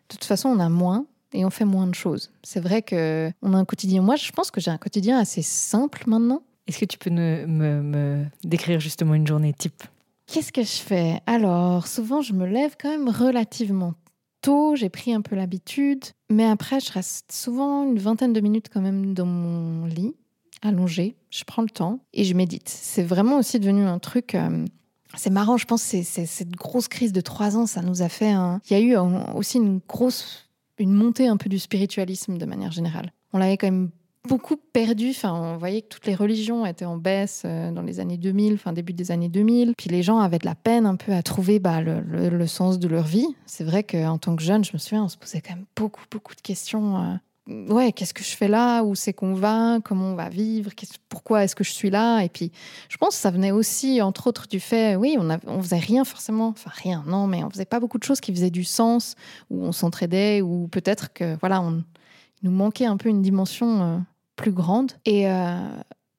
toute 0.08 0.24
façon, 0.24 0.48
on 0.48 0.58
a 0.58 0.68
moins 0.68 1.04
et 1.32 1.44
on 1.44 1.50
fait 1.50 1.66
moins 1.66 1.86
de 1.86 1.94
choses. 1.94 2.32
C'est 2.42 2.60
vrai 2.60 2.82
que 2.82 3.30
on 3.42 3.52
a 3.54 3.58
un 3.58 3.64
quotidien. 3.64 4.02
Moi, 4.02 4.16
je 4.16 4.32
pense 4.32 4.50
que 4.50 4.60
j'ai 4.60 4.70
un 4.72 4.78
quotidien 4.78 5.18
assez 5.18 5.42
simple 5.42 6.04
maintenant. 6.08 6.42
Est-ce 6.66 6.78
que 6.78 6.86
tu 6.86 6.98
peux 6.98 7.10
me, 7.10 7.46
me- 7.46 7.82
me 7.82 8.24
décrire 8.42 8.80
justement 8.80 9.14
une 9.14 9.26
journée 9.26 9.52
type? 9.52 9.84
Qu'est-ce 10.32 10.52
que 10.52 10.62
je 10.62 10.68
fais? 10.80 11.20
Alors, 11.26 11.88
souvent, 11.88 12.22
je 12.22 12.32
me 12.34 12.46
lève 12.46 12.76
quand 12.80 12.88
même 12.88 13.08
relativement 13.08 13.94
tôt. 14.42 14.76
J'ai 14.76 14.88
pris 14.88 15.12
un 15.12 15.22
peu 15.22 15.34
l'habitude. 15.34 16.04
Mais 16.30 16.44
après, 16.44 16.78
je 16.78 16.92
reste 16.92 17.32
souvent 17.32 17.82
une 17.82 17.98
vingtaine 17.98 18.32
de 18.32 18.40
minutes 18.40 18.68
quand 18.72 18.80
même 18.80 19.12
dans 19.12 19.26
mon 19.26 19.86
lit, 19.86 20.14
allongée. 20.62 21.16
Je 21.30 21.42
prends 21.42 21.62
le 21.62 21.68
temps 21.68 21.98
et 22.12 22.22
je 22.22 22.34
médite. 22.34 22.68
C'est 22.68 23.02
vraiment 23.02 23.38
aussi 23.38 23.58
devenu 23.58 23.82
un 23.82 23.98
truc. 23.98 24.36
euh, 24.36 24.64
c'est 25.16 25.30
marrant, 25.30 25.56
je 25.56 25.66
pense 25.66 25.82
c'est- 25.82 26.04
cette 26.04 26.52
grosse 26.52 26.86
crise 26.86 27.12
de 27.12 27.20
trois 27.20 27.56
ans, 27.56 27.66
ça 27.66 27.82
nous 27.82 28.00
a 28.02 28.08
fait. 28.08 28.30
Il 28.30 28.70
y 28.70 28.74
a 28.74 28.80
eu 28.80 28.96
aussi 29.34 29.58
une 29.58 29.80
grosse... 29.88 30.48
une 30.78 30.92
montée 30.92 31.26
un 31.26 31.36
peu 31.36 31.48
du 31.48 31.58
spiritualisme 31.58 32.38
de 32.38 32.44
manière 32.46 32.70
générale. 32.70 33.12
On 33.32 33.38
l'avait 33.38 33.56
quand 33.56 33.66
même 33.66 33.90
beaucoup 34.28 34.56
perdu. 34.56 35.10
Enfin, 35.10 35.32
on 35.32 35.56
voyait 35.56 35.82
que 35.82 35.88
toutes 35.88 36.06
les 36.06 36.14
religions 36.14 36.66
étaient 36.66 36.84
en 36.84 36.96
baisse 36.96 37.42
euh, 37.44 37.70
dans 37.72 37.82
les 37.82 38.00
années 38.00 38.18
2000, 38.18 38.54
enfin 38.54 38.72
début 38.72 38.92
des 38.92 39.10
années 39.10 39.28
2000. 39.28 39.74
Puis 39.76 39.90
les 39.90 40.02
gens 40.02 40.18
avaient 40.18 40.38
de 40.38 40.46
la 40.46 40.54
peine 40.54 40.86
un 40.86 40.96
peu 40.96 41.12
à 41.12 41.22
trouver 41.22 41.58
bah, 41.58 41.80
le, 41.80 42.46
sens 42.46 42.78
de 42.78 42.88
leur 42.88 43.04
vie. 43.04 43.26
C'est 43.46 43.64
vrai 43.64 43.82
qu'en 43.82 44.18
tant 44.18 44.36
que 44.36 44.42
jeune, 44.42 44.64
je 44.64 44.72
me 44.72 44.78
souviens, 44.78 45.04
on 45.04 45.08
se 45.08 45.16
posait 45.16 45.40
quand 45.40 45.54
même 45.54 45.66
beaucoup, 45.76 46.04
beaucoup 46.10 46.34
de 46.34 46.40
questions. 46.40 46.96
euh, 46.98 47.14
Ouais, 47.68 47.90
qu'est-ce 47.90 48.14
que 48.14 48.22
je 48.22 48.36
fais 48.36 48.46
là? 48.46 48.82
Où 48.84 48.94
c'est 48.94 49.12
qu'on 49.12 49.34
va? 49.34 49.78
Comment 49.82 50.12
on 50.12 50.14
va 50.14 50.28
vivre? 50.28 50.70
Pourquoi 51.08 51.42
est-ce 51.42 51.56
que 51.56 51.64
je 51.64 51.72
suis 51.72 51.90
là? 51.90 52.20
Et 52.20 52.28
puis, 52.28 52.52
je 52.88 52.96
pense 52.96 53.16
que 53.16 53.20
ça 53.20 53.30
venait 53.30 53.50
aussi, 53.50 54.00
entre 54.02 54.28
autres, 54.28 54.46
du 54.46 54.60
fait, 54.60 54.94
oui, 54.94 55.16
on, 55.18 55.30
a, 55.30 55.38
on 55.46 55.60
faisait 55.60 55.78
rien 55.78 56.04
forcément, 56.04 56.48
enfin 56.48 56.70
rien, 56.72 57.02
non, 57.08 57.26
mais 57.26 57.42
on 57.42 57.50
faisait 57.50 57.64
pas 57.64 57.80
beaucoup 57.80 57.98
de 57.98 58.04
choses 58.04 58.20
qui 58.20 58.32
faisaient 58.32 58.50
du 58.50 58.62
sens, 58.62 59.16
où 59.48 59.64
on 59.64 59.72
s'entraidait, 59.72 60.42
ou 60.42 60.68
peut-être 60.68 61.12
que, 61.12 61.36
voilà, 61.40 61.64
il 62.42 62.48
nous 62.48 62.54
manquait 62.54 62.86
un 62.86 62.96
peu 62.96 63.08
une 63.08 63.22
dimension 63.22 63.82
euh, 63.82 63.98
plus 64.40 64.52
grande. 64.52 64.92
Et 65.04 65.30
euh, 65.30 65.58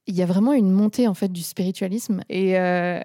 il 0.06 0.16
y 0.16 0.22
a 0.22 0.26
vraiment 0.26 0.54
une 0.54 0.72
montée 0.72 1.08
en 1.08 1.14
fait 1.16 1.30
du 1.30 1.42
spiritualisme. 1.42 2.22
Et, 2.30 2.58
euh, 2.58 3.02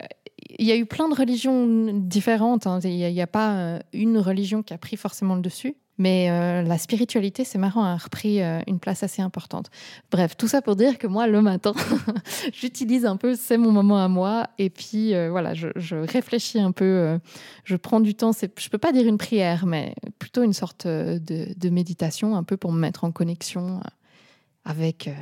Il 0.59 0.67
y 0.67 0.73
a 0.73 0.77
eu 0.77 0.87
plein 0.87 1.09
de 1.09 1.15
religions 1.15 1.67
différentes. 1.93 2.67
hein. 2.67 2.81
Il 2.85 3.13
n'y 3.13 3.23
a, 3.23 3.27
pas 3.27 3.55
euh, 3.55 3.79
une 3.93 4.19
religion 4.19 4.63
qui 4.63 4.75
a 4.75 4.79
pris 4.79 4.97
forcément 4.97 5.35
le 5.35 5.41
dessus. 5.41 5.75
Mais 5.99 6.29
la 6.29 6.77
spiritualité, 6.77 7.43
c'est 7.45 7.57
marrant, 7.57 7.83
a 7.83 7.97
repris 7.97 8.43
une 8.67 8.79
place 8.79 9.03
assez 9.03 9.23
importante. 9.23 9.71
Bref, 10.11 10.37
tout 10.37 10.47
ça 10.47 10.61
pour 10.61 10.77
dire 10.77 10.99
que 10.99 11.07
moi, 11.07 11.27
le 11.27 11.41
matin, 11.41 11.73
j'utilise 12.53 13.07
un 13.07 13.17
peu, 13.17 13.35
c'est 13.35 13.57
mon 13.57 13.73
moment 13.73 14.05
à 14.05 14.07
moi. 14.07 14.47
Et 14.59 14.69
puis, 14.69 15.15
voilà, 15.31 15.55
je, 15.55 15.97
réfléchis 15.97 16.61
un 16.61 16.73
peu, 16.73 17.19
je 17.65 17.77
prends 17.77 18.01
du 18.01 18.15
temps. 18.15 18.33
Je 18.33 18.69
peux 18.69 18.77
pas 18.77 18.93
dire 18.93 19.07
une 19.07 19.17
prière, 19.17 19.65
mais 19.65 19.95
plutôt 20.19 20.43
une 20.43 20.53
sorte 20.53 20.87
de, 20.87 21.19
de 21.57 21.69
méditation, 21.71 22.37
un 22.37 22.43
peu 22.43 22.59
pour 22.59 22.73
me 22.73 22.79
mettre 22.79 23.05
en 23.05 23.11
connexion 23.11 23.81
avec, 24.67 25.09
euh, 25.09 25.15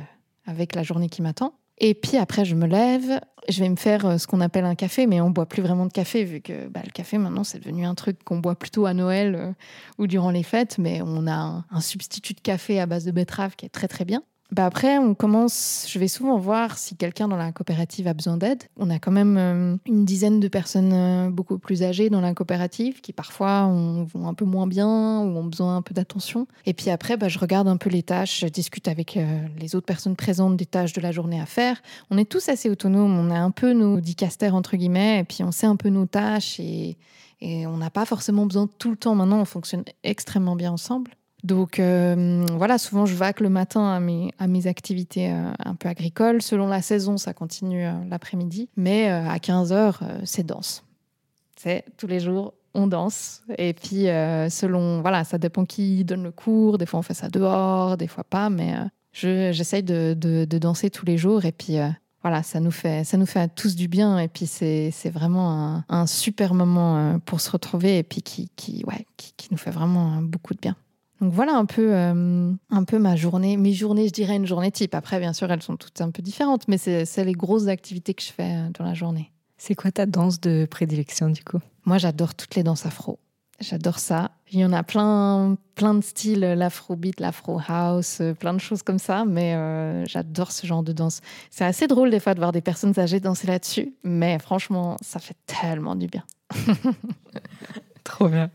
avec 0.45 0.75
la 0.75 0.83
journée 0.83 1.07
qui 1.07 1.21
m'attend. 1.21 1.53
Et 1.77 1.93
puis 1.93 2.17
après, 2.17 2.45
je 2.45 2.55
me 2.55 2.67
lève, 2.67 3.19
je 3.47 3.59
vais 3.59 3.69
me 3.69 3.75
faire 3.75 4.05
euh, 4.05 4.17
ce 4.17 4.27
qu'on 4.27 4.41
appelle 4.41 4.65
un 4.65 4.75
café, 4.75 5.07
mais 5.07 5.21
on 5.21 5.29
boit 5.29 5.45
plus 5.45 5.61
vraiment 5.61 5.85
de 5.85 5.91
café, 5.91 6.23
vu 6.23 6.41
que 6.41 6.67
bah, 6.67 6.81
le 6.83 6.91
café, 6.91 7.17
maintenant, 7.17 7.43
c'est 7.43 7.59
devenu 7.59 7.85
un 7.85 7.95
truc 7.95 8.23
qu'on 8.23 8.39
boit 8.39 8.55
plutôt 8.55 8.85
à 8.85 8.93
Noël 8.93 9.35
euh, 9.35 9.51
ou 9.97 10.07
durant 10.07 10.31
les 10.31 10.43
fêtes, 10.43 10.77
mais 10.77 11.01
on 11.01 11.27
a 11.27 11.35
un, 11.35 11.65
un 11.69 11.81
substitut 11.81 12.33
de 12.33 12.41
café 12.41 12.79
à 12.79 12.85
base 12.85 13.05
de 13.05 13.11
betterave 13.11 13.55
qui 13.55 13.65
est 13.65 13.69
très 13.69 13.87
très 13.87 14.05
bien. 14.05 14.23
Bah 14.51 14.67
après, 14.67 14.99
on 14.99 15.15
commence, 15.15 15.85
je 15.89 15.97
vais 15.97 16.07
souvent 16.07 16.37
voir 16.37 16.77
si 16.77 16.95
quelqu'un 16.95 17.27
dans 17.27 17.35
la 17.35 17.51
coopérative 17.51 18.07
a 18.07 18.13
besoin 18.13 18.37
d'aide. 18.37 18.63
On 18.77 18.91
a 18.91 18.99
quand 18.99 19.11
même 19.11 19.37
euh, 19.37 19.75
une 19.87 20.05
dizaine 20.05 20.39
de 20.39 20.47
personnes 20.47 20.93
euh, 20.93 21.29
beaucoup 21.31 21.57
plus 21.57 21.81
âgées 21.81 22.11
dans 22.11 22.21
la 22.21 22.33
coopérative 22.35 23.01
qui 23.01 23.11
parfois 23.11 23.65
ont- 23.65 24.03
vont 24.03 24.27
un 24.27 24.35
peu 24.35 24.45
moins 24.45 24.67
bien 24.67 24.87
ou 25.21 25.35
ont 25.35 25.43
besoin 25.45 25.77
un 25.77 25.81
peu 25.81 25.95
d'attention. 25.95 26.47
Et 26.67 26.73
puis 26.75 26.91
après, 26.91 27.17
bah, 27.17 27.27
je 27.27 27.39
regarde 27.39 27.67
un 27.67 27.77
peu 27.77 27.89
les 27.89 28.03
tâches, 28.03 28.41
je 28.41 28.47
discute 28.47 28.87
avec 28.87 29.17
euh, 29.17 29.25
les 29.59 29.75
autres 29.75 29.87
personnes 29.87 30.15
présentes 30.15 30.55
des 30.57 30.67
tâches 30.67 30.93
de 30.93 31.01
la 31.01 31.11
journée 31.11 31.41
à 31.41 31.47
faire. 31.47 31.81
On 32.11 32.17
est 32.19 32.29
tous 32.29 32.47
assez 32.47 32.69
autonomes, 32.69 33.17
on 33.17 33.31
a 33.31 33.39
un 33.39 33.51
peu 33.51 33.73
nos 33.73 33.99
dicastères 33.99 34.53
entre 34.53 34.77
guillemets, 34.77 35.19
et 35.19 35.23
puis 35.23 35.43
on 35.43 35.51
sait 35.51 35.67
un 35.67 35.75
peu 35.75 35.89
nos 35.89 36.05
tâches 36.05 36.59
et, 36.59 36.97
et 37.41 37.65
on 37.65 37.77
n'a 37.77 37.89
pas 37.89 38.05
forcément 38.05 38.45
besoin 38.45 38.69
tout 38.77 38.91
le 38.91 38.95
temps. 38.95 39.15
Maintenant, 39.15 39.41
on 39.41 39.45
fonctionne 39.45 39.83
extrêmement 40.03 40.55
bien 40.55 40.71
ensemble. 40.71 41.11
Donc 41.45 41.79
euh, 41.79 42.43
voilà, 42.53 42.79
souvent 42.79 43.05
je 43.05 43.13
vaque 43.13 43.39
le 43.39 43.49
matin 43.49 43.93
à 43.93 43.99
mes, 43.99 44.67
activités 44.67 45.31
euh, 45.31 45.51
un 45.63 45.75
peu 45.75 45.87
agricoles. 45.87 46.41
Selon 46.41 46.67
la 46.67 46.81
saison, 46.81 47.17
ça 47.17 47.35
continue 47.35 47.85
euh, 47.85 47.93
l'après-midi. 48.09 48.67
Mais 48.75 49.09
à 49.09 49.37
15h, 49.37 49.99
c'est 50.23 50.43
danse. 50.43 50.83
C'est 51.55 51.85
tous 51.97 52.07
les 52.07 52.19
jours, 52.19 52.55
on 52.73 52.87
danse. 52.87 53.43
Et 53.59 53.73
puis 53.73 54.05
selon, 54.49 55.01
voilà, 55.01 55.23
ça 55.23 55.37
dépend 55.37 55.65
qui 55.65 56.03
donne 56.03 56.23
le 56.23 56.31
cours. 56.31 56.79
Des 56.79 56.87
fois 56.87 56.99
on 56.99 57.03
fait 57.03 57.13
ça 57.13 57.29
dehors, 57.29 57.95
des 57.95 58.07
fois 58.07 58.23
pas. 58.23 58.49
Mais 58.49 58.73
je- 59.13 59.51
j'essaye 59.51 59.83
de, 59.83 60.45
danser 60.45 60.89
tous 60.89 61.05
les 61.05 61.19
jours. 61.19 61.45
Et 61.45 61.51
puis 61.51 61.75
voilà, 62.23 62.41
ça 62.41 62.59
nous 62.59 62.71
fait, 62.71 63.03
ça 63.03 63.17
nous 63.17 63.27
fait 63.27 63.39
à 63.39 63.47
tous 63.47 63.75
du 63.75 63.87
bien. 63.87 64.17
Et 64.17 64.27
puis 64.27 64.47
c'est 64.47 65.11
vraiment 65.13 65.83
un, 65.87 66.07
super 66.07 66.55
moment 66.55 67.19
pour 67.19 67.39
se 67.39 67.51
retrouver 67.51 67.99
et 67.99 68.03
puis 68.03 68.23
qui, 68.23 68.49
qui, 68.55 68.83
qui, 69.15 69.33
qui 69.37 69.47
nous 69.51 69.57
fait 69.57 69.71
vraiment 69.71 70.23
beaucoup 70.23 70.55
de 70.55 70.59
bien. 70.59 70.75
Donc 71.21 71.33
voilà 71.33 71.55
un 71.55 71.65
peu, 71.65 71.93
euh, 71.93 72.51
un 72.69 72.83
peu 72.83 72.99
ma 72.99 73.15
journée, 73.15 73.57
mes 73.57 73.73
journées, 73.73 74.07
je 74.07 74.13
dirais 74.13 74.35
une 74.35 74.45
journée 74.45 74.71
type. 74.71 74.95
Après, 74.95 75.19
bien 75.19 75.33
sûr, 75.33 75.51
elles 75.51 75.61
sont 75.61 75.77
toutes 75.77 76.01
un 76.01 76.11
peu 76.11 76.21
différentes, 76.21 76.67
mais 76.67 76.77
c'est 76.77 77.23
les 77.23 77.33
grosses 77.33 77.67
activités 77.67 78.13
que 78.13 78.21
je 78.21 78.31
fais 78.31 78.55
euh, 78.57 78.69
dans 78.77 78.85
la 78.85 78.93
journée. 78.93 79.31
C'est 79.57 79.75
quoi 79.75 79.91
ta 79.91 80.05
danse 80.05 80.41
de 80.41 80.67
prédilection 80.69 81.29
du 81.29 81.43
coup? 81.43 81.59
Moi, 81.85 81.97
j'adore 81.97 82.35
toutes 82.35 82.55
les 82.55 82.63
danses 82.63 82.85
afro. 82.85 83.19
J'adore 83.61 83.99
ça. 83.99 84.31
Il 84.51 84.59
y 84.59 84.65
en 84.65 84.73
a 84.73 84.83
plein, 84.83 85.57
plein 85.75 85.93
de 85.93 86.01
styles, 86.01 86.41
l'afrobeat, 86.41 87.19
l'afro 87.21 87.59
house, 87.67 88.19
euh, 88.19 88.33
plein 88.33 88.53
de 88.53 88.59
choses 88.59 88.83
comme 88.83 88.99
ça, 88.99 89.23
mais 89.25 89.55
euh, 89.55 90.03
j'adore 90.05 90.51
ce 90.51 90.67
genre 90.67 90.83
de 90.83 90.91
danse. 90.91 91.21
C'est 91.51 91.63
assez 91.63 91.87
drôle 91.87 92.09
des 92.11 92.19
fois 92.19 92.33
de 92.33 92.39
voir 92.39 92.51
des 92.51 92.61
personnes 92.61 92.97
âgées 92.99 93.21
danser 93.21 93.47
là-dessus, 93.47 93.95
mais 94.03 94.37
franchement, 94.39 94.97
ça 95.01 95.19
fait 95.19 95.37
tellement 95.45 95.95
du 95.95 96.07
bien. 96.07 96.23
Trop 98.03 98.27
bien. 98.27 98.51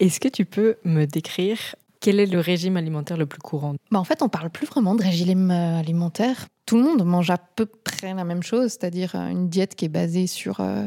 Est-ce 0.00 0.20
que 0.20 0.28
tu 0.28 0.44
peux 0.44 0.76
me 0.84 1.04
décrire 1.04 1.58
quel 2.04 2.20
est 2.20 2.26
le 2.26 2.38
régime 2.38 2.76
alimentaire 2.76 3.16
le 3.16 3.24
plus 3.24 3.38
courant? 3.38 3.76
Bah, 3.90 3.98
en 3.98 4.04
fait, 4.04 4.20
on 4.20 4.28
parle 4.28 4.50
plus 4.50 4.66
vraiment 4.66 4.94
de 4.94 5.02
régime 5.02 5.50
euh, 5.50 5.78
alimentaire. 5.78 6.48
Tout 6.66 6.76
le 6.76 6.82
monde 6.82 7.02
mange 7.02 7.30
à 7.30 7.38
peu 7.38 7.64
près 7.64 8.12
la 8.12 8.24
même 8.24 8.42
chose, 8.42 8.72
c'est-à-dire 8.72 9.14
euh, 9.14 9.28
une 9.28 9.48
diète 9.48 9.74
qui 9.74 9.86
est 9.86 9.88
basée 9.88 10.26
sur, 10.26 10.60
euh, 10.60 10.86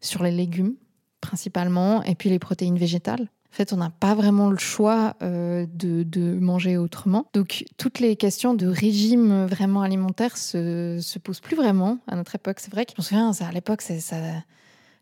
sur 0.00 0.24
les 0.24 0.32
légumes 0.32 0.74
principalement 1.20 2.02
et 2.02 2.16
puis 2.16 2.30
les 2.30 2.40
protéines 2.40 2.78
végétales. 2.78 3.28
En 3.52 3.54
fait, 3.54 3.72
on 3.72 3.76
n'a 3.76 3.90
pas 3.90 4.14
vraiment 4.14 4.50
le 4.50 4.58
choix 4.58 5.16
de, 5.20 5.66
de 5.68 6.38
manger 6.38 6.78
autrement. 6.78 7.26
Donc, 7.34 7.64
toutes 7.76 7.98
les 7.98 8.16
questions 8.16 8.54
de 8.54 8.66
régime 8.66 9.44
vraiment 9.44 9.82
alimentaire 9.82 10.36
se, 10.36 10.98
se 11.02 11.18
posent 11.18 11.40
plus 11.40 11.56
vraiment 11.56 11.98
à 12.06 12.14
notre 12.14 12.36
époque. 12.36 12.60
C'est 12.60 12.70
vrai 12.70 12.86
que 12.86 12.92
je 12.96 13.02
me 13.02 13.04
souviens, 13.04 13.32
ça, 13.32 13.48
à 13.48 13.52
l'époque, 13.52 13.82
ça. 13.82 13.94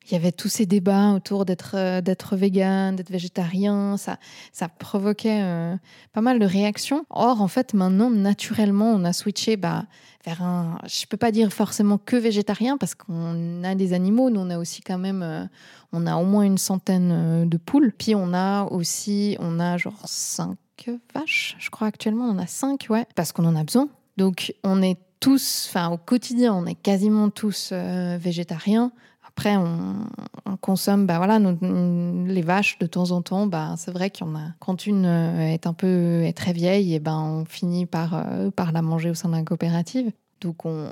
Il 0.08 0.14
y 0.14 0.16
avait 0.16 0.32
tous 0.32 0.48
ces 0.48 0.64
débats 0.64 1.10
autour 1.10 1.44
d'être 1.44 1.72
euh, 1.74 2.00
d'être 2.00 2.34
vegan, 2.34 2.96
d'être 2.96 3.10
végétarien. 3.10 3.98
Ça, 3.98 4.18
ça 4.52 4.68
provoquait 4.68 5.42
euh, 5.42 5.76
pas 6.14 6.22
mal 6.22 6.38
de 6.38 6.46
réactions. 6.46 7.04
Or, 7.10 7.42
en 7.42 7.48
fait, 7.48 7.74
maintenant, 7.74 8.08
naturellement, 8.08 8.90
on 8.90 9.04
a 9.04 9.12
switché 9.12 9.58
bah, 9.58 9.84
vers 10.24 10.42
un. 10.42 10.78
Je 10.86 11.04
peux 11.04 11.18
pas 11.18 11.30
dire 11.30 11.52
forcément 11.52 11.98
que 11.98 12.16
végétarien 12.16 12.78
parce 12.78 12.94
qu'on 12.94 13.62
a 13.64 13.74
des 13.74 13.92
animaux. 13.92 14.30
Nous, 14.30 14.40
on 14.40 14.48
a 14.48 14.58
aussi 14.58 14.80
quand 14.80 14.98
même. 14.98 15.22
euh, 15.22 15.44
on 15.92 16.06
a 16.06 16.16
au 16.16 16.24
moins 16.24 16.44
une 16.44 16.58
centaine 16.58 17.46
de 17.46 17.56
poules. 17.58 17.92
Puis 17.96 18.14
on 18.14 18.32
a 18.32 18.64
aussi. 18.64 19.36
On 19.40 19.60
a 19.60 19.76
genre 19.76 20.00
cinq 20.06 20.56
vaches, 21.14 21.54
je 21.58 21.68
crois 21.68 21.88
actuellement. 21.88 22.24
On 22.24 22.38
a 22.38 22.46
cinq, 22.46 22.86
ouais. 22.88 23.04
Parce 23.14 23.32
qu'on 23.32 23.44
en 23.44 23.56
a 23.56 23.64
besoin. 23.64 23.88
Donc, 24.16 24.54
on 24.64 24.80
est 24.80 24.98
tous. 25.20 25.66
Enfin, 25.68 25.90
au 25.90 25.98
quotidien, 25.98 26.54
on 26.54 26.64
est 26.64 26.74
quasiment 26.76 27.28
tous 27.28 27.72
végétariens. 27.72 28.90
Après, 29.38 29.56
on, 29.56 29.94
on 30.46 30.56
consomme, 30.56 31.06
bah 31.06 31.18
voilà, 31.18 31.38
les 31.38 32.42
vaches 32.42 32.76
de 32.80 32.86
temps 32.86 33.12
en 33.12 33.22
temps. 33.22 33.46
Bah, 33.46 33.74
c'est 33.76 33.92
vrai 33.92 34.10
qu'il 34.10 34.26
y 34.26 34.28
en 34.28 34.34
a. 34.34 34.48
Quand 34.58 34.84
une 34.84 35.06
euh, 35.06 35.46
est 35.46 35.68
un 35.68 35.74
peu 35.74 36.24
est 36.24 36.36
très 36.36 36.52
vieille, 36.52 36.92
et 36.92 36.98
ben 36.98 37.16
on 37.16 37.44
finit 37.44 37.86
par 37.86 38.14
euh, 38.14 38.50
par 38.50 38.72
la 38.72 38.82
manger 38.82 39.10
au 39.10 39.14
sein 39.14 39.28
d'un 39.28 39.44
coopérative. 39.44 40.10
Donc 40.40 40.66
on, 40.66 40.88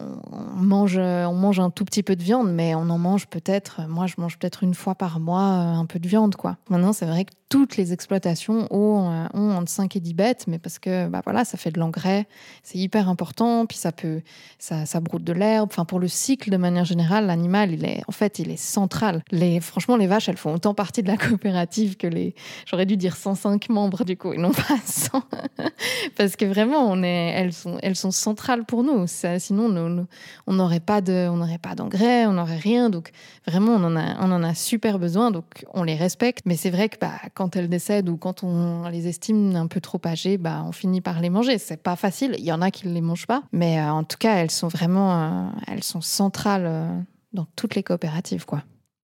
mange 0.54 0.96
on 0.96 1.34
mange 1.34 1.58
un 1.58 1.70
tout 1.70 1.84
petit 1.84 2.04
peu 2.04 2.14
de 2.14 2.22
viande, 2.22 2.52
mais 2.52 2.76
on 2.76 2.88
en 2.88 2.98
mange 2.98 3.26
peut-être. 3.26 3.80
Moi, 3.88 4.06
je 4.06 4.14
mange 4.18 4.38
peut-être 4.38 4.62
une 4.62 4.74
fois 4.74 4.94
par 4.94 5.18
mois 5.18 5.40
euh, 5.40 5.74
un 5.74 5.86
peu 5.86 5.98
de 5.98 6.06
viande, 6.06 6.36
quoi. 6.36 6.56
Maintenant, 6.70 6.92
c'est 6.92 7.06
vrai 7.06 7.24
que 7.24 7.32
toutes 7.48 7.76
les 7.76 7.92
exploitations 7.92 8.66
ont, 8.70 9.10
euh, 9.12 9.26
ont 9.34 9.52
entre 9.56 9.70
5 9.70 9.94
et 9.96 10.00
10 10.00 10.14
bêtes, 10.14 10.44
mais 10.48 10.58
parce 10.58 10.78
que 10.78 11.06
bah 11.08 11.20
voilà, 11.24 11.44
ça 11.44 11.56
fait 11.56 11.70
de 11.70 11.78
l'engrais, 11.78 12.26
c'est 12.62 12.78
hyper 12.78 13.08
important, 13.08 13.66
puis 13.66 13.78
ça 13.78 13.92
peut 13.92 14.22
ça, 14.58 14.84
ça 14.86 15.00
broute 15.00 15.22
de 15.22 15.32
l'herbe. 15.32 15.68
Enfin, 15.70 15.84
pour 15.84 16.00
le 16.00 16.08
cycle 16.08 16.50
de 16.50 16.56
manière 16.56 16.84
générale, 16.84 17.26
l'animal, 17.26 17.72
il 17.72 17.84
est 17.84 18.02
en 18.08 18.12
fait, 18.12 18.38
il 18.40 18.50
est 18.50 18.56
central. 18.56 19.22
Les, 19.30 19.60
franchement, 19.60 19.96
les 19.96 20.06
vaches, 20.06 20.28
elles 20.28 20.36
font 20.36 20.54
autant 20.54 20.74
partie 20.74 21.02
de 21.02 21.08
la 21.08 21.16
coopérative 21.28 21.96
que 21.96 22.06
les. 22.06 22.34
J'aurais 22.66 22.86
dû 22.86 22.96
dire 22.96 23.16
105 23.16 23.68
membres 23.68 24.04
du 24.04 24.16
coup, 24.16 24.32
et 24.32 24.38
non 24.38 24.50
pas 24.52 24.76
100, 24.84 25.22
parce 26.16 26.36
que 26.36 26.44
vraiment, 26.44 26.88
on 26.90 27.02
est, 27.02 27.32
elles 27.36 27.52
sont, 27.52 27.78
elles 27.82 27.96
sont 27.96 28.10
centrales 28.10 28.64
pour 28.64 28.82
nous. 28.82 29.06
Sinon, 29.06 29.68
nous- 29.68 30.06
on 30.46 30.52
n'aurait 30.52 30.80
pas 30.80 30.96
pas 31.00 31.74
d'engrais, 31.74 32.26
on 32.26 32.32
n'aurait 32.32 32.56
rien. 32.56 32.90
Donc 32.90 33.10
vraiment, 33.46 33.72
on 33.72 33.84
en 33.84 33.96
a, 33.96 34.16
on 34.20 34.32
en 34.32 34.42
a 34.42 34.54
super 34.54 34.98
besoin. 34.98 35.30
Donc 35.30 35.64
on 35.74 35.82
les 35.82 35.94
respecte. 35.94 36.40
Mais 36.46 36.56
c'est 36.56 36.70
vrai 36.70 36.88
que 36.88 36.98
bah, 37.00 37.12
quand 37.36 37.54
elles 37.54 37.68
décèdent 37.68 38.08
ou 38.08 38.16
quand 38.16 38.42
on 38.42 38.88
les 38.88 39.06
estime 39.08 39.54
un 39.54 39.66
peu 39.66 39.80
trop 39.80 40.00
âgées, 40.06 40.38
bah, 40.38 40.64
on 40.66 40.72
finit 40.72 41.02
par 41.02 41.20
les 41.20 41.28
manger. 41.30 41.58
C'est 41.58 41.76
pas 41.82 41.94
facile. 41.94 42.34
Il 42.38 42.44
y 42.44 42.50
en 42.52 42.62
a 42.62 42.70
qui 42.70 42.88
ne 42.88 42.92
les 42.94 43.02
mangent 43.02 43.26
pas, 43.26 43.42
mais 43.52 43.78
euh, 43.78 43.90
en 43.90 44.04
tout 44.04 44.16
cas, 44.18 44.36
elles 44.36 44.50
sont 44.50 44.68
vraiment, 44.68 45.12
euh, 45.12 45.48
elles 45.68 45.84
sont 45.84 46.00
centrales 46.00 46.64
euh, 46.66 46.98
dans 47.34 47.46
toutes 47.54 47.74
les 47.74 47.82
coopératives, 47.82 48.46
quoi. 48.46 48.62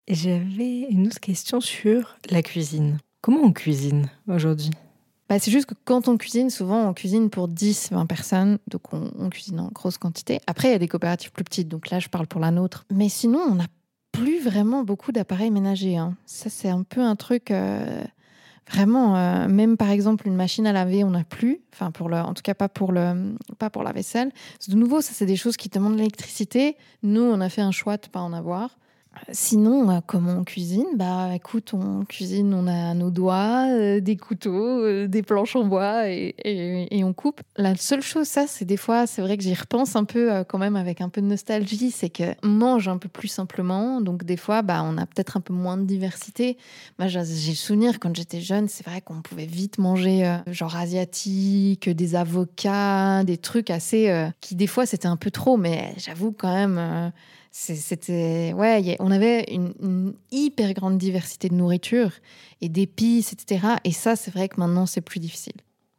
J'avais 0.08 0.80
une 0.90 1.06
autre 1.06 1.20
question 1.20 1.60
sur 1.60 2.16
la 2.30 2.42
cuisine. 2.42 2.98
Comment 3.20 3.42
on 3.42 3.52
cuisine 3.52 4.08
aujourd'hui? 4.26 4.70
Bah, 5.28 5.38
c'est 5.38 5.50
juste 5.50 5.66
que 5.66 5.74
quand 5.84 6.08
on 6.08 6.16
cuisine, 6.16 6.50
souvent 6.50 6.88
on 6.88 6.94
cuisine 6.94 7.30
pour 7.30 7.48
10, 7.48 7.90
20 7.92 8.06
personnes, 8.06 8.58
donc 8.68 8.92
on, 8.92 9.10
on 9.18 9.28
cuisine 9.28 9.60
en 9.60 9.68
grosse 9.68 9.98
quantité. 9.98 10.40
Après, 10.46 10.68
il 10.68 10.72
y 10.72 10.74
a 10.74 10.78
des 10.78 10.88
coopératives 10.88 11.32
plus 11.32 11.44
petites, 11.44 11.68
donc 11.68 11.90
là 11.90 12.00
je 12.00 12.08
parle 12.08 12.26
pour 12.26 12.40
la 12.40 12.50
nôtre. 12.50 12.84
Mais 12.90 13.08
sinon, 13.08 13.40
on 13.48 13.54
n'a 13.54 13.66
plus 14.10 14.40
vraiment 14.40 14.82
beaucoup 14.84 15.12
d'appareils 15.12 15.50
ménagers. 15.50 15.96
hein. 15.96 16.16
Ça, 16.26 16.50
c'est 16.50 16.68
un 16.68 16.82
peu 16.82 17.00
un 17.00 17.16
truc. 17.16 17.50
euh, 17.50 18.02
Vraiment, 18.70 19.16
euh, 19.16 19.48
même 19.48 19.76
par 19.76 19.90
exemple 19.90 20.26
une 20.26 20.36
machine 20.36 20.66
à 20.66 20.72
laver, 20.72 21.04
on 21.04 21.10
n'a 21.10 21.24
plus. 21.24 21.60
Enfin, 21.72 21.90
pour 21.90 22.08
le, 22.08 22.16
en 22.16 22.32
tout 22.32 22.42
cas 22.42 22.54
pas 22.54 22.68
pour 22.68 22.92
le, 22.92 23.34
pas 23.58 23.70
pour 23.70 23.82
la 23.82 23.92
vaisselle. 23.92 24.30
De 24.68 24.76
nouveau, 24.76 25.00
ça 25.00 25.12
c'est 25.12 25.26
des 25.26 25.36
choses 25.36 25.56
qui 25.56 25.68
demandent 25.68 25.94
de 25.94 25.98
l'électricité. 25.98 26.76
Nous, 27.02 27.22
on 27.22 27.40
a 27.40 27.48
fait 27.48 27.62
un 27.62 27.72
choix 27.72 27.96
de 27.96 28.06
pas 28.06 28.20
en 28.20 28.32
avoir. 28.32 28.78
Sinon, 29.30 29.90
euh, 29.90 30.00
comment 30.06 30.32
on 30.32 30.44
cuisine? 30.44 30.86
Bah, 30.96 31.30
écoute, 31.34 31.74
on 31.74 32.04
cuisine, 32.04 32.52
on 32.54 32.66
a 32.66 32.94
nos 32.94 33.10
doigts, 33.10 33.66
euh, 33.70 34.00
des 34.00 34.16
couteaux, 34.16 34.80
euh, 34.80 35.06
des 35.06 35.22
planches 35.22 35.56
en 35.56 35.64
bois 35.64 36.08
et, 36.08 36.34
on 37.04 37.12
coupe. 37.12 37.40
La 37.56 37.74
seule 37.76 38.02
chose, 38.02 38.28
ça, 38.28 38.46
c'est 38.46 38.64
des 38.64 38.76
fois, 38.76 39.06
c'est 39.06 39.22
vrai 39.22 39.36
que 39.36 39.42
j'y 39.42 39.54
repense 39.54 39.96
un 39.96 40.04
peu 40.04 40.32
euh, 40.32 40.44
quand 40.44 40.58
même 40.58 40.76
avec 40.76 41.00
un 41.00 41.08
peu 41.08 41.20
de 41.20 41.26
nostalgie, 41.26 41.90
c'est 41.90 42.10
que 42.10 42.34
mange 42.42 42.88
un 42.88 42.98
peu 42.98 43.08
plus 43.08 43.28
simplement. 43.28 44.00
Donc 44.00 44.24
des 44.24 44.36
fois, 44.36 44.62
bah, 44.62 44.82
on 44.84 44.96
a 44.98 45.06
peut-être 45.06 45.36
un 45.36 45.40
peu 45.40 45.52
moins 45.52 45.76
de 45.76 45.84
diversité. 45.84 46.56
Moi, 46.98 47.08
j'ai 47.08 47.20
le 47.20 47.56
souvenir 47.56 48.00
quand 48.00 48.14
j'étais 48.14 48.40
jeune, 48.40 48.68
c'est 48.68 48.86
vrai 48.86 49.00
qu'on 49.00 49.22
pouvait 49.22 49.46
vite 49.46 49.78
manger 49.78 50.38
genre 50.46 50.76
asiatique, 50.76 51.88
des 51.88 52.14
avocats, 52.14 53.24
des 53.24 53.36
trucs 53.36 53.70
assez 53.70 54.30
qui 54.40 54.54
des 54.54 54.66
fois 54.66 54.86
c'était 54.86 55.08
un 55.08 55.16
peu 55.16 55.30
trop, 55.30 55.56
mais 55.56 55.94
j'avoue 55.98 56.32
quand 56.32 56.52
même. 56.52 57.12
C'était. 57.54 58.54
Ouais, 58.56 58.96
on 58.98 59.10
avait 59.10 59.44
une, 59.52 59.74
une 59.80 60.14
hyper 60.30 60.72
grande 60.72 60.96
diversité 60.96 61.50
de 61.50 61.54
nourriture 61.54 62.10
et 62.62 62.70
d'épices, 62.70 63.34
etc. 63.34 63.76
Et 63.84 63.92
ça, 63.92 64.16
c'est 64.16 64.30
vrai 64.30 64.48
que 64.48 64.58
maintenant, 64.58 64.86
c'est 64.86 65.02
plus 65.02 65.20
difficile. 65.20 65.52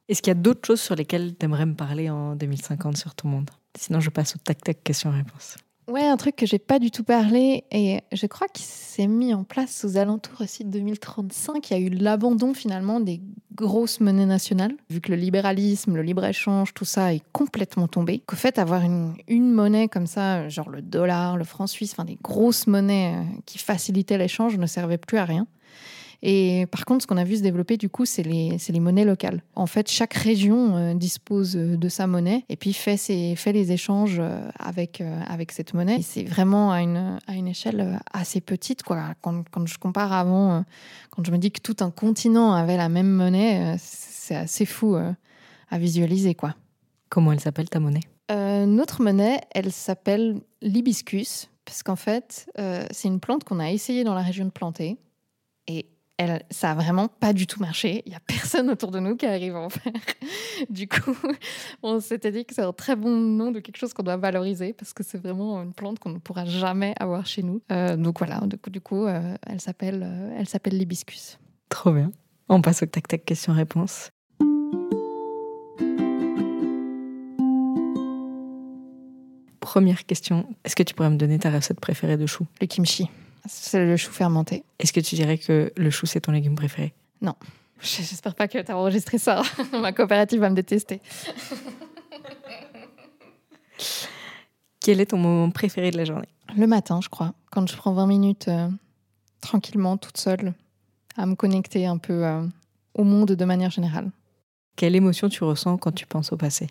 Est-ce 0.09 0.21
qu'il 0.21 0.31
y 0.31 0.37
a 0.37 0.39
d'autres 0.39 0.65
choses 0.65 0.81
sur 0.81 0.95
lesquelles 0.95 1.37
tu 1.37 1.45
aimerais 1.45 1.67
me 1.67 1.75
parler 1.75 2.09
en 2.09 2.35
2050 2.35 2.97
sur 2.97 3.13
ton 3.13 3.27
monde? 3.27 3.51
Sinon, 3.77 3.99
je 3.99 4.09
passe 4.09 4.35
au 4.35 4.39
tac-tac 4.39 4.83
question-réponse. 4.83 5.57
Ouais, 5.87 6.05
un 6.05 6.15
truc 6.15 6.37
que 6.37 6.45
j'ai 6.45 6.59
pas 6.59 6.79
du 6.79 6.91
tout 6.91 7.03
parlé 7.03 7.65
et 7.71 7.99
je 8.13 8.25
crois 8.25 8.47
qu'il 8.47 8.65
s'est 8.65 9.07
mis 9.07 9.33
en 9.33 9.43
place 9.43 9.83
aux 9.83 9.97
alentours 9.97 10.39
aussi 10.41 10.63
de 10.63 10.69
2035. 10.69 11.69
Il 11.69 11.73
y 11.73 11.75
a 11.75 11.79
eu 11.79 11.89
l'abandon 11.89 12.53
finalement 12.53 13.01
des 13.01 13.21
grosses 13.53 13.99
monnaies 13.99 14.25
nationales, 14.25 14.75
vu 14.89 15.01
que 15.01 15.11
le 15.11 15.17
libéralisme, 15.17 15.95
le 15.95 16.01
libre-échange, 16.01 16.73
tout 16.73 16.85
ça 16.85 17.13
est 17.13 17.21
complètement 17.33 17.87
tombé. 17.87 18.23
Qu'au 18.25 18.37
fait, 18.37 18.59
avoir 18.59 18.81
une, 18.81 19.13
une 19.27 19.51
monnaie 19.51 19.89
comme 19.89 20.07
ça, 20.07 20.47
genre 20.47 20.69
le 20.69 20.81
dollar, 20.81 21.35
le 21.35 21.43
franc 21.43 21.67
suisse, 21.67 21.91
enfin 21.91 22.05
des 22.05 22.17
grosses 22.21 22.65
monnaies 22.65 23.15
euh, 23.15 23.39
qui 23.45 23.57
facilitaient 23.57 24.17
l'échange 24.17 24.57
ne 24.57 24.67
servaient 24.67 24.97
plus 24.97 25.17
à 25.17 25.25
rien. 25.25 25.47
Et 26.25 26.67
par 26.71 26.85
contre, 26.85 27.03
ce 27.03 27.07
qu'on 27.07 27.17
a 27.17 27.25
vu 27.25 27.35
se 27.35 27.41
développer, 27.41 27.77
du 27.77 27.89
coup, 27.89 28.05
c'est 28.05 28.23
les, 28.23 28.57
les 28.69 28.79
monnaies 28.79 29.03
locales. 29.03 29.43
En 29.55 29.67
fait, 29.67 29.91
chaque 29.91 30.13
région 30.13 30.77
euh, 30.77 30.93
dispose 30.93 31.57
euh, 31.57 31.75
de 31.75 31.89
sa 31.89 32.07
monnaie 32.07 32.45
et 32.47 32.55
puis 32.55 32.71
fait, 32.71 32.95
ses, 32.97 33.35
fait 33.35 33.51
les 33.51 33.73
échanges 33.73 34.19
euh, 34.19 34.49
avec, 34.57 35.03
avec 35.27 35.51
cette 35.51 35.73
monnaie. 35.73 36.01
C'est 36.01 36.23
vraiment 36.23 36.71
à 36.71 36.81
une, 36.81 37.19
à 37.27 37.33
une 37.35 37.49
échelle 37.49 37.99
assez 38.11 38.39
petite. 38.39 38.83
Quoi. 38.83 39.13
Quand, 39.21 39.43
quand 39.51 39.67
je 39.67 39.77
compare 39.77 40.13
avant, 40.13 40.63
quand 41.11 41.25
je 41.25 41.31
me 41.31 41.37
dis 41.37 41.51
que 41.51 41.59
tout 41.59 41.77
un 41.81 41.91
continent 41.91 42.53
avait 42.53 42.77
la 42.77 42.87
même 42.87 43.11
monnaie, 43.11 43.75
c'est 43.77 44.35
assez 44.35 44.65
fou 44.65 44.95
à 44.95 45.77
visualiser. 45.77 46.35
quoi. 46.35 46.55
Comment 47.09 47.33
elle 47.33 47.39
s'appelle 47.39 47.69
ta 47.69 47.79
monnaie? 47.79 47.99
Euh, 48.31 48.65
notre 48.65 49.01
monnaie, 49.01 49.41
elle 49.51 49.71
s'appelle 49.71 50.39
l'hibiscus, 50.61 51.49
parce 51.65 51.83
qu'en 51.83 51.95
fait, 51.95 52.49
euh, 52.57 52.85
c'est 52.91 53.07
une 53.07 53.19
plante 53.19 53.43
qu'on 53.43 53.59
a 53.59 53.69
essayé 53.71 54.03
dans 54.03 54.13
la 54.15 54.21
région 54.21 54.45
de 54.45 54.49
planter, 54.49 54.97
elle, 56.23 56.43
ça 56.49 56.71
a 56.71 56.75
vraiment 56.75 57.07
pas 57.07 57.33
du 57.33 57.47
tout 57.47 57.59
marché. 57.59 58.03
Il 58.05 58.11
y 58.11 58.15
a 58.15 58.19
personne 58.19 58.69
autour 58.69 58.91
de 58.91 58.99
nous 58.99 59.15
qui 59.15 59.25
arrive 59.25 59.55
à 59.55 59.61
en 59.61 59.69
faire. 59.69 59.93
Du 60.69 60.87
coup, 60.87 61.17
on 61.81 61.99
s'était 61.99 62.31
dit 62.31 62.45
que 62.45 62.53
c'est 62.53 62.61
un 62.61 62.73
très 62.73 62.95
bon 62.95 63.09
nom 63.09 63.51
de 63.51 63.59
quelque 63.59 63.77
chose 63.77 63.93
qu'on 63.93 64.03
doit 64.03 64.17
valoriser, 64.17 64.73
parce 64.73 64.93
que 64.93 65.03
c'est 65.03 65.17
vraiment 65.17 65.61
une 65.61 65.73
plante 65.73 65.99
qu'on 65.99 66.09
ne 66.09 66.19
pourra 66.19 66.45
jamais 66.45 66.93
avoir 66.99 67.25
chez 67.25 67.43
nous. 67.43 67.61
Euh, 67.71 67.97
donc 67.97 68.19
voilà, 68.19 68.39
du 68.41 68.57
coup, 68.57 68.69
du 68.69 68.81
coup 68.81 69.05
euh, 69.05 69.35
elle 69.45 69.59
s'appelle 69.59 70.03
euh, 70.05 70.35
elle 70.37 70.47
s'appelle 70.47 70.77
l'hibiscus. 70.77 71.39
Trop 71.69 71.91
bien. 71.91 72.11
On 72.49 72.61
passe 72.61 72.83
au 72.83 72.85
tac-tac 72.85 73.25
question-réponse. 73.25 74.11
Première 79.59 80.05
question, 80.05 80.45
est-ce 80.63 80.75
que 80.75 80.83
tu 80.83 80.93
pourrais 80.93 81.09
me 81.09 81.17
donner 81.17 81.39
ta 81.39 81.49
recette 81.49 81.79
préférée 81.79 82.17
de 82.17 82.27
chou? 82.27 82.45
Le 82.61 82.67
kimchi, 82.67 83.09
c'est 83.45 83.85
le 83.85 83.97
chou 83.97 84.11
fermenté. 84.11 84.63
Est-ce 84.79 84.93
que 84.93 84.99
tu 84.99 85.15
dirais 85.15 85.37
que 85.37 85.71
le 85.75 85.89
chou, 85.89 86.05
c'est 86.05 86.21
ton 86.21 86.31
légume 86.31 86.55
préféré? 86.55 86.93
Non. 87.21 87.35
J'espère 87.81 88.35
pas 88.35 88.47
que 88.47 88.59
tu 88.59 88.71
as 88.71 88.77
enregistré 88.77 89.17
ça. 89.17 89.41
Ma 89.73 89.91
coopérative 89.91 90.39
va 90.39 90.49
me 90.49 90.55
détester. 90.55 91.01
Quel 94.79 95.01
est 95.01 95.07
ton 95.07 95.17
moment 95.17 95.49
préféré 95.49 95.91
de 95.91 95.97
la 95.97 96.05
journée? 96.05 96.27
Le 96.57 96.67
matin, 96.67 96.99
je 97.01 97.09
crois, 97.09 97.33
quand 97.51 97.69
je 97.69 97.75
prends 97.75 97.93
20 97.93 98.07
minutes 98.07 98.47
euh, 98.47 98.69
tranquillement, 99.41 99.97
toute 99.97 100.17
seule, 100.17 100.53
à 101.17 101.25
me 101.25 101.35
connecter 101.35 101.85
un 101.85 101.97
peu 101.97 102.25
euh, 102.25 102.45
au 102.93 103.03
monde 103.03 103.31
de 103.31 103.45
manière 103.45 103.71
générale. 103.71 104.11
Quelle 104.75 104.95
émotion 104.95 105.29
tu 105.29 105.43
ressens 105.43 105.77
quand 105.77 105.91
tu 105.91 106.05
penses 106.05 106.31
au 106.31 106.37
passé? 106.37 106.67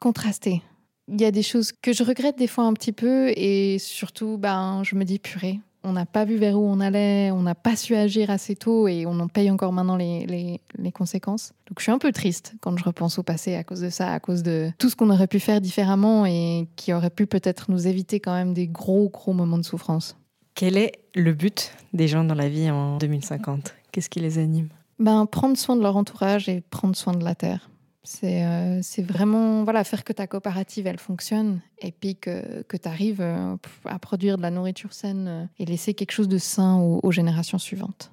Contrasté. 0.00 0.62
Il 1.08 1.20
y 1.20 1.24
a 1.24 1.30
des 1.30 1.42
choses 1.42 1.72
que 1.72 1.92
je 1.92 2.04
regrette 2.04 2.38
des 2.38 2.46
fois 2.46 2.64
un 2.64 2.72
petit 2.74 2.92
peu 2.92 3.30
et 3.36 3.78
surtout, 3.78 4.38
ben, 4.38 4.82
je 4.84 4.94
me 4.94 5.04
dis 5.04 5.18
purée. 5.18 5.60
On 5.84 5.92
n'a 5.92 6.06
pas 6.06 6.24
vu 6.24 6.36
vers 6.36 6.58
où 6.58 6.64
on 6.64 6.80
allait, 6.80 7.30
on 7.32 7.42
n'a 7.42 7.54
pas 7.54 7.74
su 7.74 7.96
agir 7.96 8.30
assez 8.30 8.54
tôt 8.54 8.86
et 8.86 9.04
on 9.06 9.18
en 9.18 9.28
paye 9.28 9.50
encore 9.50 9.72
maintenant 9.72 9.96
les, 9.96 10.26
les, 10.26 10.60
les 10.76 10.92
conséquences. 10.92 11.52
Donc 11.68 11.78
je 11.78 11.82
suis 11.82 11.92
un 11.92 11.98
peu 11.98 12.12
triste 12.12 12.54
quand 12.60 12.76
je 12.76 12.84
repense 12.84 13.18
au 13.18 13.22
passé 13.22 13.54
à 13.56 13.64
cause 13.64 13.80
de 13.80 13.90
ça, 13.90 14.12
à 14.12 14.20
cause 14.20 14.42
de 14.42 14.70
tout 14.78 14.88
ce 14.88 14.96
qu'on 14.96 15.10
aurait 15.10 15.26
pu 15.26 15.40
faire 15.40 15.60
différemment 15.60 16.24
et 16.24 16.68
qui 16.76 16.92
aurait 16.92 17.10
pu 17.10 17.26
peut-être 17.26 17.70
nous 17.70 17.88
éviter 17.88 18.20
quand 18.20 18.34
même 18.34 18.54
des 18.54 18.68
gros, 18.68 19.08
gros 19.08 19.32
moments 19.32 19.58
de 19.58 19.64
souffrance. 19.64 20.16
Quel 20.54 20.76
est 20.76 20.92
le 21.14 21.32
but 21.32 21.72
des 21.92 22.08
gens 22.08 22.24
dans 22.24 22.34
la 22.34 22.48
vie 22.48 22.70
en 22.70 22.98
2050 22.98 23.74
Qu'est-ce 23.90 24.08
qui 24.08 24.20
les 24.20 24.38
anime? 24.38 24.68
Ben, 24.98 25.26
prendre 25.26 25.56
soin 25.56 25.76
de 25.76 25.82
leur 25.82 25.96
entourage 25.96 26.48
et 26.48 26.60
prendre 26.60 26.94
soin 26.94 27.14
de 27.14 27.24
la 27.24 27.34
terre. 27.34 27.70
C'est 28.04 28.44
euh, 28.44 28.80
c'est 28.82 29.02
vraiment 29.02 29.62
voilà, 29.62 29.84
faire 29.84 30.02
que 30.02 30.12
ta 30.12 30.26
coopérative, 30.26 30.86
elle 30.88 30.98
fonctionne 30.98 31.60
et 31.78 31.92
puis 31.92 32.16
que, 32.16 32.62
que 32.62 32.76
tu 32.76 32.88
arrives 32.88 33.20
euh, 33.20 33.56
à 33.84 33.98
produire 34.00 34.36
de 34.36 34.42
la 34.42 34.50
nourriture 34.50 34.92
saine 34.92 35.28
euh, 35.28 35.44
et 35.60 35.64
laisser 35.64 35.94
quelque 35.94 36.10
chose 36.10 36.28
de 36.28 36.38
sain 36.38 36.78
aux, 36.78 36.98
aux 37.02 37.12
générations 37.12 37.58
suivantes. 37.58 38.10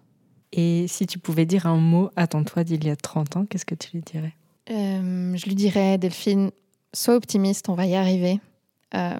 Et 0.51 0.87
si 0.87 1.07
tu 1.07 1.17
pouvais 1.17 1.45
dire 1.45 1.65
un 1.65 1.77
mot 1.77 2.11
à 2.15 2.27
ton 2.27 2.43
toi 2.43 2.63
d'il 2.63 2.83
y 2.83 2.89
a 2.89 2.95
30 2.95 3.37
ans, 3.37 3.45
qu'est-ce 3.45 3.65
que 3.65 3.75
tu 3.75 3.89
lui 3.93 4.01
dirais? 4.01 4.33
Je 4.67 5.45
lui 5.45 5.55
dirais, 5.55 5.97
Delphine, 5.97 6.51
sois 6.93 7.15
optimiste, 7.15 7.69
on 7.69 7.73
va 7.73 7.87
y 7.87 7.95
arriver. 7.95 8.39
Euh, 8.95 9.19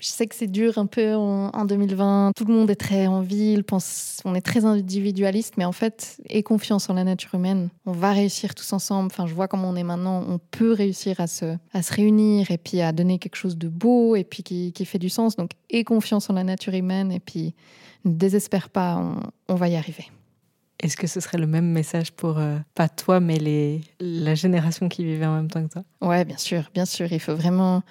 je 0.00 0.06
sais 0.06 0.26
que 0.26 0.34
c'est 0.34 0.46
dur 0.46 0.78
un 0.78 0.86
peu 0.86 1.14
en, 1.14 1.48
en 1.48 1.64
2020. 1.64 2.32
Tout 2.36 2.44
le 2.44 2.54
monde 2.54 2.70
est 2.70 2.76
très 2.76 3.06
en 3.06 3.20
ville, 3.20 3.64
pense, 3.64 4.20
on 4.24 4.34
est 4.34 4.40
très 4.40 4.64
individualiste, 4.64 5.54
mais 5.56 5.64
en 5.64 5.72
fait, 5.72 6.20
aie 6.28 6.42
confiance 6.42 6.88
en 6.88 6.94
la 6.94 7.04
nature 7.04 7.34
humaine. 7.34 7.68
On 7.86 7.92
va 7.92 8.12
réussir 8.12 8.54
tous 8.54 8.72
ensemble. 8.72 9.06
Enfin, 9.06 9.26
je 9.26 9.34
vois 9.34 9.48
comment 9.48 9.70
on 9.70 9.76
est 9.76 9.82
maintenant. 9.82 10.24
On 10.28 10.38
peut 10.38 10.72
réussir 10.72 11.20
à 11.20 11.26
se, 11.26 11.56
à 11.72 11.82
se 11.82 11.92
réunir 11.92 12.50
et 12.50 12.58
puis 12.58 12.80
à 12.80 12.92
donner 12.92 13.18
quelque 13.18 13.36
chose 13.36 13.58
de 13.58 13.68
beau 13.68 14.14
et 14.14 14.24
puis 14.24 14.42
qui, 14.42 14.72
qui 14.72 14.84
fait 14.84 14.98
du 14.98 15.08
sens. 15.08 15.36
Donc, 15.36 15.50
aie 15.70 15.84
confiance 15.84 16.30
en 16.30 16.34
la 16.34 16.44
nature 16.44 16.74
humaine 16.74 17.10
et 17.10 17.20
puis 17.20 17.54
ne 18.04 18.12
désespère 18.12 18.68
pas, 18.68 18.96
on, 18.96 19.20
on 19.52 19.56
va 19.56 19.68
y 19.68 19.76
arriver. 19.76 20.06
Est-ce 20.80 20.96
que 20.96 21.08
ce 21.08 21.18
serait 21.18 21.38
le 21.38 21.48
même 21.48 21.66
message 21.66 22.12
pour, 22.12 22.38
euh, 22.38 22.56
pas 22.76 22.88
toi, 22.88 23.18
mais 23.18 23.38
les, 23.38 23.80
la 23.98 24.36
génération 24.36 24.88
qui 24.88 25.04
vivait 25.04 25.26
en 25.26 25.34
même 25.34 25.50
temps 25.50 25.66
que 25.66 25.72
toi? 25.72 25.82
Ouais, 26.00 26.24
bien 26.24 26.36
sûr, 26.36 26.70
bien 26.72 26.84
sûr. 26.84 27.12
Il 27.12 27.18
faut 27.18 27.34
vraiment. 27.34 27.82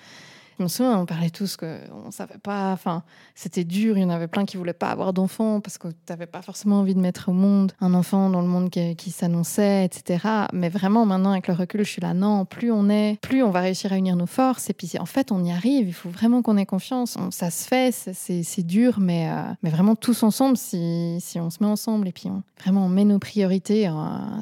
Je 0.58 0.64
me 0.64 0.68
souviens, 0.68 0.98
on 1.00 1.06
parlait 1.06 1.30
tous 1.30 1.56
qu'on 1.56 2.10
savait 2.10 2.40
pas. 2.40 2.72
Enfin, 2.72 3.04
c'était 3.36 3.64
dur. 3.64 3.96
Il 3.98 4.02
y 4.02 4.06
en 4.06 4.10
avait 4.10 4.28
plein 4.28 4.46
qui 4.46 4.58
voulaient 4.58 4.74
pas 4.74 4.90
avoir 4.90 5.14
d'enfants 5.14 5.62
parce 5.62 5.78
que 5.78 5.88
tu 5.90 5.96
n'avais 6.10 6.26
pas 6.26 6.42
forcément 6.42 6.80
envie 6.80 6.96
de 6.96 7.00
mettre 7.00 7.30
au 7.30 7.34
monde 7.34 7.74
un 7.80 7.94
enfant 7.94 8.32
dans 8.32 8.42
le 8.42 8.48
monde 8.48 8.70
qui, 8.72 9.12
s'annonçait, 9.12 9.86
etc. 9.86 10.26
Mais 10.54 10.70
vraiment, 10.70 11.06
maintenant, 11.06 11.32
avec 11.32 11.48
le 11.48 11.54
recul, 11.54 11.84
je 11.84 11.90
suis 11.92 12.02
là. 12.02 12.14
Non, 12.16 12.46
plus 12.46 12.72
on 12.72 12.90
est, 12.90 13.20
plus 13.22 13.44
on 13.44 13.52
va 13.52 13.60
réussir 13.62 13.94
à 13.94 13.98
unir 13.98 14.16
nos 14.16 14.26
forces. 14.26 14.70
Et 14.70 14.74
puis, 14.74 14.92
en 15.00 15.06
fait, 15.06 15.32
on 15.32 15.44
y 15.44 15.52
arrive. 15.52 15.88
Il 15.88 15.94
faut 15.94 16.10
vraiment 16.10 16.42
qu'on 16.42 16.58
ait 16.58 16.66
confiance. 16.66 17.18
On- 17.18 17.30
ça 17.32 17.52
se 17.52 17.68
fait. 17.68 17.92
c'est- 17.92 18.58
dur, 18.64 19.00
mais, 19.00 19.30
euh, 19.30 19.54
mais 19.62 19.70
vraiment 19.70 19.96
tous 19.96 20.24
ensemble, 20.24 20.58
si, 20.58 21.18
si 21.22 21.40
on 21.40 21.52
se 21.52 21.58
met 21.62 21.70
ensemble 21.70 22.08
et 22.08 22.12
puis 22.12 22.28
on, 22.28 22.42
vraiment 22.60 22.86
on 22.86 22.90
met 22.90 23.06
nos 23.06 23.20
priorités, 23.20 23.88
euh, 23.88 23.94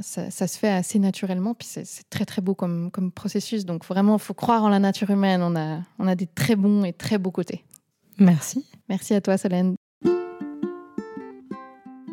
ça, 0.01 0.47
se 0.47 0.57
fait 0.57 0.69
assez 0.69 0.99
naturellement. 0.99 1.53
Puis 1.53 1.67
c'est 1.69 2.09
très 2.09 2.23
très 2.25 2.41
beau 2.41 2.55
comme, 2.55 2.89
comme 2.91 3.11
processus. 3.11 3.65
Donc 3.65 3.85
vraiment, 3.85 4.15
il 4.15 4.21
faut 4.21 4.33
croire 4.33 4.63
en 4.63 4.69
la 4.69 4.79
nature 4.79 5.09
humaine. 5.11 5.43
On 6.05 6.07
a 6.07 6.15
des 6.15 6.27
très 6.27 6.55
bons 6.55 6.83
et 6.83 6.93
très 6.93 7.17
beaux 7.17 7.31
côtés. 7.31 7.63
Merci. 8.19 8.65
Merci 8.87 9.13
à 9.13 9.21
toi, 9.21 9.37
Solène. 9.37 9.75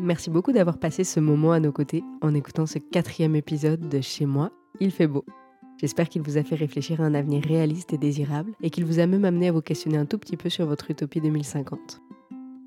Merci 0.01 0.31
beaucoup 0.31 0.53
d'avoir 0.53 0.79
passé 0.79 1.05
ce 1.05 1.21
moment 1.21 1.53
à 1.53 1.61
nos 1.61 1.71
côtés 1.71 2.03
en 2.23 2.35
écoutant 2.35 2.67
ce 2.67 2.79
quatrième 2.79 3.37
épisode 3.37 3.89
de 3.89 4.01
Chez 4.01 4.27
moi, 4.27 4.51
il 4.81 4.91
fait 4.91 5.07
beau. 5.07 5.25
J'espère 5.81 6.09
qu'il 6.09 6.23
vous 6.23 6.39
a 6.39 6.43
fait 6.43 6.55
réfléchir 6.55 7.01
à 7.01 7.05
un 7.05 7.15
avenir 7.15 7.45
réaliste 7.45 7.93
et 7.93 7.99
désirable 7.99 8.53
et 8.63 8.71
qu'il 8.71 8.85
vous 8.85 8.99
a 8.99 9.07
même 9.07 9.25
amené 9.25 9.49
à 9.49 9.53
vous 9.53 9.61
questionner 9.61 9.99
un 9.99 10.07
tout 10.07 10.19
petit 10.19 10.37
peu 10.37 10.49
sur 10.49 10.67
votre 10.67 10.91
utopie 10.91 11.21
2050. 11.21 12.01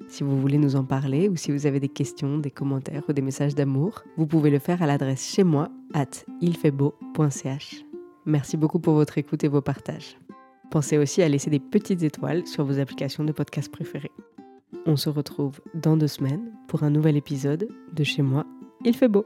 Si 0.08 0.24
vous 0.24 0.40
voulez 0.40 0.58
nous 0.58 0.76
en 0.76 0.84
parler 0.84 1.28
ou 1.28 1.36
si 1.36 1.52
vous 1.52 1.66
avez 1.66 1.80
des 1.80 1.90
questions, 1.90 2.38
des 2.38 2.52
commentaires 2.52 3.04
ou 3.10 3.14
des 3.14 3.22
messages 3.22 3.56
d'amour, 3.56 4.04
vous 4.18 4.28
pouvez 4.28 4.50
le 4.50 4.60
faire 4.60 4.82
à 4.82 4.86
l'adresse 4.86 5.26
chez 5.26 5.44
moi 5.44 5.70
at 5.94 6.06
ilfaitbeau.ch. 6.42 7.84
Merci 8.26 8.56
beaucoup 8.56 8.80
pour 8.80 8.94
votre 8.94 9.18
écoute 9.18 9.44
et 9.44 9.48
vos 9.48 9.62
partages. 9.62 10.18
Pensez 10.72 10.98
aussi 10.98 11.22
à 11.22 11.30
laisser 11.30 11.50
des 11.50 11.60
petites 11.60 12.04
étoiles 12.04 12.46
sur 12.48 12.66
vos 12.66 12.80
applications 12.80 13.24
de 13.24 13.32
podcast 13.32 13.72
préférées. 13.72 14.12
On 14.86 14.96
se 14.96 15.10
retrouve 15.10 15.62
dans 15.74 15.98
deux 15.98 16.08
semaines 16.08 16.52
pour 16.68 16.84
un 16.84 16.90
nouvel 16.90 17.18
épisode 17.18 17.68
de 17.94 18.04
Chez 18.04 18.22
moi, 18.22 18.46
il 18.84 18.96
fait 18.96 19.08
beau. 19.08 19.26